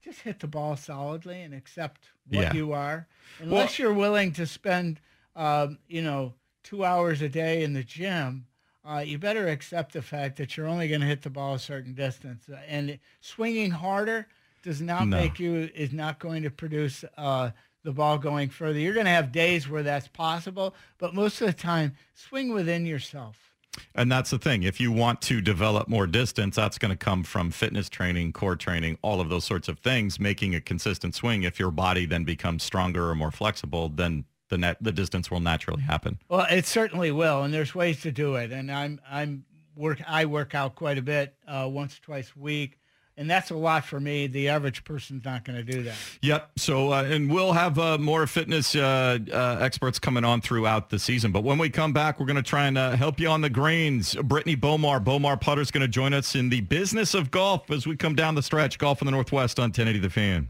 just 0.04 0.22
hit 0.22 0.40
the 0.40 0.48
ball 0.48 0.76
solidly 0.76 1.42
and 1.42 1.54
accept 1.54 2.10
what 2.28 2.42
Yeah. 2.44 2.54
you 2.54 2.74
are. 2.74 3.08
Unless 3.40 3.78
you're 3.80 3.94
willing 3.94 4.32
to 4.34 4.46
spend, 4.46 5.00
um, 5.36 5.80
you 5.88 6.02
know, 6.02 6.34
two 6.64 6.84
hours 6.86 7.22
a 7.22 7.30
day 7.30 7.64
in 7.64 7.74
the 7.74 7.84
gym, 7.84 8.48
uh, 8.84 9.04
you 9.06 9.18
better 9.20 9.48
accept 9.48 9.94
the 9.94 10.02
fact 10.02 10.38
that 10.38 10.58
you're 10.58 10.68
only 10.68 10.88
going 10.88 11.02
to 11.02 11.08
hit 11.08 11.22
the 11.22 11.30
ball 11.30 11.56
a 11.56 11.60
certain 11.60 11.94
distance. 11.94 12.50
And 12.68 13.00
swinging 13.20 13.72
harder 13.72 14.28
does 14.64 14.82
not 14.82 15.08
No. 15.08 15.18
make 15.18 15.40
you 15.40 15.70
is 15.76 15.92
not 15.92 16.20
going 16.20 16.44
to 16.44 16.50
produce 16.52 17.04
uh, 17.18 17.52
the 17.84 17.92
ball 17.92 18.18
going 18.18 18.50
further. 18.50 18.80
You're 18.80 18.94
going 18.94 19.06
to 19.06 19.12
have 19.12 19.32
days 19.32 19.68
where 19.68 19.84
that's 19.84 20.08
possible, 20.08 20.76
but 20.98 21.14
most 21.14 21.42
of 21.42 21.48
the 21.48 21.54
time, 21.54 21.96
swing 22.14 22.54
within 22.54 22.86
yourself. 22.86 23.38
And 23.96 24.12
that's 24.12 24.30
the 24.32 24.38
thing. 24.38 24.64
If 24.64 24.82
you 24.82 24.92
want 24.92 25.22
to 25.24 25.40
develop 25.40 25.88
more 25.88 26.06
distance, 26.06 26.58
that's 26.58 26.78
going 26.78 26.92
to 26.92 26.98
come 26.98 27.24
from 27.24 27.52
fitness 27.52 27.88
training, 27.88 28.34
core 28.34 28.58
training, 28.58 28.98
all 29.02 29.22
of 29.22 29.30
those 29.30 29.46
sorts 29.46 29.70
of 29.70 29.80
things, 29.80 30.20
making 30.20 30.56
a 30.56 30.62
consistent 30.62 31.16
swing. 31.16 31.44
If 31.44 31.58
your 31.58 31.72
body 31.72 32.06
then 32.06 32.26
becomes 32.26 32.64
stronger 32.64 33.10
or 33.10 33.16
more 33.16 33.32
flexible, 33.32 33.88
then 33.88 34.26
the 34.50 34.58
net 34.58 34.78
the 34.82 34.92
distance 34.92 35.32
will 35.32 35.40
naturally 35.40 35.84
happen. 35.84 36.20
Well, 36.28 36.46
it 36.52 36.66
certainly 36.66 37.12
will, 37.12 37.44
and 37.44 37.54
there's 37.54 37.74
ways 37.74 38.02
to 38.02 38.12
do 38.12 38.36
it. 38.36 38.52
And 38.52 38.70
I'm 38.70 39.00
I'm 39.10 39.46
work 39.78 40.02
I 40.06 40.26
work 40.26 40.54
out 40.54 40.76
quite 40.76 40.98
a 40.98 41.02
bit, 41.02 41.34
uh, 41.48 41.70
once 41.72 41.98
or 41.98 42.02
twice 42.02 42.34
a 42.36 42.40
week 42.40 42.81
and 43.18 43.30
that's 43.30 43.52
a 43.52 43.56
lot 43.56 43.86
for 43.86 44.00
me. 44.00 44.28
The 44.28 44.50
average 44.50 44.84
person's 44.84 45.26
not 45.26 45.46
going 45.46 45.58
to 45.58 45.64
do 45.64 45.84
that. 45.84 45.96
Yep. 46.22 46.52
So, 46.58 46.94
uh, 46.94 47.04
and 47.04 47.32
we'll 47.32 47.54
have 47.54 47.78
uh, 47.78 47.98
more 47.98 48.26
fitness 48.28 48.76
uh, 48.76 49.20
uh 49.32 49.58
experts 49.60 50.00
coming 50.00 50.24
on 50.24 50.42
throughout 50.42 50.90
the 50.90 51.00
season. 51.00 51.32
But 51.32 51.44
when 51.44 51.58
we 51.58 51.70
come 51.70 51.94
back, 51.94 52.20
we're 52.20 52.26
going 52.26 52.36
to 52.38 52.42
try 52.42 52.68
and 52.68 52.78
uh, 52.78 52.92
help 52.92 53.20
you 53.20 53.28
on 53.28 53.42
the 53.42 53.50
greens. 53.50 54.16
Brittany 54.16 54.56
Bomar, 54.56 55.04
Bomar 55.04 55.60
is 55.60 55.72
going 55.72 55.82
to 55.82 55.88
join 55.88 56.14
us 56.14 56.36
in 56.36 56.50
the 56.50 56.62
business 56.62 57.14
of 57.14 57.32
golf 57.32 57.70
as 57.70 57.86
we 57.86 57.96
come 57.96 58.16
down 58.16 58.36
the 58.36 58.44
stretch. 58.44 58.78
Golf 58.78 59.02
in 59.02 59.06
the 59.06 59.12
Northwest 59.12 59.60
on 59.60 59.66
1080 59.66 60.00
The 60.00 60.10
Fan. 60.10 60.50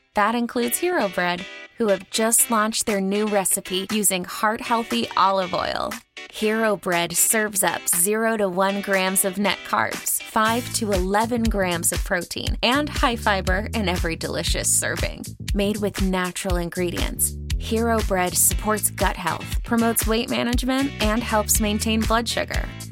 That 0.13 0.35
includes 0.35 0.77
Hero 0.77 1.07
Bread, 1.07 1.45
who 1.77 1.87
have 1.87 2.09
just 2.09 2.51
launched 2.51 2.85
their 2.85 2.99
new 2.99 3.27
recipe 3.27 3.87
using 3.93 4.25
heart 4.25 4.59
healthy 4.59 5.07
olive 5.15 5.53
oil. 5.53 5.93
Hero 6.33 6.75
Bread 6.75 7.15
serves 7.15 7.63
up 7.63 7.87
0 7.87 8.37
to 8.37 8.49
1 8.49 8.81
grams 8.81 9.23
of 9.23 9.37
net 9.37 9.57
carbs, 9.65 10.21
5 10.21 10.73
to 10.75 10.91
11 10.91 11.43
grams 11.43 11.93
of 11.93 12.03
protein, 12.03 12.57
and 12.61 12.89
high 12.89 13.15
fiber 13.15 13.69
in 13.73 13.87
every 13.87 14.17
delicious 14.17 14.69
serving. 14.69 15.23
Made 15.53 15.77
with 15.77 16.01
natural 16.01 16.57
ingredients, 16.57 17.37
Hero 17.57 17.99
Bread 18.01 18.35
supports 18.35 18.91
gut 18.91 19.15
health, 19.15 19.63
promotes 19.63 20.05
weight 20.05 20.29
management, 20.29 20.91
and 21.01 21.23
helps 21.23 21.61
maintain 21.61 22.01
blood 22.01 22.27
sugar. 22.27 22.67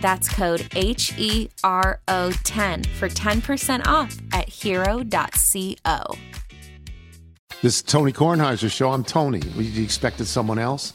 That's 0.00 0.28
code 0.28 0.68
H 0.74 1.14
E 1.18 1.48
R 1.64 2.00
O 2.08 2.32
10 2.44 2.84
for 2.84 3.08
10% 3.08 3.86
off 3.86 4.16
at 4.32 4.48
hero.co. 4.48 6.16
This 7.60 7.76
is 7.76 7.82
Tony 7.82 8.12
Kornheiser's 8.12 8.72
show. 8.72 8.92
I'm 8.92 9.02
Tony. 9.02 9.40
You 9.56 9.82
expected 9.82 10.26
someone 10.26 10.60
else? 10.60 10.94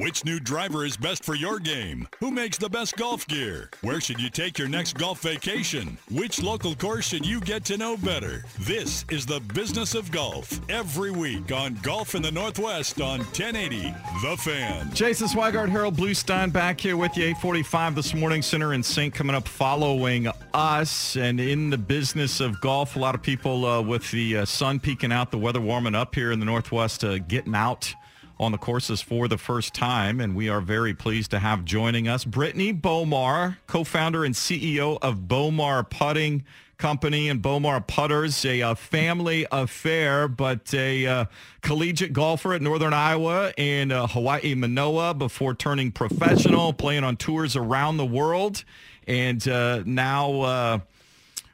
Which 0.00 0.24
new 0.24 0.40
driver 0.40 0.86
is 0.86 0.96
best 0.96 1.26
for 1.26 1.34
your 1.34 1.58
game? 1.58 2.08
Who 2.20 2.30
makes 2.30 2.56
the 2.56 2.70
best 2.70 2.96
golf 2.96 3.26
gear? 3.26 3.68
Where 3.82 4.00
should 4.00 4.18
you 4.18 4.30
take 4.30 4.58
your 4.58 4.66
next 4.66 4.96
golf 4.96 5.20
vacation? 5.20 5.98
Which 6.10 6.42
local 6.42 6.74
course 6.74 7.06
should 7.06 7.26
you 7.26 7.38
get 7.38 7.66
to 7.66 7.76
know 7.76 7.98
better? 7.98 8.46
This 8.60 9.04
is 9.10 9.26
the 9.26 9.40
business 9.52 9.94
of 9.94 10.10
golf 10.10 10.58
every 10.70 11.10
week 11.10 11.52
on 11.52 11.74
Golf 11.82 12.14
in 12.14 12.22
the 12.22 12.32
Northwest 12.32 13.02
on 13.02 13.18
1080 13.18 13.94
The 14.22 14.38
Fan. 14.38 14.90
Jason 14.94 15.28
Swigart, 15.28 15.68
Harold 15.68 15.98
Bluestein 15.98 16.50
back 16.50 16.80
here 16.80 16.96
with 16.96 17.14
you. 17.18 17.24
845 17.24 17.94
this 17.94 18.14
morning. 18.14 18.40
Center 18.40 18.72
and 18.72 18.82
Sync 18.82 19.12
coming 19.12 19.36
up 19.36 19.46
following 19.46 20.28
us. 20.54 21.18
And 21.18 21.38
in 21.38 21.68
the 21.68 21.76
business 21.76 22.40
of 22.40 22.58
golf, 22.62 22.96
a 22.96 22.98
lot 22.98 23.14
of 23.14 23.20
people 23.20 23.66
uh, 23.66 23.82
with 23.82 24.10
the 24.12 24.38
uh, 24.38 24.44
sun 24.46 24.80
peeking 24.80 25.12
out, 25.12 25.30
the 25.30 25.36
weather 25.36 25.60
warming 25.60 25.94
up 25.94 26.14
here 26.14 26.32
in 26.32 26.40
the 26.40 26.46
Northwest, 26.46 27.04
uh, 27.04 27.18
getting 27.18 27.54
out 27.54 27.94
on 28.40 28.52
the 28.52 28.58
courses 28.58 29.02
for 29.02 29.28
the 29.28 29.36
first 29.36 29.74
time, 29.74 30.18
and 30.18 30.34
we 30.34 30.48
are 30.48 30.62
very 30.62 30.94
pleased 30.94 31.30
to 31.30 31.38
have 31.38 31.62
joining 31.62 32.08
us 32.08 32.24
Brittany 32.24 32.72
Bomar, 32.72 33.58
co-founder 33.66 34.24
and 34.24 34.34
CEO 34.34 34.98
of 35.02 35.28
Bomar 35.28 35.88
Putting 35.88 36.44
Company. 36.78 37.28
And 37.28 37.42
Bomar 37.42 37.86
Putters, 37.86 38.42
a, 38.46 38.60
a 38.60 38.74
family 38.74 39.46
affair, 39.52 40.26
but 40.26 40.72
a 40.72 41.06
uh, 41.06 41.24
collegiate 41.60 42.14
golfer 42.14 42.54
at 42.54 42.62
Northern 42.62 42.94
Iowa 42.94 43.52
and 43.58 43.92
uh, 43.92 44.06
Hawaii 44.06 44.54
Manoa 44.54 45.12
before 45.12 45.52
turning 45.52 45.92
professional, 45.92 46.72
playing 46.72 47.04
on 47.04 47.18
tours 47.18 47.56
around 47.56 47.98
the 47.98 48.06
world, 48.06 48.64
and 49.06 49.46
uh, 49.46 49.82
now 49.84 50.80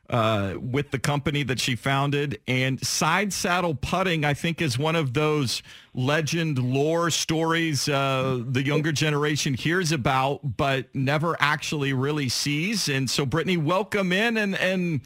uh, 0.08 0.54
with 0.60 0.90
the 0.90 0.98
company 0.98 1.42
that 1.42 1.60
she 1.60 1.76
founded. 1.76 2.40
And 2.46 2.84
side 2.84 3.32
saddle 3.32 3.74
putting, 3.74 4.24
I 4.24 4.34
think, 4.34 4.60
is 4.60 4.78
one 4.78 4.96
of 4.96 5.14
those 5.14 5.62
legend 5.94 6.58
lore 6.58 7.10
stories 7.10 7.88
uh, 7.88 8.42
the 8.46 8.62
younger 8.62 8.92
generation 8.92 9.54
hears 9.54 9.92
about, 9.92 10.56
but 10.56 10.94
never 10.94 11.36
actually 11.40 11.92
really 11.92 12.28
sees. 12.28 12.88
And 12.88 13.08
so, 13.10 13.26
Brittany, 13.26 13.56
welcome 13.56 14.12
in. 14.12 14.36
And, 14.36 14.54
and 14.56 15.00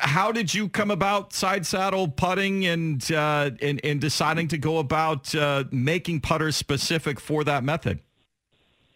how 0.00 0.32
did 0.32 0.52
you 0.54 0.68
come 0.68 0.90
about 0.90 1.32
side 1.32 1.64
saddle 1.66 2.08
putting 2.08 2.66
and, 2.66 3.12
uh, 3.12 3.50
and, 3.62 3.80
and 3.84 4.00
deciding 4.00 4.48
to 4.48 4.58
go 4.58 4.78
about 4.78 5.34
uh, 5.34 5.64
making 5.70 6.20
putters 6.20 6.56
specific 6.56 7.20
for 7.20 7.44
that 7.44 7.62
method? 7.62 8.00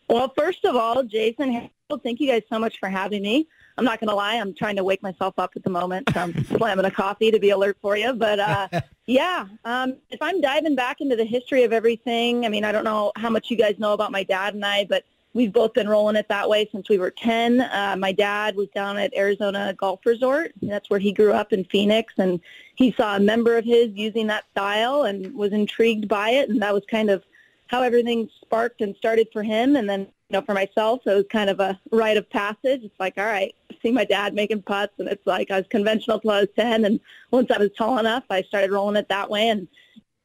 Well, 0.08 0.32
first 0.36 0.64
of 0.64 0.76
all, 0.76 1.04
Jason, 1.04 1.70
thank 2.02 2.20
you 2.20 2.28
guys 2.28 2.42
so 2.50 2.58
much 2.58 2.78
for 2.78 2.88
having 2.88 3.22
me. 3.22 3.46
I'm 3.78 3.84
not 3.84 4.00
going 4.00 4.08
to 4.08 4.14
lie. 4.14 4.34
I'm 4.34 4.54
trying 4.54 4.76
to 4.76 4.84
wake 4.84 5.02
myself 5.02 5.34
up 5.38 5.52
at 5.56 5.64
the 5.64 5.70
moment. 5.70 6.08
So 6.12 6.20
I'm 6.20 6.44
slamming 6.56 6.84
a 6.84 6.90
coffee 6.90 7.30
to 7.30 7.38
be 7.38 7.50
alert 7.50 7.78
for 7.80 7.96
you. 7.96 8.12
But 8.12 8.40
uh, 8.40 8.68
yeah, 9.06 9.46
um, 9.64 9.96
if 10.10 10.20
I'm 10.20 10.40
diving 10.40 10.74
back 10.74 11.00
into 11.00 11.16
the 11.16 11.24
history 11.24 11.64
of 11.64 11.72
everything, 11.72 12.44
I 12.44 12.48
mean, 12.48 12.64
I 12.64 12.72
don't 12.72 12.84
know 12.84 13.12
how 13.16 13.30
much 13.30 13.50
you 13.50 13.56
guys 13.56 13.78
know 13.78 13.92
about 13.92 14.12
my 14.12 14.22
dad 14.22 14.54
and 14.54 14.64
I, 14.64 14.84
but 14.84 15.04
we've 15.34 15.52
both 15.52 15.72
been 15.72 15.88
rolling 15.88 16.16
it 16.16 16.28
that 16.28 16.48
way 16.48 16.68
since 16.70 16.88
we 16.88 16.98
were 16.98 17.10
10. 17.10 17.60
Uh, 17.60 17.96
my 17.98 18.12
dad 18.12 18.56
was 18.56 18.68
down 18.74 18.98
at 18.98 19.14
Arizona 19.14 19.74
Golf 19.76 20.04
Resort. 20.04 20.52
That's 20.60 20.90
where 20.90 21.00
he 21.00 21.12
grew 21.12 21.32
up 21.32 21.52
in 21.52 21.64
Phoenix, 21.64 22.14
and 22.18 22.40
he 22.74 22.92
saw 22.92 23.16
a 23.16 23.20
member 23.20 23.56
of 23.56 23.64
his 23.64 23.90
using 23.94 24.26
that 24.28 24.44
style 24.50 25.04
and 25.04 25.34
was 25.34 25.52
intrigued 25.52 26.08
by 26.08 26.30
it, 26.30 26.48
and 26.48 26.60
that 26.62 26.74
was 26.74 26.84
kind 26.90 27.10
of 27.10 27.22
how 27.66 27.82
everything 27.82 28.28
sparked 28.42 28.82
and 28.82 28.94
started 28.96 29.28
for 29.32 29.42
him. 29.42 29.76
And 29.76 29.88
then, 29.88 30.06
you 30.32 30.38
know, 30.38 30.44
for 30.46 30.54
myself, 30.54 31.02
it 31.04 31.14
was 31.14 31.26
kind 31.30 31.50
of 31.50 31.60
a 31.60 31.78
rite 31.90 32.16
of 32.16 32.28
passage. 32.30 32.82
It's 32.82 32.98
like, 32.98 33.18
all 33.18 33.26
right, 33.26 33.54
see 33.82 33.92
my 33.92 34.06
dad 34.06 34.32
making 34.32 34.62
putts, 34.62 34.94
and 34.98 35.06
it's 35.06 35.26
like 35.26 35.50
I 35.50 35.58
was 35.58 35.66
conventional 35.68 36.18
till 36.20 36.30
I 36.30 36.40
was 36.40 36.48
10, 36.56 36.86
and 36.86 36.98
once 37.30 37.50
I 37.50 37.58
was 37.58 37.68
tall 37.76 37.98
enough, 37.98 38.24
I 38.30 38.40
started 38.40 38.70
rolling 38.70 38.96
it 38.96 39.10
that 39.10 39.28
way, 39.28 39.50
and 39.50 39.68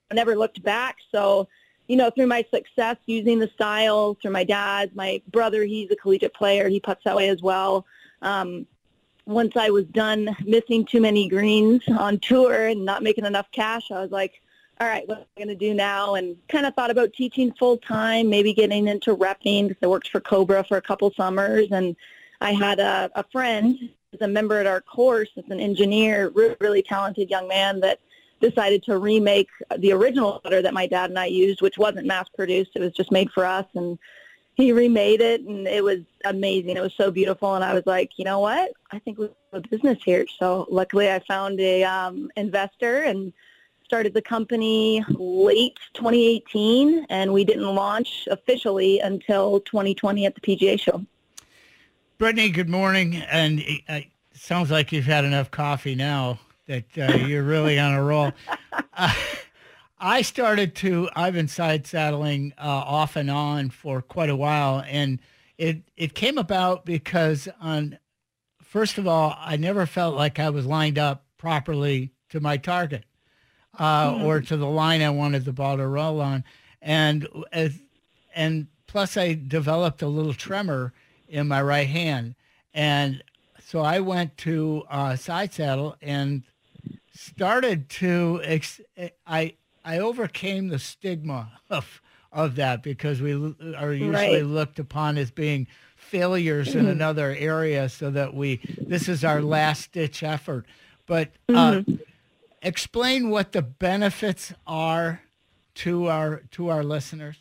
I 0.09 0.15
never 0.15 0.37
looked 0.37 0.63
back. 0.63 0.95
So 1.11 1.49
you 1.89 1.97
know, 1.97 2.09
through 2.09 2.27
my 2.27 2.45
success 2.53 2.97
using 3.05 3.39
the 3.39 3.47
style, 3.49 4.17
through 4.21 4.31
my 4.31 4.43
dad, 4.43 4.93
my 4.95 5.21
brother, 5.31 5.63
he's 5.63 5.89
a 5.91 5.95
collegiate 5.95 6.33
player. 6.33 6.67
He 6.67 6.81
puts 6.81 7.03
that 7.05 7.15
way 7.15 7.29
as 7.29 7.41
well. 7.41 7.85
Um, 8.21 8.65
once 9.25 9.55
I 9.55 9.69
was 9.69 9.85
done 9.85 10.35
missing 10.45 10.85
too 10.85 10.99
many 10.99 11.29
greens 11.29 11.81
on 11.87 12.19
tour 12.19 12.67
and 12.67 12.83
not 12.83 13.03
making 13.03 13.25
enough 13.25 13.49
cash, 13.51 13.89
I 13.89 14.01
was 14.01 14.11
like, 14.11 14.41
all 14.79 14.87
right, 14.87 15.07
what 15.07 15.19
am 15.19 15.25
I 15.35 15.39
going 15.39 15.47
to 15.47 15.55
do 15.55 15.73
now? 15.73 16.15
And 16.15 16.35
kind 16.49 16.65
of 16.65 16.73
thought 16.75 16.91
about 16.91 17.13
teaching 17.13 17.51
full 17.53 17.77
time, 17.77 18.29
maybe 18.29 18.53
getting 18.53 18.87
into 18.87 19.15
repping 19.15 19.67
because 19.67 19.81
I 19.81 19.87
worked 19.87 20.09
for 20.09 20.19
Cobra 20.19 20.63
for 20.63 20.77
a 20.77 20.81
couple 20.81 21.11
summers. 21.15 21.67
And 21.71 21.95
I 22.41 22.51
had 22.51 22.79
a, 22.79 23.09
a 23.15 23.23
friend 23.31 23.77
who's 24.11 24.21
a 24.21 24.27
member 24.27 24.59
at 24.59 24.67
our 24.67 24.81
course, 24.81 25.29
as 25.37 25.45
an 25.49 25.59
engineer, 25.59 26.29
really, 26.29 26.55
really 26.59 26.83
talented 26.83 27.29
young 27.29 27.47
man 27.47 27.79
that 27.79 27.99
decided 28.39 28.83
to 28.83 28.99
remake 28.99 29.49
the 29.79 29.91
original 29.91 30.41
letter 30.43 30.61
that 30.61 30.73
my 30.73 30.85
dad 30.85 31.09
and 31.09 31.17
I 31.17 31.25
used, 31.25 31.61
which 31.61 31.79
wasn't 31.79 32.05
mass 32.05 32.29
produced. 32.29 32.71
It 32.75 32.81
was 32.81 32.93
just 32.93 33.11
made 33.11 33.31
for 33.31 33.45
us. 33.45 33.65
And 33.73 33.97
he 34.53 34.71
remade 34.71 35.21
it 35.21 35.41
and 35.41 35.67
it 35.67 35.83
was 35.83 35.99
amazing. 36.25 36.77
It 36.77 36.81
was 36.81 36.93
so 36.95 37.09
beautiful. 37.09 37.55
And 37.55 37.63
I 37.63 37.73
was 37.73 37.85
like, 37.85 38.17
you 38.17 38.25
know 38.25 38.39
what? 38.39 38.71
I 38.91 38.99
think 38.99 39.17
we 39.17 39.25
have 39.53 39.63
a 39.63 39.67
business 39.67 39.99
here. 40.03 40.25
So 40.39 40.67
luckily 40.69 41.11
I 41.11 41.19
found 41.19 41.59
a 41.59 41.83
um, 41.83 42.31
investor 42.35 43.03
and 43.03 43.33
started 43.87 44.13
the 44.13 44.21
company 44.21 45.01
late 45.11 45.79
2018 45.93 47.05
and 47.09 47.31
we 47.31 47.45
didn't 47.45 47.73
launch 47.73 48.27
officially 48.29 48.99
until 48.99 49.61
2020 49.61 50.25
at 50.25 50.35
the 50.35 50.41
PGA 50.41 50.77
show. 50.77 51.05
Brittany, 52.17 52.49
good 52.49 52.67
morning. 52.67 53.15
And 53.15 53.61
it 53.61 54.07
sounds 54.33 54.71
like 54.71 54.91
you've 54.91 55.05
had 55.05 55.23
enough 55.23 55.51
coffee 55.51 55.95
now 55.95 56.37
that 56.65 56.83
uh, 56.97 57.15
you're 57.15 57.43
really 57.43 57.79
on 57.79 57.93
a 57.93 58.03
roll. 58.03 58.33
Uh, 58.99 59.13
I 59.99 60.21
started 60.23 60.75
to. 60.75 61.09
I've 61.15 61.33
been 61.33 61.47
side 61.47 61.87
saddling 61.87 62.53
uh, 62.57 62.61
off 62.67 63.15
and 63.15 63.29
on 63.29 63.69
for 63.69 64.01
quite 64.01 64.29
a 64.29 64.35
while, 64.35 64.83
and 64.87 65.19
it 65.57 65.83
it 65.95 66.13
came 66.13 66.37
about 66.37 66.85
because 66.85 67.47
on 67.61 67.97
first 68.63 68.97
of 68.97 69.07
all, 69.07 69.35
I 69.39 69.55
never 69.55 69.85
felt 69.85 70.15
like 70.15 70.39
I 70.39 70.49
was 70.49 70.65
lined 70.65 70.99
up 70.99 71.25
properly 71.37 72.11
to 72.29 72.39
my 72.39 72.57
target 72.57 73.05
uh, 73.77 74.13
mm. 74.13 74.23
or 74.25 74.41
to 74.41 74.57
the 74.57 74.67
line 74.67 75.01
I 75.01 75.09
wanted 75.09 75.45
the 75.45 75.53
ball 75.53 75.77
to 75.77 75.87
roll 75.87 76.21
on, 76.21 76.43
and 76.81 77.27
as 77.51 77.79
and 78.35 78.67
plus 78.87 79.17
I 79.17 79.33
developed 79.33 80.01
a 80.01 80.07
little 80.07 80.33
tremor 80.33 80.93
in 81.27 81.47
my 81.47 81.61
right 81.61 81.87
hand, 81.87 82.35
and 82.73 83.23
so 83.63 83.81
I 83.81 83.99
went 83.99 84.37
to 84.39 84.83
uh, 84.89 85.15
side 85.15 85.53
saddle 85.53 85.95
and 86.01 86.43
started 87.13 87.89
to 87.89 88.41
ex- 88.43 88.81
I 89.25 89.55
I 89.83 89.99
overcame 89.99 90.69
the 90.69 90.79
stigma 90.79 91.51
of 91.69 92.01
of 92.31 92.55
that 92.55 92.83
because 92.83 93.21
we 93.21 93.33
are 93.77 93.93
usually 93.93 94.11
right. 94.11 94.45
looked 94.45 94.79
upon 94.79 95.17
as 95.17 95.31
being 95.31 95.67
failures 95.95 96.75
in 96.75 96.81
mm-hmm. 96.81 96.91
another 96.91 97.35
area 97.37 97.89
so 97.89 98.11
that 98.11 98.33
we 98.33 98.61
this 98.77 99.09
is 99.09 99.23
our 99.23 99.41
last 99.41 99.91
ditch 99.91 100.23
effort 100.23 100.65
but 101.05 101.31
uh, 101.49 101.71
mm-hmm. 101.71 101.95
Explain 102.67 103.29
what 103.29 103.53
the 103.53 103.61
benefits 103.61 104.53
are 104.65 105.21
to 105.75 106.07
our 106.07 106.43
to 106.51 106.69
our 106.69 106.83
listeners 106.83 107.37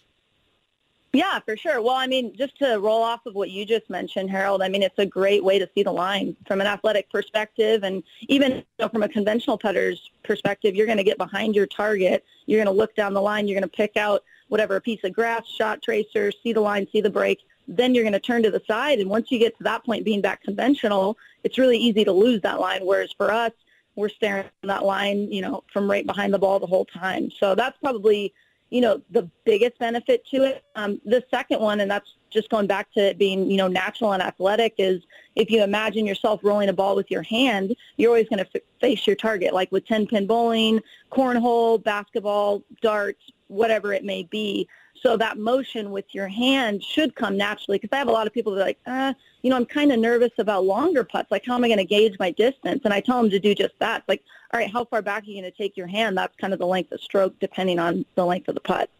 yeah, 1.16 1.38
for 1.38 1.56
sure. 1.56 1.80
Well, 1.80 1.94
I 1.94 2.06
mean, 2.06 2.36
just 2.36 2.58
to 2.58 2.76
roll 2.76 3.02
off 3.02 3.24
of 3.24 3.34
what 3.34 3.48
you 3.48 3.64
just 3.64 3.88
mentioned, 3.88 4.28
Harold, 4.28 4.60
I 4.60 4.68
mean, 4.68 4.82
it's 4.82 4.98
a 4.98 5.06
great 5.06 5.42
way 5.42 5.58
to 5.58 5.66
see 5.74 5.82
the 5.82 5.92
line 5.92 6.36
from 6.46 6.60
an 6.60 6.66
athletic 6.66 7.10
perspective. 7.10 7.84
And 7.84 8.02
even 8.28 8.56
you 8.56 8.64
know, 8.78 8.88
from 8.88 9.02
a 9.02 9.08
conventional 9.08 9.56
putter's 9.56 10.10
perspective, 10.24 10.74
you're 10.74 10.84
going 10.84 10.98
to 10.98 11.04
get 11.04 11.16
behind 11.16 11.54
your 11.54 11.66
target. 11.66 12.22
You're 12.44 12.62
going 12.62 12.74
to 12.74 12.78
look 12.78 12.94
down 12.94 13.14
the 13.14 13.22
line. 13.22 13.48
You're 13.48 13.58
going 13.58 13.70
to 13.70 13.76
pick 13.76 13.96
out 13.96 14.24
whatever 14.48 14.78
piece 14.78 15.04
of 15.04 15.14
grass, 15.14 15.46
shot 15.46 15.80
tracer, 15.82 16.30
see 16.42 16.52
the 16.52 16.60
line, 16.60 16.86
see 16.92 17.00
the 17.00 17.08
break. 17.08 17.40
Then 17.66 17.94
you're 17.94 18.04
going 18.04 18.12
to 18.12 18.20
turn 18.20 18.42
to 18.42 18.50
the 18.50 18.62
side. 18.68 19.00
And 19.00 19.08
once 19.08 19.32
you 19.32 19.38
get 19.38 19.56
to 19.56 19.64
that 19.64 19.86
point, 19.86 20.04
being 20.04 20.20
back 20.20 20.42
conventional, 20.42 21.16
it's 21.44 21.56
really 21.56 21.78
easy 21.78 22.04
to 22.04 22.12
lose 22.12 22.42
that 22.42 22.60
line. 22.60 22.84
Whereas 22.84 23.12
for 23.16 23.32
us, 23.32 23.52
we're 23.96 24.08
staring 24.08 24.44
at 24.44 24.52
that 24.62 24.84
line, 24.84 25.30
you 25.32 25.42
know, 25.42 25.64
from 25.72 25.90
right 25.90 26.06
behind 26.06 26.32
the 26.32 26.38
ball 26.38 26.58
the 26.58 26.66
whole 26.66 26.84
time. 26.84 27.30
So 27.30 27.54
that's 27.54 27.76
probably 27.78 28.32
you 28.70 28.80
know, 28.80 29.00
the 29.10 29.28
biggest 29.44 29.78
benefit 29.78 30.26
to 30.26 30.44
it. 30.44 30.64
Um, 30.74 31.00
the 31.04 31.22
second 31.30 31.60
one, 31.60 31.80
and 31.80 31.90
that's 31.90 32.14
just 32.30 32.50
going 32.50 32.66
back 32.66 32.92
to 32.94 33.00
it 33.00 33.18
being, 33.18 33.48
you 33.48 33.56
know, 33.56 33.68
natural 33.68 34.12
and 34.12 34.22
athletic, 34.22 34.74
is 34.78 35.02
if 35.36 35.50
you 35.50 35.62
imagine 35.62 36.04
yourself 36.04 36.40
rolling 36.42 36.68
a 36.68 36.72
ball 36.72 36.96
with 36.96 37.10
your 37.10 37.22
hand, 37.22 37.76
you're 37.96 38.10
always 38.10 38.28
going 38.28 38.44
to 38.44 38.50
f- 38.54 38.62
face 38.80 39.06
your 39.06 39.14
target, 39.14 39.54
like 39.54 39.70
with 39.70 39.86
10-pin 39.86 40.26
bowling, 40.26 40.80
cornhole, 41.12 41.82
basketball, 41.82 42.62
darts, 42.82 43.30
whatever 43.46 43.92
it 43.92 44.04
may 44.04 44.24
be. 44.24 44.68
So 45.02 45.16
that 45.16 45.38
motion 45.38 45.90
with 45.90 46.06
your 46.14 46.28
hand 46.28 46.82
should 46.82 47.14
come 47.14 47.36
naturally 47.36 47.78
because 47.78 47.94
I 47.94 47.98
have 47.98 48.08
a 48.08 48.12
lot 48.12 48.26
of 48.26 48.32
people 48.32 48.54
that 48.54 48.62
are 48.62 48.64
like, 48.64 48.78
uh, 48.86 49.14
you 49.42 49.50
know, 49.50 49.56
I'm 49.56 49.66
kind 49.66 49.92
of 49.92 49.98
nervous 49.98 50.32
about 50.38 50.64
longer 50.64 51.04
putts. 51.04 51.30
Like, 51.30 51.44
how 51.46 51.54
am 51.54 51.64
I 51.64 51.68
going 51.68 51.78
to 51.78 51.84
gauge 51.84 52.16
my 52.18 52.30
distance? 52.30 52.82
And 52.84 52.92
I 52.92 53.00
tell 53.00 53.20
them 53.20 53.30
to 53.30 53.38
do 53.38 53.54
just 53.54 53.74
that. 53.78 54.04
Like, 54.08 54.22
all 54.52 54.60
right, 54.60 54.70
how 54.70 54.84
far 54.84 55.02
back 55.02 55.22
are 55.22 55.26
you 55.26 55.40
going 55.40 55.50
to 55.50 55.56
take 55.56 55.76
your 55.76 55.86
hand? 55.86 56.16
That's 56.16 56.34
kind 56.36 56.52
of 56.52 56.58
the 56.58 56.66
length 56.66 56.92
of 56.92 57.00
stroke 57.00 57.38
depending 57.40 57.78
on 57.78 58.04
the 58.14 58.24
length 58.24 58.48
of 58.48 58.54
the 58.54 58.60
putt. 58.60 58.90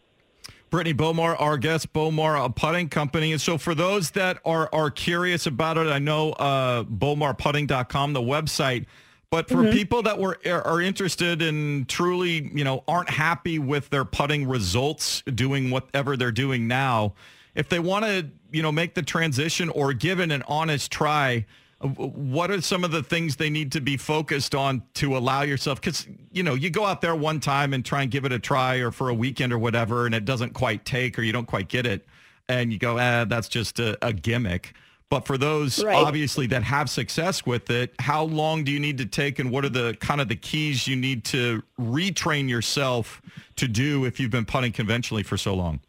Brittany 0.71 0.95
Bomar, 0.95 1.41
our 1.41 1.57
guest, 1.59 1.93
Bomar 1.93 2.45
a 2.45 2.51
Putting 2.51 2.89
Company. 2.89 3.33
And 3.33 3.41
so 3.41 3.57
for 3.57 3.75
those 3.75 4.11
that 4.13 4.39
are, 4.45 4.69
are 4.73 4.91
curious 4.91 5.47
about 5.47 5.79
it, 5.79 5.87
I 5.87 5.99
know 5.99 6.33
uh, 6.33 6.83
BomarPutting.com, 6.85 8.13
the 8.13 8.21
website, 8.21 8.87
but 9.31 9.49
for 9.49 9.57
mm-hmm. 9.57 9.73
people 9.73 10.03
that 10.03 10.19
were 10.19 10.39
are 10.47 10.81
interested 10.81 11.43
and 11.43 11.89
truly, 11.89 12.51
you 12.55 12.65
know, 12.65 12.85
aren't 12.87 13.11
happy 13.11 13.59
with 13.59 13.91
their 13.91 14.05
putting 14.05 14.47
results 14.47 15.23
doing 15.23 15.71
whatever 15.71 16.17
they're 16.17 16.31
doing 16.31 16.69
now, 16.69 17.15
if 17.55 17.69
they 17.69 17.81
want 17.81 18.05
to, 18.05 18.29
you 18.53 18.63
know, 18.63 18.71
make 18.71 18.95
the 18.95 19.03
transition 19.03 19.69
or 19.71 19.93
give 19.93 20.21
it 20.21 20.31
an 20.31 20.45
honest 20.47 20.93
try, 20.93 21.45
uh, 21.81 21.89
what 21.89 22.51
are 22.51 22.61
some 22.61 22.85
of 22.85 22.93
the 22.93 23.03
things 23.03 23.37
they 23.37 23.51
need 23.51 23.73
to 23.73 23.81
be 23.81 23.97
focused 23.97 24.55
on 24.55 24.83
to 24.95 25.17
allow 25.17 25.43
yourself 25.43 25.81
because 25.81 26.07
you 26.33 26.43
know 26.43 26.55
you 26.55 26.71
go 26.71 26.87
out 26.87 27.01
there 27.03 27.15
one 27.15 27.39
time 27.39 27.75
and 27.75 27.85
try 27.85 28.03
and 28.03 28.11
give 28.11 28.25
it 28.25 28.33
a 28.33 28.39
try 28.39 28.77
or 28.77 28.91
for 28.91 29.11
a 29.11 29.15
weekend 29.15 29.53
or 29.53 29.59
whatever 29.59 30.07
and 30.07 30.15
it 30.15 30.25
doesn't 30.25 30.55
quite 30.55 30.87
take 30.87 31.19
or 31.19 31.23
you 31.23 31.33
don't 31.33 31.47
quite 31.47 31.69
get 31.69 31.85
it 31.85 32.07
and 32.49 32.73
you 32.73 32.79
go 32.79 32.97
eh, 32.97 33.25
that's 33.25 33.49
just 33.49 33.79
a, 33.79 33.99
a 34.07 34.13
gimmick 34.13 34.73
but 35.09 35.27
for 35.27 35.39
those 35.39 35.83
right. 35.85 35.95
obviously 35.95 36.47
that 36.49 36.65
have 36.65 36.91
success 36.91 37.47
with 37.47 37.71
it, 37.71 37.95
how 38.01 38.25
long 38.25 38.65
do 38.65 38.73
you 38.73 38.81
need 38.81 38.99
to 38.99 39.07
take 39.07 39.39
and 39.39 39.51
what 39.51 39.65
are 39.65 39.71
the 39.71 39.97
kind 40.01 40.21
of 40.21 40.29
the 40.29 40.37
keys 40.37 40.89
you 40.89 40.97
need 40.97 41.25
to 41.25 41.63
retrain 41.79 42.49
yourself 42.49 43.23
to 43.57 43.69
do 43.69 44.05
if 44.05 44.19
you've 44.19 44.31
been 44.31 44.45
putting 44.45 44.73
conventionally 44.73 45.23
for 45.23 45.37
so 45.37 45.55
long? 45.55 45.81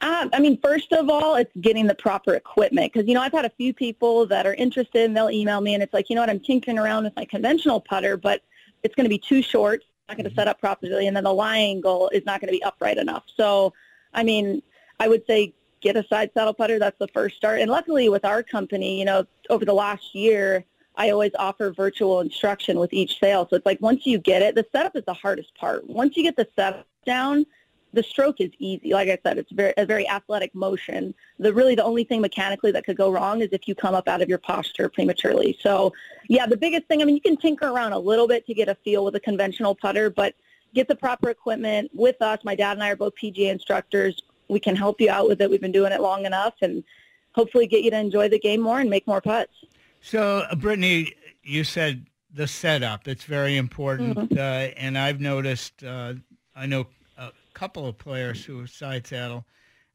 Um, 0.00 0.30
I 0.32 0.40
mean, 0.40 0.58
first 0.60 0.92
of 0.92 1.08
all, 1.10 1.36
it's 1.36 1.52
getting 1.60 1.86
the 1.86 1.94
proper 1.94 2.34
equipment 2.34 2.92
because, 2.92 3.06
you 3.06 3.14
know, 3.14 3.20
I've 3.20 3.32
had 3.32 3.44
a 3.44 3.50
few 3.50 3.72
people 3.72 4.26
that 4.26 4.46
are 4.46 4.54
interested 4.54 5.04
and 5.04 5.16
they'll 5.16 5.30
email 5.30 5.60
me 5.60 5.74
and 5.74 5.82
it's 5.82 5.92
like, 5.92 6.08
you 6.08 6.16
know 6.16 6.22
what, 6.22 6.30
I'm 6.30 6.40
tinkering 6.40 6.78
around 6.78 7.04
with 7.04 7.14
my 7.14 7.26
conventional 7.26 7.80
putter, 7.80 8.16
but 8.16 8.42
it's 8.82 8.94
going 8.94 9.04
to 9.04 9.10
be 9.10 9.18
too 9.18 9.42
short, 9.42 9.84
not 10.08 10.16
going 10.16 10.28
to 10.28 10.34
set 10.34 10.48
up 10.48 10.60
properly, 10.60 11.06
and 11.06 11.16
then 11.16 11.24
the 11.24 11.32
lie 11.32 11.58
angle 11.58 12.08
is 12.08 12.24
not 12.24 12.40
going 12.40 12.48
to 12.48 12.58
be 12.58 12.62
upright 12.62 12.98
enough. 12.98 13.24
So, 13.36 13.72
I 14.14 14.22
mean, 14.22 14.62
I 14.98 15.08
would 15.08 15.26
say 15.26 15.54
get 15.86 15.96
a 15.96 16.06
side 16.08 16.30
saddle 16.34 16.54
putter. 16.54 16.78
That's 16.78 16.98
the 16.98 17.08
first 17.08 17.36
start. 17.36 17.60
And 17.60 17.70
luckily 17.70 18.08
with 18.08 18.24
our 18.24 18.42
company, 18.42 18.98
you 18.98 19.04
know, 19.04 19.26
over 19.50 19.64
the 19.64 19.74
last 19.74 20.14
year, 20.14 20.64
I 20.96 21.10
always 21.10 21.32
offer 21.38 21.72
virtual 21.72 22.20
instruction 22.20 22.78
with 22.78 22.92
each 22.92 23.20
sale. 23.20 23.46
So 23.48 23.56
it's 23.56 23.66
like 23.66 23.80
once 23.80 24.06
you 24.06 24.18
get 24.18 24.42
it, 24.42 24.54
the 24.54 24.66
setup 24.72 24.96
is 24.96 25.04
the 25.04 25.14
hardest 25.14 25.54
part. 25.54 25.88
Once 25.88 26.16
you 26.16 26.22
get 26.22 26.36
the 26.36 26.48
setup 26.56 26.86
down, 27.04 27.46
the 27.92 28.02
stroke 28.02 28.40
is 28.40 28.50
easy. 28.58 28.92
Like 28.92 29.08
I 29.08 29.18
said, 29.22 29.38
it's 29.38 29.52
very, 29.52 29.72
a 29.76 29.86
very 29.86 30.08
athletic 30.08 30.54
motion. 30.54 31.14
The 31.38 31.52
really 31.52 31.74
the 31.74 31.84
only 31.84 32.04
thing 32.04 32.20
mechanically 32.20 32.70
that 32.72 32.84
could 32.84 32.96
go 32.96 33.10
wrong 33.10 33.40
is 33.42 33.48
if 33.52 33.68
you 33.68 33.74
come 33.74 33.94
up 33.94 34.08
out 34.08 34.20
of 34.20 34.28
your 34.28 34.38
posture 34.38 34.88
prematurely. 34.88 35.56
So 35.62 35.92
yeah, 36.28 36.46
the 36.46 36.56
biggest 36.56 36.86
thing, 36.88 37.00
I 37.00 37.04
mean, 37.04 37.14
you 37.14 37.20
can 37.20 37.36
tinker 37.36 37.68
around 37.68 37.92
a 37.92 37.98
little 37.98 38.26
bit 38.26 38.46
to 38.46 38.54
get 38.54 38.68
a 38.68 38.74
feel 38.76 39.04
with 39.04 39.14
a 39.14 39.20
conventional 39.20 39.74
putter, 39.74 40.10
but 40.10 40.34
get 40.74 40.88
the 40.88 40.96
proper 40.96 41.30
equipment 41.30 41.90
with 41.94 42.20
us. 42.20 42.38
My 42.44 42.54
dad 42.54 42.72
and 42.72 42.82
I 42.82 42.90
are 42.90 42.96
both 42.96 43.14
PGA 43.22 43.50
instructors 43.50 44.20
we 44.48 44.60
can 44.60 44.76
help 44.76 45.00
you 45.00 45.10
out 45.10 45.28
with 45.28 45.40
it. 45.40 45.50
We've 45.50 45.60
been 45.60 45.72
doing 45.72 45.92
it 45.92 46.00
long 46.00 46.26
enough 46.26 46.54
and 46.62 46.84
hopefully 47.32 47.66
get 47.66 47.84
you 47.84 47.90
to 47.90 47.98
enjoy 47.98 48.28
the 48.28 48.38
game 48.38 48.60
more 48.60 48.80
and 48.80 48.88
make 48.88 49.06
more 49.06 49.20
putts. 49.20 49.52
So, 50.00 50.46
uh, 50.50 50.54
Brittany, 50.54 51.12
you 51.42 51.64
said 51.64 52.06
the 52.32 52.46
setup. 52.46 53.08
It's 53.08 53.24
very 53.24 53.56
important. 53.56 54.16
Mm-hmm. 54.16 54.38
Uh, 54.38 54.72
and 54.76 54.96
I've 54.96 55.20
noticed, 55.20 55.82
uh, 55.82 56.14
I 56.54 56.66
know 56.66 56.86
a 57.18 57.32
couple 57.54 57.86
of 57.86 57.98
players 57.98 58.44
who 58.44 58.62
are 58.62 58.66
side 58.66 59.06
saddle, 59.06 59.44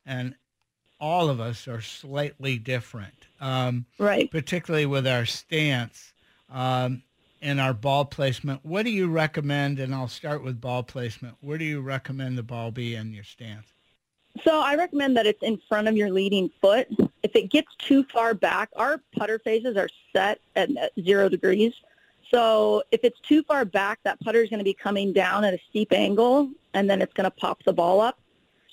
and 0.05 0.35
all 0.99 1.29
of 1.29 1.39
us 1.39 1.67
are 1.67 1.81
slightly 1.81 2.57
different, 2.57 3.27
um, 3.39 3.85
right? 3.97 4.29
Particularly 4.29 4.85
with 4.85 5.07
our 5.07 5.25
stance 5.25 6.13
um, 6.51 7.01
and 7.41 7.59
our 7.59 7.73
ball 7.73 8.05
placement. 8.05 8.63
What 8.63 8.85
do 8.85 8.91
you 8.91 9.07
recommend? 9.07 9.79
And 9.79 9.95
I'll 9.95 10.07
start 10.07 10.43
with 10.43 10.61
ball 10.61 10.83
placement. 10.83 11.37
Where 11.41 11.57
do 11.57 11.65
you 11.65 11.81
recommend 11.81 12.37
the 12.37 12.43
ball 12.43 12.71
be 12.71 12.95
in 12.95 13.13
your 13.13 13.23
stance? 13.23 13.67
So 14.43 14.61
I 14.61 14.75
recommend 14.75 15.17
that 15.17 15.27
it's 15.27 15.43
in 15.43 15.61
front 15.67 15.87
of 15.87 15.97
your 15.97 16.09
leading 16.09 16.49
foot. 16.61 16.87
If 17.21 17.35
it 17.35 17.51
gets 17.51 17.67
too 17.77 18.03
far 18.05 18.33
back, 18.33 18.69
our 18.75 19.01
putter 19.15 19.39
faces 19.39 19.75
are 19.77 19.89
set 20.13 20.39
at 20.55 20.69
zero 20.99 21.29
degrees. 21.29 21.73
So 22.31 22.81
if 22.91 23.01
it's 23.03 23.19
too 23.19 23.43
far 23.43 23.65
back, 23.65 23.99
that 24.03 24.19
putter 24.21 24.41
is 24.41 24.49
going 24.49 24.59
to 24.59 24.65
be 24.65 24.73
coming 24.73 25.11
down 25.11 25.43
at 25.43 25.53
a 25.53 25.59
steep 25.69 25.91
angle, 25.91 26.49
and 26.73 26.89
then 26.89 27.01
it's 27.01 27.13
going 27.13 27.25
to 27.25 27.31
pop 27.31 27.61
the 27.63 27.73
ball 27.73 27.99
up. 27.99 28.17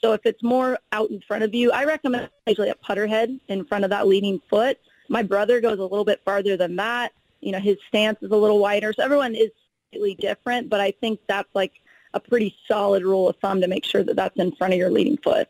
So 0.00 0.12
if 0.12 0.24
it's 0.24 0.42
more 0.44 0.78
out 0.92 1.10
in 1.10 1.20
front 1.20 1.42
of 1.42 1.52
you, 1.52 1.72
I 1.72 1.84
recommend 1.84 2.30
usually 2.46 2.70
a 2.70 2.76
putter 2.76 3.08
head 3.08 3.38
in 3.48 3.64
front 3.64 3.82
of 3.82 3.90
that 3.90 4.06
leading 4.06 4.40
foot. 4.48 4.78
My 5.08 5.24
brother 5.24 5.60
goes 5.60 5.80
a 5.80 5.82
little 5.82 6.04
bit 6.04 6.20
farther 6.24 6.56
than 6.56 6.76
that. 6.76 7.12
You 7.40 7.50
know, 7.50 7.58
his 7.58 7.78
stance 7.88 8.22
is 8.22 8.30
a 8.30 8.36
little 8.36 8.60
wider. 8.60 8.92
So 8.92 9.02
everyone 9.02 9.34
is 9.34 9.50
slightly 9.90 10.14
different, 10.14 10.68
but 10.68 10.80
I 10.80 10.92
think 10.92 11.18
that's 11.26 11.48
like 11.52 11.72
a 12.14 12.20
pretty 12.20 12.56
solid 12.66 13.02
rule 13.02 13.28
of 13.28 13.36
thumb 13.36 13.60
to 13.60 13.68
make 13.68 13.84
sure 13.84 14.02
that 14.02 14.16
that's 14.16 14.36
in 14.36 14.52
front 14.52 14.72
of 14.72 14.78
your 14.78 14.90
leading 14.90 15.16
foot. 15.18 15.48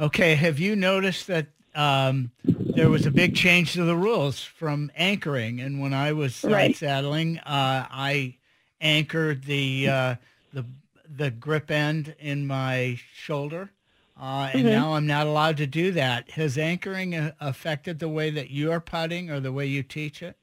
Okay. 0.00 0.34
Have 0.34 0.58
you 0.58 0.74
noticed 0.76 1.26
that 1.28 1.46
um, 1.74 2.30
there 2.74 2.90
was 2.90 3.06
a 3.06 3.10
big 3.10 3.34
change 3.34 3.74
to 3.74 3.84
the 3.84 3.96
rules 3.96 4.40
from 4.42 4.90
anchoring? 4.96 5.60
And 5.60 5.80
when 5.80 5.94
I 5.94 6.12
was 6.12 6.34
side 6.34 6.50
Right. 6.52 6.76
saddling, 6.76 7.38
uh, 7.38 7.86
I 7.90 8.36
anchored 8.80 9.44
the 9.44 9.88
uh, 9.88 10.14
the 10.52 10.64
the 11.08 11.30
grip 11.30 11.70
end 11.70 12.14
in 12.18 12.46
my 12.46 12.98
shoulder. 13.14 13.70
Uh, 14.20 14.50
and 14.52 14.66
Mhm. 14.66 14.70
now 14.70 14.94
I'm 14.94 15.06
not 15.06 15.26
allowed 15.26 15.56
to 15.58 15.66
do 15.66 15.90
that. 15.92 16.30
Has 16.32 16.56
anchoring 16.58 17.14
uh, 17.14 17.32
affected 17.40 17.98
the 17.98 18.08
way 18.08 18.30
that 18.30 18.50
you're 18.50 18.80
putting 18.80 19.30
or 19.30 19.40
the 19.40 19.52
way 19.52 19.66
you 19.66 19.82
teach 19.82 20.22
it? 20.22 20.36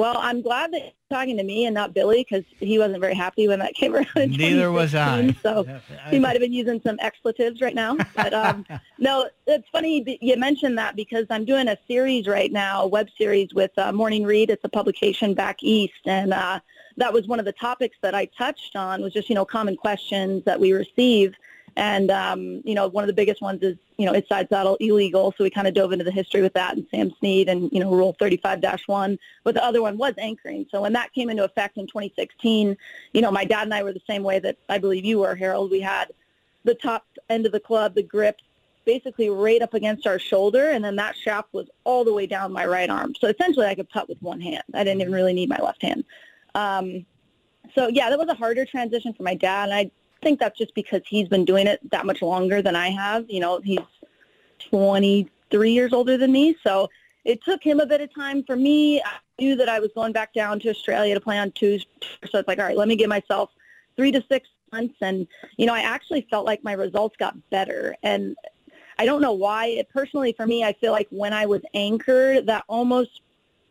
Well, 0.00 0.16
I'm 0.18 0.40
glad 0.40 0.72
that 0.72 0.80
you're 0.80 1.18
talking 1.18 1.36
to 1.36 1.42
me 1.42 1.66
and 1.66 1.74
not 1.74 1.92
Billy 1.92 2.26
because 2.28 2.44
he 2.58 2.78
wasn't 2.78 3.00
very 3.00 3.14
happy 3.14 3.46
when 3.48 3.58
that 3.58 3.74
came 3.80 3.94
around. 3.94 4.06
Neither 4.16 4.72
was 4.72 4.94
I. 4.94 5.36
So 5.42 5.66
he 6.08 6.18
might 6.18 6.32
have 6.32 6.40
been 6.40 6.54
using 6.54 6.80
some 6.80 6.98
expletives 7.00 7.60
right 7.60 7.74
now. 7.74 7.98
But 8.16 8.32
um, 8.32 8.64
no, 8.98 9.28
it's 9.46 9.68
funny 9.68 10.18
you 10.22 10.36
mentioned 10.38 10.78
that 10.78 10.96
because 10.96 11.26
I'm 11.28 11.44
doing 11.44 11.68
a 11.68 11.76
series 11.86 12.26
right 12.26 12.50
now, 12.50 12.82
a 12.82 12.86
web 12.86 13.08
series 13.18 13.52
with 13.52 13.72
uh, 13.78 13.92
Morning 13.92 14.24
Read. 14.24 14.48
It's 14.48 14.64
a 14.64 14.70
publication 14.70 15.34
back 15.34 15.62
east, 15.62 16.06
and 16.06 16.32
uh, 16.32 16.60
that 16.96 17.12
was 17.12 17.26
one 17.26 17.38
of 17.38 17.44
the 17.44 17.52
topics 17.52 17.98
that 18.00 18.14
I 18.14 18.24
touched 18.24 18.76
on 18.76 19.02
was 19.02 19.12
just 19.12 19.28
you 19.28 19.34
know 19.34 19.44
common 19.44 19.76
questions 19.76 20.44
that 20.44 20.58
we 20.58 20.72
receive. 20.72 21.34
And, 21.76 22.10
um, 22.10 22.62
you 22.64 22.74
know, 22.74 22.88
one 22.88 23.04
of 23.04 23.08
the 23.08 23.14
biggest 23.14 23.40
ones 23.40 23.62
is, 23.62 23.76
you 23.96 24.06
know, 24.06 24.12
is 24.12 24.26
side 24.28 24.48
saddle 24.48 24.76
illegal? 24.80 25.32
So 25.36 25.44
we 25.44 25.50
kind 25.50 25.66
of 25.66 25.74
dove 25.74 25.92
into 25.92 26.04
the 26.04 26.10
history 26.10 26.42
with 26.42 26.54
that 26.54 26.76
and 26.76 26.86
Sam 26.90 27.12
Snead 27.18 27.48
and, 27.48 27.70
you 27.72 27.80
know, 27.80 27.90
Rule 27.90 28.16
35-1. 28.20 29.18
But 29.44 29.54
the 29.54 29.64
other 29.64 29.82
one 29.82 29.98
was 29.98 30.14
anchoring. 30.18 30.66
So 30.70 30.82
when 30.82 30.92
that 30.94 31.12
came 31.12 31.30
into 31.30 31.44
effect 31.44 31.76
in 31.76 31.86
2016, 31.86 32.76
you 33.12 33.20
know, 33.20 33.30
my 33.30 33.44
dad 33.44 33.64
and 33.64 33.74
I 33.74 33.82
were 33.82 33.92
the 33.92 34.02
same 34.06 34.22
way 34.22 34.38
that 34.40 34.56
I 34.68 34.78
believe 34.78 35.04
you 35.04 35.20
were, 35.20 35.34
Harold. 35.34 35.70
We 35.70 35.80
had 35.80 36.12
the 36.64 36.74
top 36.74 37.06
end 37.28 37.46
of 37.46 37.52
the 37.52 37.60
club, 37.60 37.94
the 37.94 38.02
grip, 38.02 38.40
basically 38.84 39.30
right 39.30 39.62
up 39.62 39.74
against 39.74 40.06
our 40.06 40.18
shoulder, 40.18 40.70
and 40.70 40.84
then 40.84 40.96
that 40.96 41.16
shaft 41.16 41.52
was 41.52 41.68
all 41.84 42.04
the 42.04 42.12
way 42.12 42.26
down 42.26 42.52
my 42.52 42.66
right 42.66 42.90
arm. 42.90 43.14
So 43.20 43.28
essentially 43.28 43.66
I 43.66 43.74
could 43.74 43.88
putt 43.88 44.08
with 44.08 44.20
one 44.20 44.40
hand. 44.40 44.64
I 44.74 44.84
didn't 44.84 45.00
even 45.00 45.12
really 45.12 45.32
need 45.32 45.48
my 45.48 45.58
left 45.58 45.82
hand. 45.82 46.04
Um, 46.54 47.06
so 47.74 47.88
yeah, 47.88 48.10
that 48.10 48.18
was 48.18 48.28
a 48.28 48.34
harder 48.34 48.64
transition 48.64 49.12
for 49.12 49.22
my 49.22 49.34
dad, 49.34 49.68
and 49.68 49.74
I 49.74 49.90
think 50.22 50.40
that's 50.40 50.58
just 50.58 50.74
because 50.74 51.02
he's 51.06 51.28
been 51.28 51.44
doing 51.44 51.66
it 51.66 51.80
that 51.90 52.06
much 52.06 52.22
longer 52.22 52.62
than 52.62 52.76
I 52.76 52.88
have. 52.88 53.26
You 53.28 53.40
know, 53.40 53.60
he's 53.62 53.78
23 54.70 55.72
years 55.72 55.92
older 55.92 56.16
than 56.16 56.32
me, 56.32 56.56
so 56.62 56.88
it 57.24 57.42
took 57.42 57.62
him 57.62 57.80
a 57.80 57.86
bit 57.86 58.00
of 58.00 58.14
time. 58.14 58.44
For 58.44 58.56
me, 58.56 59.00
I 59.00 59.18
knew 59.38 59.56
that 59.56 59.68
I 59.68 59.80
was 59.80 59.90
going 59.94 60.12
back 60.12 60.32
down 60.32 60.60
to 60.60 60.70
Australia 60.70 61.14
to 61.14 61.20
play 61.20 61.38
on 61.38 61.52
twos, 61.52 61.86
so 62.30 62.38
it's 62.38 62.48
like, 62.48 62.58
all 62.58 62.64
right, 62.64 62.76
let 62.76 62.88
me 62.88 62.96
give 62.96 63.08
myself 63.08 63.50
three 63.96 64.12
to 64.12 64.24
six 64.28 64.48
months, 64.72 64.94
and 65.00 65.26
you 65.56 65.66
know, 65.66 65.74
I 65.74 65.80
actually 65.80 66.26
felt 66.30 66.46
like 66.46 66.62
my 66.64 66.72
results 66.72 67.16
got 67.18 67.36
better, 67.50 67.96
and 68.02 68.36
I 68.98 69.06
don't 69.06 69.22
know 69.22 69.32
why. 69.32 69.66
It, 69.66 69.88
personally, 69.90 70.34
for 70.36 70.46
me, 70.46 70.64
I 70.64 70.72
feel 70.74 70.92
like 70.92 71.08
when 71.10 71.32
I 71.32 71.46
was 71.46 71.62
anchored, 71.74 72.46
that 72.46 72.64
almost 72.68 73.22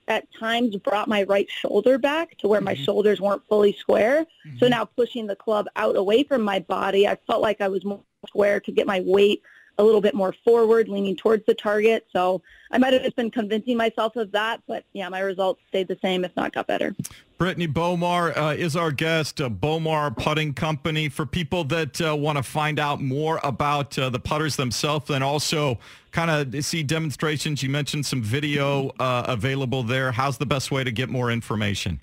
at 0.09 0.27
times 0.33 0.75
brought 0.77 1.07
my 1.07 1.23
right 1.23 1.49
shoulder 1.49 1.97
back 1.97 2.37
to 2.39 2.47
where 2.47 2.59
my 2.59 2.73
mm-hmm. 2.73 2.83
shoulders 2.83 3.21
weren't 3.21 3.47
fully 3.47 3.73
square. 3.73 4.25
So 4.43 4.65
mm-hmm. 4.65 4.69
now 4.71 4.85
pushing 4.85 5.27
the 5.27 5.35
club 5.35 5.67
out 5.75 5.95
away 5.95 6.23
from 6.23 6.41
my 6.41 6.59
body, 6.59 7.07
I 7.07 7.15
felt 7.27 7.41
like 7.41 7.61
I 7.61 7.67
was 7.67 7.85
more 7.85 8.01
square 8.27 8.59
to 8.59 8.71
get 8.71 8.87
my 8.87 9.01
weight 9.05 9.41
a 9.79 9.83
little 9.83 10.01
bit 10.01 10.13
more 10.13 10.35
forward, 10.43 10.89
leaning 10.89 11.15
towards 11.15 11.45
the 11.45 11.55
target. 11.55 12.05
So 12.11 12.41
I 12.69 12.77
might 12.77 12.93
have 12.93 13.01
just 13.01 13.15
been 13.15 13.31
convincing 13.31 13.77
myself 13.77 14.15
of 14.17 14.31
that, 14.33 14.61
but 14.67 14.83
yeah, 14.93 15.07
my 15.09 15.21
results 15.21 15.61
stayed 15.69 15.87
the 15.87 15.97
same, 16.01 16.23
if 16.25 16.35
not 16.35 16.53
got 16.53 16.67
better. 16.67 16.93
Brittany 17.37 17.69
Bomar 17.69 18.37
uh, 18.37 18.55
is 18.57 18.75
our 18.75 18.91
guest, 18.91 19.39
uh, 19.39 19.49
Bomar 19.49 20.15
Putting 20.15 20.53
Company. 20.53 21.07
For 21.07 21.25
people 21.25 21.63
that 21.63 22.01
uh, 22.01 22.13
want 22.13 22.37
to 22.37 22.43
find 22.43 22.77
out 22.77 23.01
more 23.01 23.39
about 23.43 23.97
uh, 23.97 24.09
the 24.09 24.19
putters 24.19 24.57
themselves 24.57 25.09
and 25.09 25.23
also 25.23 25.79
kind 26.11 26.29
of 26.29 26.65
see 26.65 26.83
demonstrations, 26.83 27.63
you 27.63 27.69
mentioned 27.69 28.05
some 28.05 28.21
video 28.21 28.89
uh, 28.99 29.23
available 29.27 29.83
there. 29.83 30.11
How's 30.11 30.37
the 30.37 30.45
best 30.45 30.69
way 30.69 30.83
to 30.83 30.91
get 30.91 31.07
more 31.07 31.31
information? 31.31 32.01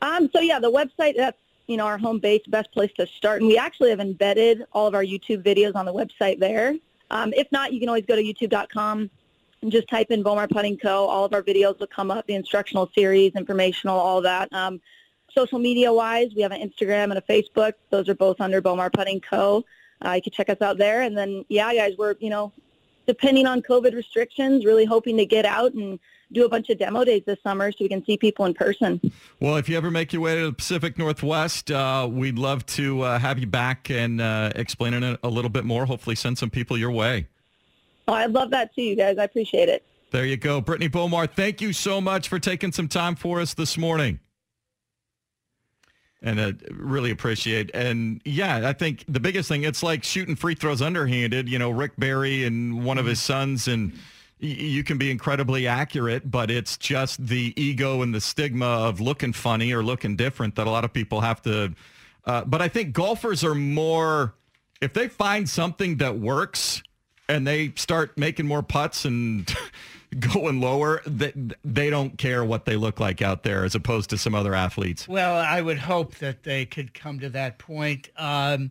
Um, 0.00 0.30
so 0.32 0.40
yeah, 0.40 0.60
the 0.60 0.70
website, 0.70 1.16
that's, 1.16 1.36
you 1.68 1.76
know, 1.76 1.86
our 1.86 1.98
home 1.98 2.18
base, 2.18 2.42
best 2.48 2.72
place 2.72 2.90
to 2.96 3.06
start. 3.06 3.40
And 3.42 3.48
we 3.48 3.56
actually 3.56 3.90
have 3.90 4.00
embedded 4.00 4.64
all 4.72 4.86
of 4.86 4.94
our 4.94 5.04
YouTube 5.04 5.44
videos 5.44 5.76
on 5.76 5.84
the 5.84 5.92
website 5.92 6.40
there. 6.40 6.74
Um, 7.10 7.32
if 7.34 7.46
not, 7.52 7.72
you 7.72 7.78
can 7.78 7.88
always 7.88 8.06
go 8.06 8.16
to 8.16 8.22
youtube.com 8.22 9.10
and 9.62 9.72
just 9.72 9.88
type 9.88 10.10
in 10.10 10.24
Bomar 10.24 10.50
Putting 10.50 10.78
Co. 10.78 11.06
All 11.06 11.24
of 11.24 11.32
our 11.34 11.42
videos 11.42 11.78
will 11.78 11.86
come 11.86 12.10
up, 12.10 12.26
the 12.26 12.34
instructional 12.34 12.90
series, 12.94 13.32
informational, 13.34 13.98
all 13.98 14.22
that. 14.22 14.52
Um, 14.52 14.80
social 15.30 15.58
media-wise, 15.58 16.34
we 16.34 16.42
have 16.42 16.52
an 16.52 16.60
Instagram 16.60 17.04
and 17.04 17.18
a 17.18 17.22
Facebook. 17.22 17.74
Those 17.90 18.08
are 18.08 18.14
both 18.14 18.40
under 18.40 18.62
Bomar 18.62 18.92
Putting 18.92 19.20
Co. 19.20 19.64
Uh, 20.04 20.12
you 20.12 20.22
can 20.22 20.32
check 20.32 20.48
us 20.48 20.62
out 20.62 20.78
there. 20.78 21.02
And 21.02 21.16
then, 21.16 21.44
yeah, 21.48 21.72
guys, 21.74 21.94
we're, 21.98 22.14
you 22.20 22.30
know, 22.30 22.52
depending 23.06 23.46
on 23.46 23.60
COVID 23.62 23.94
restrictions, 23.94 24.64
really 24.64 24.84
hoping 24.84 25.16
to 25.18 25.26
get 25.26 25.44
out 25.44 25.74
and 25.74 25.98
do 26.32 26.44
a 26.44 26.48
bunch 26.48 26.68
of 26.68 26.78
demo 26.78 27.04
days 27.04 27.22
this 27.26 27.38
summer 27.42 27.72
so 27.72 27.78
we 27.80 27.88
can 27.88 28.04
see 28.04 28.16
people 28.16 28.44
in 28.44 28.54
person. 28.54 29.00
Well, 29.40 29.56
if 29.56 29.68
you 29.68 29.76
ever 29.76 29.90
make 29.90 30.12
your 30.12 30.22
way 30.22 30.34
to 30.34 30.46
the 30.46 30.52
Pacific 30.52 30.98
Northwest, 30.98 31.70
uh, 31.70 32.08
we'd 32.10 32.38
love 32.38 32.66
to 32.66 33.02
uh, 33.02 33.18
have 33.18 33.38
you 33.38 33.46
back 33.46 33.90
and 33.90 34.20
uh, 34.20 34.52
explain 34.54 34.94
it 34.94 35.20
a 35.22 35.28
little 35.28 35.50
bit 35.50 35.64
more. 35.64 35.86
Hopefully 35.86 36.16
send 36.16 36.38
some 36.38 36.50
people 36.50 36.76
your 36.76 36.90
way. 36.90 37.26
Oh, 38.06 38.14
I'd 38.14 38.32
love 38.32 38.50
that 38.50 38.74
too, 38.74 38.82
you 38.82 38.96
guys. 38.96 39.18
I 39.18 39.24
appreciate 39.24 39.68
it. 39.68 39.84
There 40.10 40.24
you 40.24 40.38
go. 40.38 40.60
Brittany 40.60 40.88
Bomar, 40.88 41.30
thank 41.30 41.60
you 41.60 41.72
so 41.72 42.00
much 42.00 42.28
for 42.28 42.38
taking 42.38 42.72
some 42.72 42.88
time 42.88 43.14
for 43.14 43.40
us 43.40 43.54
this 43.54 43.76
morning. 43.76 44.20
And 46.22 46.40
I 46.40 46.54
really 46.72 47.10
appreciate. 47.10 47.70
And 47.74 48.20
yeah, 48.24 48.68
I 48.68 48.72
think 48.72 49.04
the 49.06 49.20
biggest 49.20 49.48
thing, 49.48 49.62
it's 49.62 49.82
like 49.82 50.02
shooting 50.02 50.34
free 50.34 50.54
throws 50.54 50.82
underhanded. 50.82 51.48
You 51.48 51.58
know, 51.58 51.70
Rick 51.70 51.92
Barry 51.96 52.44
and 52.44 52.84
one 52.84 52.98
of 52.98 53.06
his 53.06 53.20
sons, 53.20 53.68
and 53.68 53.92
you 54.40 54.84
can 54.84 54.98
be 54.98 55.10
incredibly 55.10 55.66
accurate, 55.66 56.30
but 56.30 56.50
it's 56.50 56.76
just 56.76 57.26
the 57.26 57.52
ego 57.60 58.02
and 58.02 58.14
the 58.14 58.20
stigma 58.20 58.66
of 58.66 59.00
looking 59.00 59.32
funny 59.32 59.72
or 59.72 59.82
looking 59.82 60.16
different 60.16 60.54
that 60.56 60.66
a 60.66 60.70
lot 60.70 60.84
of 60.84 60.92
people 60.92 61.20
have 61.20 61.42
to. 61.42 61.74
Uh, 62.24 62.44
but 62.44 62.62
I 62.62 62.68
think 62.68 62.92
golfers 62.92 63.42
are 63.42 63.54
more, 63.54 64.34
if 64.80 64.92
they 64.92 65.08
find 65.08 65.48
something 65.48 65.96
that 65.96 66.18
works 66.18 66.82
and 67.28 67.46
they 67.46 67.72
start 67.74 68.16
making 68.16 68.46
more 68.46 68.62
putts 68.62 69.04
and 69.04 69.52
going 70.18 70.60
lower, 70.60 71.02
they, 71.06 71.32
they 71.64 71.90
don't 71.90 72.16
care 72.16 72.44
what 72.44 72.64
they 72.64 72.76
look 72.76 73.00
like 73.00 73.22
out 73.22 73.42
there 73.42 73.64
as 73.64 73.74
opposed 73.74 74.10
to 74.10 74.18
some 74.18 74.34
other 74.34 74.54
athletes. 74.54 75.08
Well, 75.08 75.36
I 75.36 75.60
would 75.60 75.78
hope 75.78 76.16
that 76.16 76.44
they 76.44 76.64
could 76.64 76.94
come 76.94 77.18
to 77.20 77.30
that 77.30 77.58
point. 77.58 78.10
Um, 78.16 78.70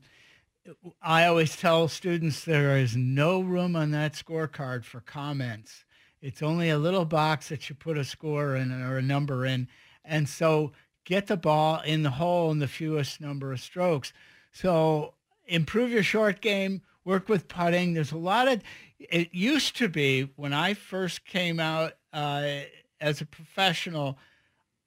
I 1.02 1.26
always 1.26 1.56
tell 1.56 1.88
students 1.88 2.44
there 2.44 2.78
is 2.78 2.96
no 2.96 3.42
room 3.42 3.76
on 3.76 3.92
that 3.92 4.14
scorecard 4.14 4.84
for 4.84 5.00
comments. 5.00 5.86
It's 6.22 6.42
only 6.42 6.70
a 6.70 6.78
little 6.78 7.06
box 7.06 7.50
that 7.50 7.70
you 7.70 7.76
put 7.76 7.98
a 7.98 8.04
score 8.04 8.56
in 8.56 8.72
or 8.72 8.98
a 8.98 9.02
number 9.02 9.46
in. 9.46 9.68
And 10.04 10.28
so 10.28 10.72
get 11.06 11.28
the 11.28 11.38
ball 11.38 11.82
in 11.82 12.04
the 12.04 12.12
hole 12.12 12.52
in 12.52 12.60
the 12.60 12.68
fewest 12.68 13.22
number 13.22 13.52
of 13.52 13.60
strokes. 13.60 14.14
So 14.52 15.14
improve 15.46 15.92
your 15.92 16.04
short 16.04 16.42
game, 16.42 16.82
work 17.06 17.30
with 17.30 17.48
putting. 17.48 17.94
There's 17.94 18.12
a 18.12 18.18
lot 18.18 18.48
of, 18.48 18.62
it 19.00 19.34
used 19.34 19.78
to 19.78 19.88
be 19.88 20.30
when 20.36 20.54
I 20.54 20.74
first 20.74 21.26
came 21.26 21.60
out 21.60 21.94
uh, 22.12 22.62
as 23.00 23.22
a 23.22 23.26
professional, 23.26 24.18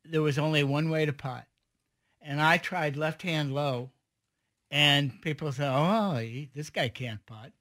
there 0.05 0.23
was 0.23 0.39
only 0.39 0.65
one 0.65 0.91
way 0.91 1.07
to 1.07 1.13
putt. 1.13 1.47
And 2.21 2.41
I 2.41 2.59
tried 2.59 2.97
left 2.97 3.23
hand 3.23 3.55
low 3.55 3.91
and 4.71 5.21
people 5.23 5.53
say, 5.53 5.67
oh, 5.67 6.17
he, 6.17 6.51
this 6.55 6.71
guy 6.71 6.89
can't 6.89 7.25
putt. 7.27 7.53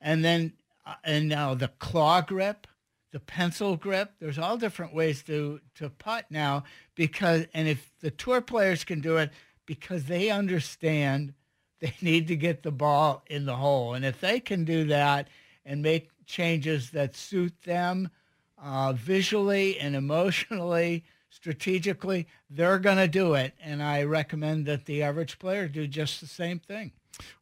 And 0.00 0.24
then, 0.24 0.54
uh, 0.86 0.94
and 1.04 1.28
now 1.28 1.54
the 1.54 1.68
claw 1.68 2.20
grip, 2.20 2.66
the 3.12 3.20
pencil 3.20 3.76
grip, 3.76 4.12
there's 4.20 4.38
all 4.38 4.56
different 4.56 4.94
ways 4.94 5.22
to, 5.24 5.60
to 5.76 5.90
putt 5.90 6.26
now 6.30 6.64
because, 6.94 7.46
and 7.54 7.68
if 7.68 7.90
the 8.00 8.10
tour 8.10 8.40
players 8.40 8.84
can 8.84 9.00
do 9.00 9.16
it 9.16 9.30
because 9.66 10.04
they 10.04 10.30
understand 10.30 11.34
they 11.80 11.94
need 12.00 12.28
to 12.28 12.36
get 12.36 12.62
the 12.62 12.70
ball 12.70 13.22
in 13.28 13.46
the 13.46 13.56
hole. 13.56 13.94
And 13.94 14.04
if 14.04 14.20
they 14.20 14.40
can 14.40 14.64
do 14.64 14.84
that 14.84 15.28
and 15.64 15.82
make 15.82 16.10
changes 16.26 16.90
that 16.90 17.14
suit 17.14 17.54
them 17.62 18.10
uh, 18.58 18.92
visually 18.94 19.78
and 19.78 19.94
emotionally, 19.94 21.04
strategically, 21.36 22.26
they're 22.48 22.78
going 22.78 22.96
to 22.96 23.06
do 23.06 23.34
it. 23.34 23.52
And 23.62 23.82
I 23.82 24.04
recommend 24.04 24.64
that 24.66 24.86
the 24.86 25.02
average 25.02 25.38
player 25.38 25.68
do 25.68 25.86
just 25.86 26.20
the 26.20 26.26
same 26.26 26.58
thing. 26.58 26.92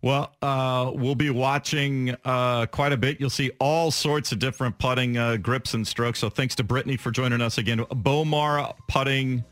Well, 0.03 0.32
uh, 0.42 0.90
we'll 0.95 1.14
be 1.14 1.30
watching 1.30 2.14
uh, 2.24 2.66
quite 2.66 2.92
a 2.92 2.97
bit. 2.97 3.20
You'll 3.20 3.30
see 3.30 3.53
all 3.61 3.90
sorts 3.90 4.32
of 4.32 4.40
different 4.40 4.78
putting 4.78 5.16
uh, 5.16 5.36
grips 5.36 5.74
and 5.74 5.86
strokes. 5.86 6.18
So 6.18 6.28
thanks 6.28 6.55
to 6.57 6.64
Brittany 6.64 6.97
for 6.97 7.11
joining 7.11 7.40
us 7.40 7.59
again. 7.59 7.78
BomarPutting.com. 7.78 9.45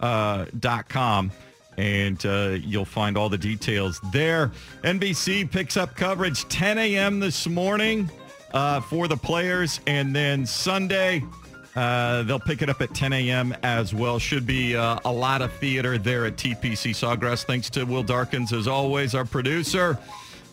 Uh, 0.00 1.32
and 1.76 2.26
uh, 2.26 2.56
you'll 2.60 2.84
find 2.84 3.16
all 3.16 3.28
the 3.28 3.38
details 3.38 4.00
there. 4.12 4.50
NBC 4.82 5.48
picks 5.50 5.76
up 5.76 5.94
coverage 5.94 6.48
10 6.48 6.78
a.m. 6.78 7.20
this 7.20 7.46
morning 7.46 8.10
uh, 8.52 8.80
for 8.80 9.06
the 9.06 9.16
players. 9.16 9.80
And 9.86 10.14
then 10.14 10.44
Sunday, 10.44 11.22
uh, 11.78 12.24
they'll 12.24 12.40
pick 12.40 12.60
it 12.60 12.68
up 12.68 12.82
at 12.82 12.92
10 12.92 13.12
a.m. 13.12 13.54
as 13.62 13.94
well. 13.94 14.18
Should 14.18 14.44
be 14.44 14.74
uh, 14.74 14.98
a 15.04 15.12
lot 15.12 15.42
of 15.42 15.52
theater 15.54 15.96
there 15.96 16.26
at 16.26 16.36
TPC 16.36 16.90
Sawgrass. 16.90 17.44
Thanks 17.44 17.70
to 17.70 17.84
Will 17.84 18.02
Darkins, 18.02 18.52
as 18.52 18.66
always, 18.66 19.14
our 19.14 19.24
producer. 19.24 19.96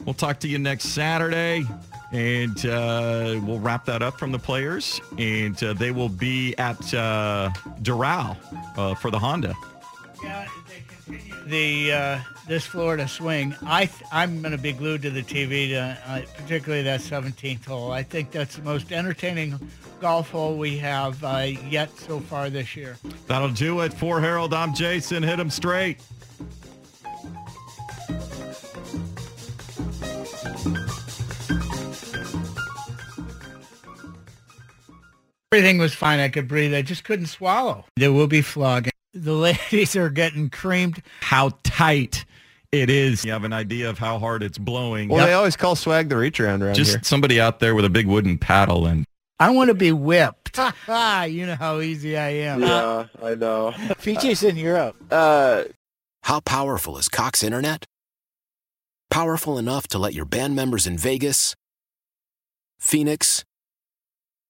We'll 0.05 0.13
talk 0.13 0.39
to 0.41 0.47
you 0.47 0.59
next 0.59 0.89
Saturday, 0.89 1.65
and 2.11 2.63
uh, 2.67 3.39
we'll 3.43 3.59
wrap 3.59 3.85
that 3.85 4.03
up 4.03 4.19
from 4.19 4.31
the 4.31 4.37
players. 4.37 5.01
And 5.17 5.61
uh, 5.63 5.73
they 5.73 5.89
will 5.89 6.09
be 6.09 6.55
at 6.57 6.77
uh, 6.93 7.49
Doral 7.81 8.37
uh, 8.77 8.93
for 8.93 9.09
the 9.09 9.17
Honda. 9.17 9.55
Yeah, 10.21 10.47
the 11.45 11.91
uh, 11.91 12.19
this 12.47 12.65
Florida 12.65 13.07
swing. 13.07 13.55
I 13.65 13.85
th- 13.85 14.03
I'm 14.11 14.41
going 14.41 14.51
to 14.51 14.57
be 14.57 14.73
glued 14.73 15.01
to 15.03 15.09
the 15.09 15.23
TV, 15.23 15.69
to, 15.69 15.97
uh, 16.07 16.21
particularly 16.37 16.83
that 16.83 17.01
17th 17.01 17.65
hole. 17.65 17.91
I 17.91 18.03
think 18.03 18.31
that's 18.31 18.55
the 18.55 18.63
most 18.63 18.91
entertaining 18.91 19.59
golf 19.99 20.29
hole 20.29 20.57
we 20.57 20.77
have 20.77 21.23
uh, 21.23 21.47
yet 21.69 21.95
so 21.97 22.19
far 22.19 22.49
this 22.49 22.75
year. 22.75 22.97
That'll 23.27 23.49
do 23.49 23.81
it 23.81 23.93
for 23.93 24.19
Harold. 24.19 24.53
I'm 24.53 24.73
Jason. 24.73 25.23
Hit 25.23 25.39
him 25.39 25.49
straight. 25.49 25.99
Everything 35.51 35.77
was 35.77 35.93
fine. 35.93 36.19
I 36.19 36.27
could 36.27 36.49
breathe. 36.49 36.73
I 36.73 36.81
just 36.81 37.05
couldn't 37.05 37.27
swallow. 37.27 37.85
There 37.95 38.11
will 38.11 38.27
be 38.27 38.41
flogging. 38.41 38.91
The 39.15 39.33
ladies 39.33 39.95
are 39.95 40.09
getting 40.09 40.49
creamed. 40.49 41.01
How 41.21 41.51
tight 41.63 42.25
it 42.71 42.89
is. 42.89 43.23
You 43.23 43.31
have 43.31 43.45
an 43.45 43.53
idea 43.53 43.89
of 43.89 43.97
how 43.97 44.19
hard 44.19 44.43
it's 44.43 44.57
blowing. 44.57 45.07
Well, 45.07 45.19
yep. 45.19 45.27
they 45.27 45.33
always 45.33 45.55
call 45.55 45.75
swag 45.75 46.09
the 46.09 46.17
reach 46.17 46.39
around 46.39 46.61
around 46.61 46.75
Just 46.75 46.91
here. 46.91 46.99
somebody 47.03 47.39
out 47.39 47.59
there 47.61 47.73
with 47.75 47.85
a 47.85 47.89
big 47.89 48.07
wooden 48.07 48.37
paddle 48.37 48.85
and 48.85 49.05
I 49.39 49.49
want 49.51 49.69
to 49.69 49.73
be 49.73 49.91
whipped. 49.91 50.57
you 50.87 51.45
know 51.45 51.55
how 51.57 51.79
easy 51.79 52.17
I 52.17 52.29
am. 52.29 52.61
Yeah, 52.61 53.07
I 53.21 53.35
know. 53.35 53.71
PJ's 53.77 54.43
in 54.43 54.57
Europe. 54.57 54.95
Uh, 55.11 55.63
how 56.23 56.39
powerful 56.41 56.97
is 56.97 57.09
Cox 57.09 57.43
Internet? 57.43 57.85
Powerful 59.09 59.57
enough 59.57 59.87
to 59.89 59.97
let 59.97 60.13
your 60.13 60.25
band 60.25 60.55
members 60.55 60.87
in 60.87 60.97
Vegas, 60.97 61.55
Phoenix, 62.79 63.43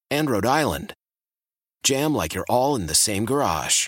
and 0.09 0.29
Rhode 0.29 0.45
Island 0.45 0.93
jam 1.83 2.15
like 2.15 2.33
you're 2.33 2.45
all 2.49 2.75
in 2.75 2.87
the 2.87 2.95
same 2.95 3.25
garage. 3.25 3.87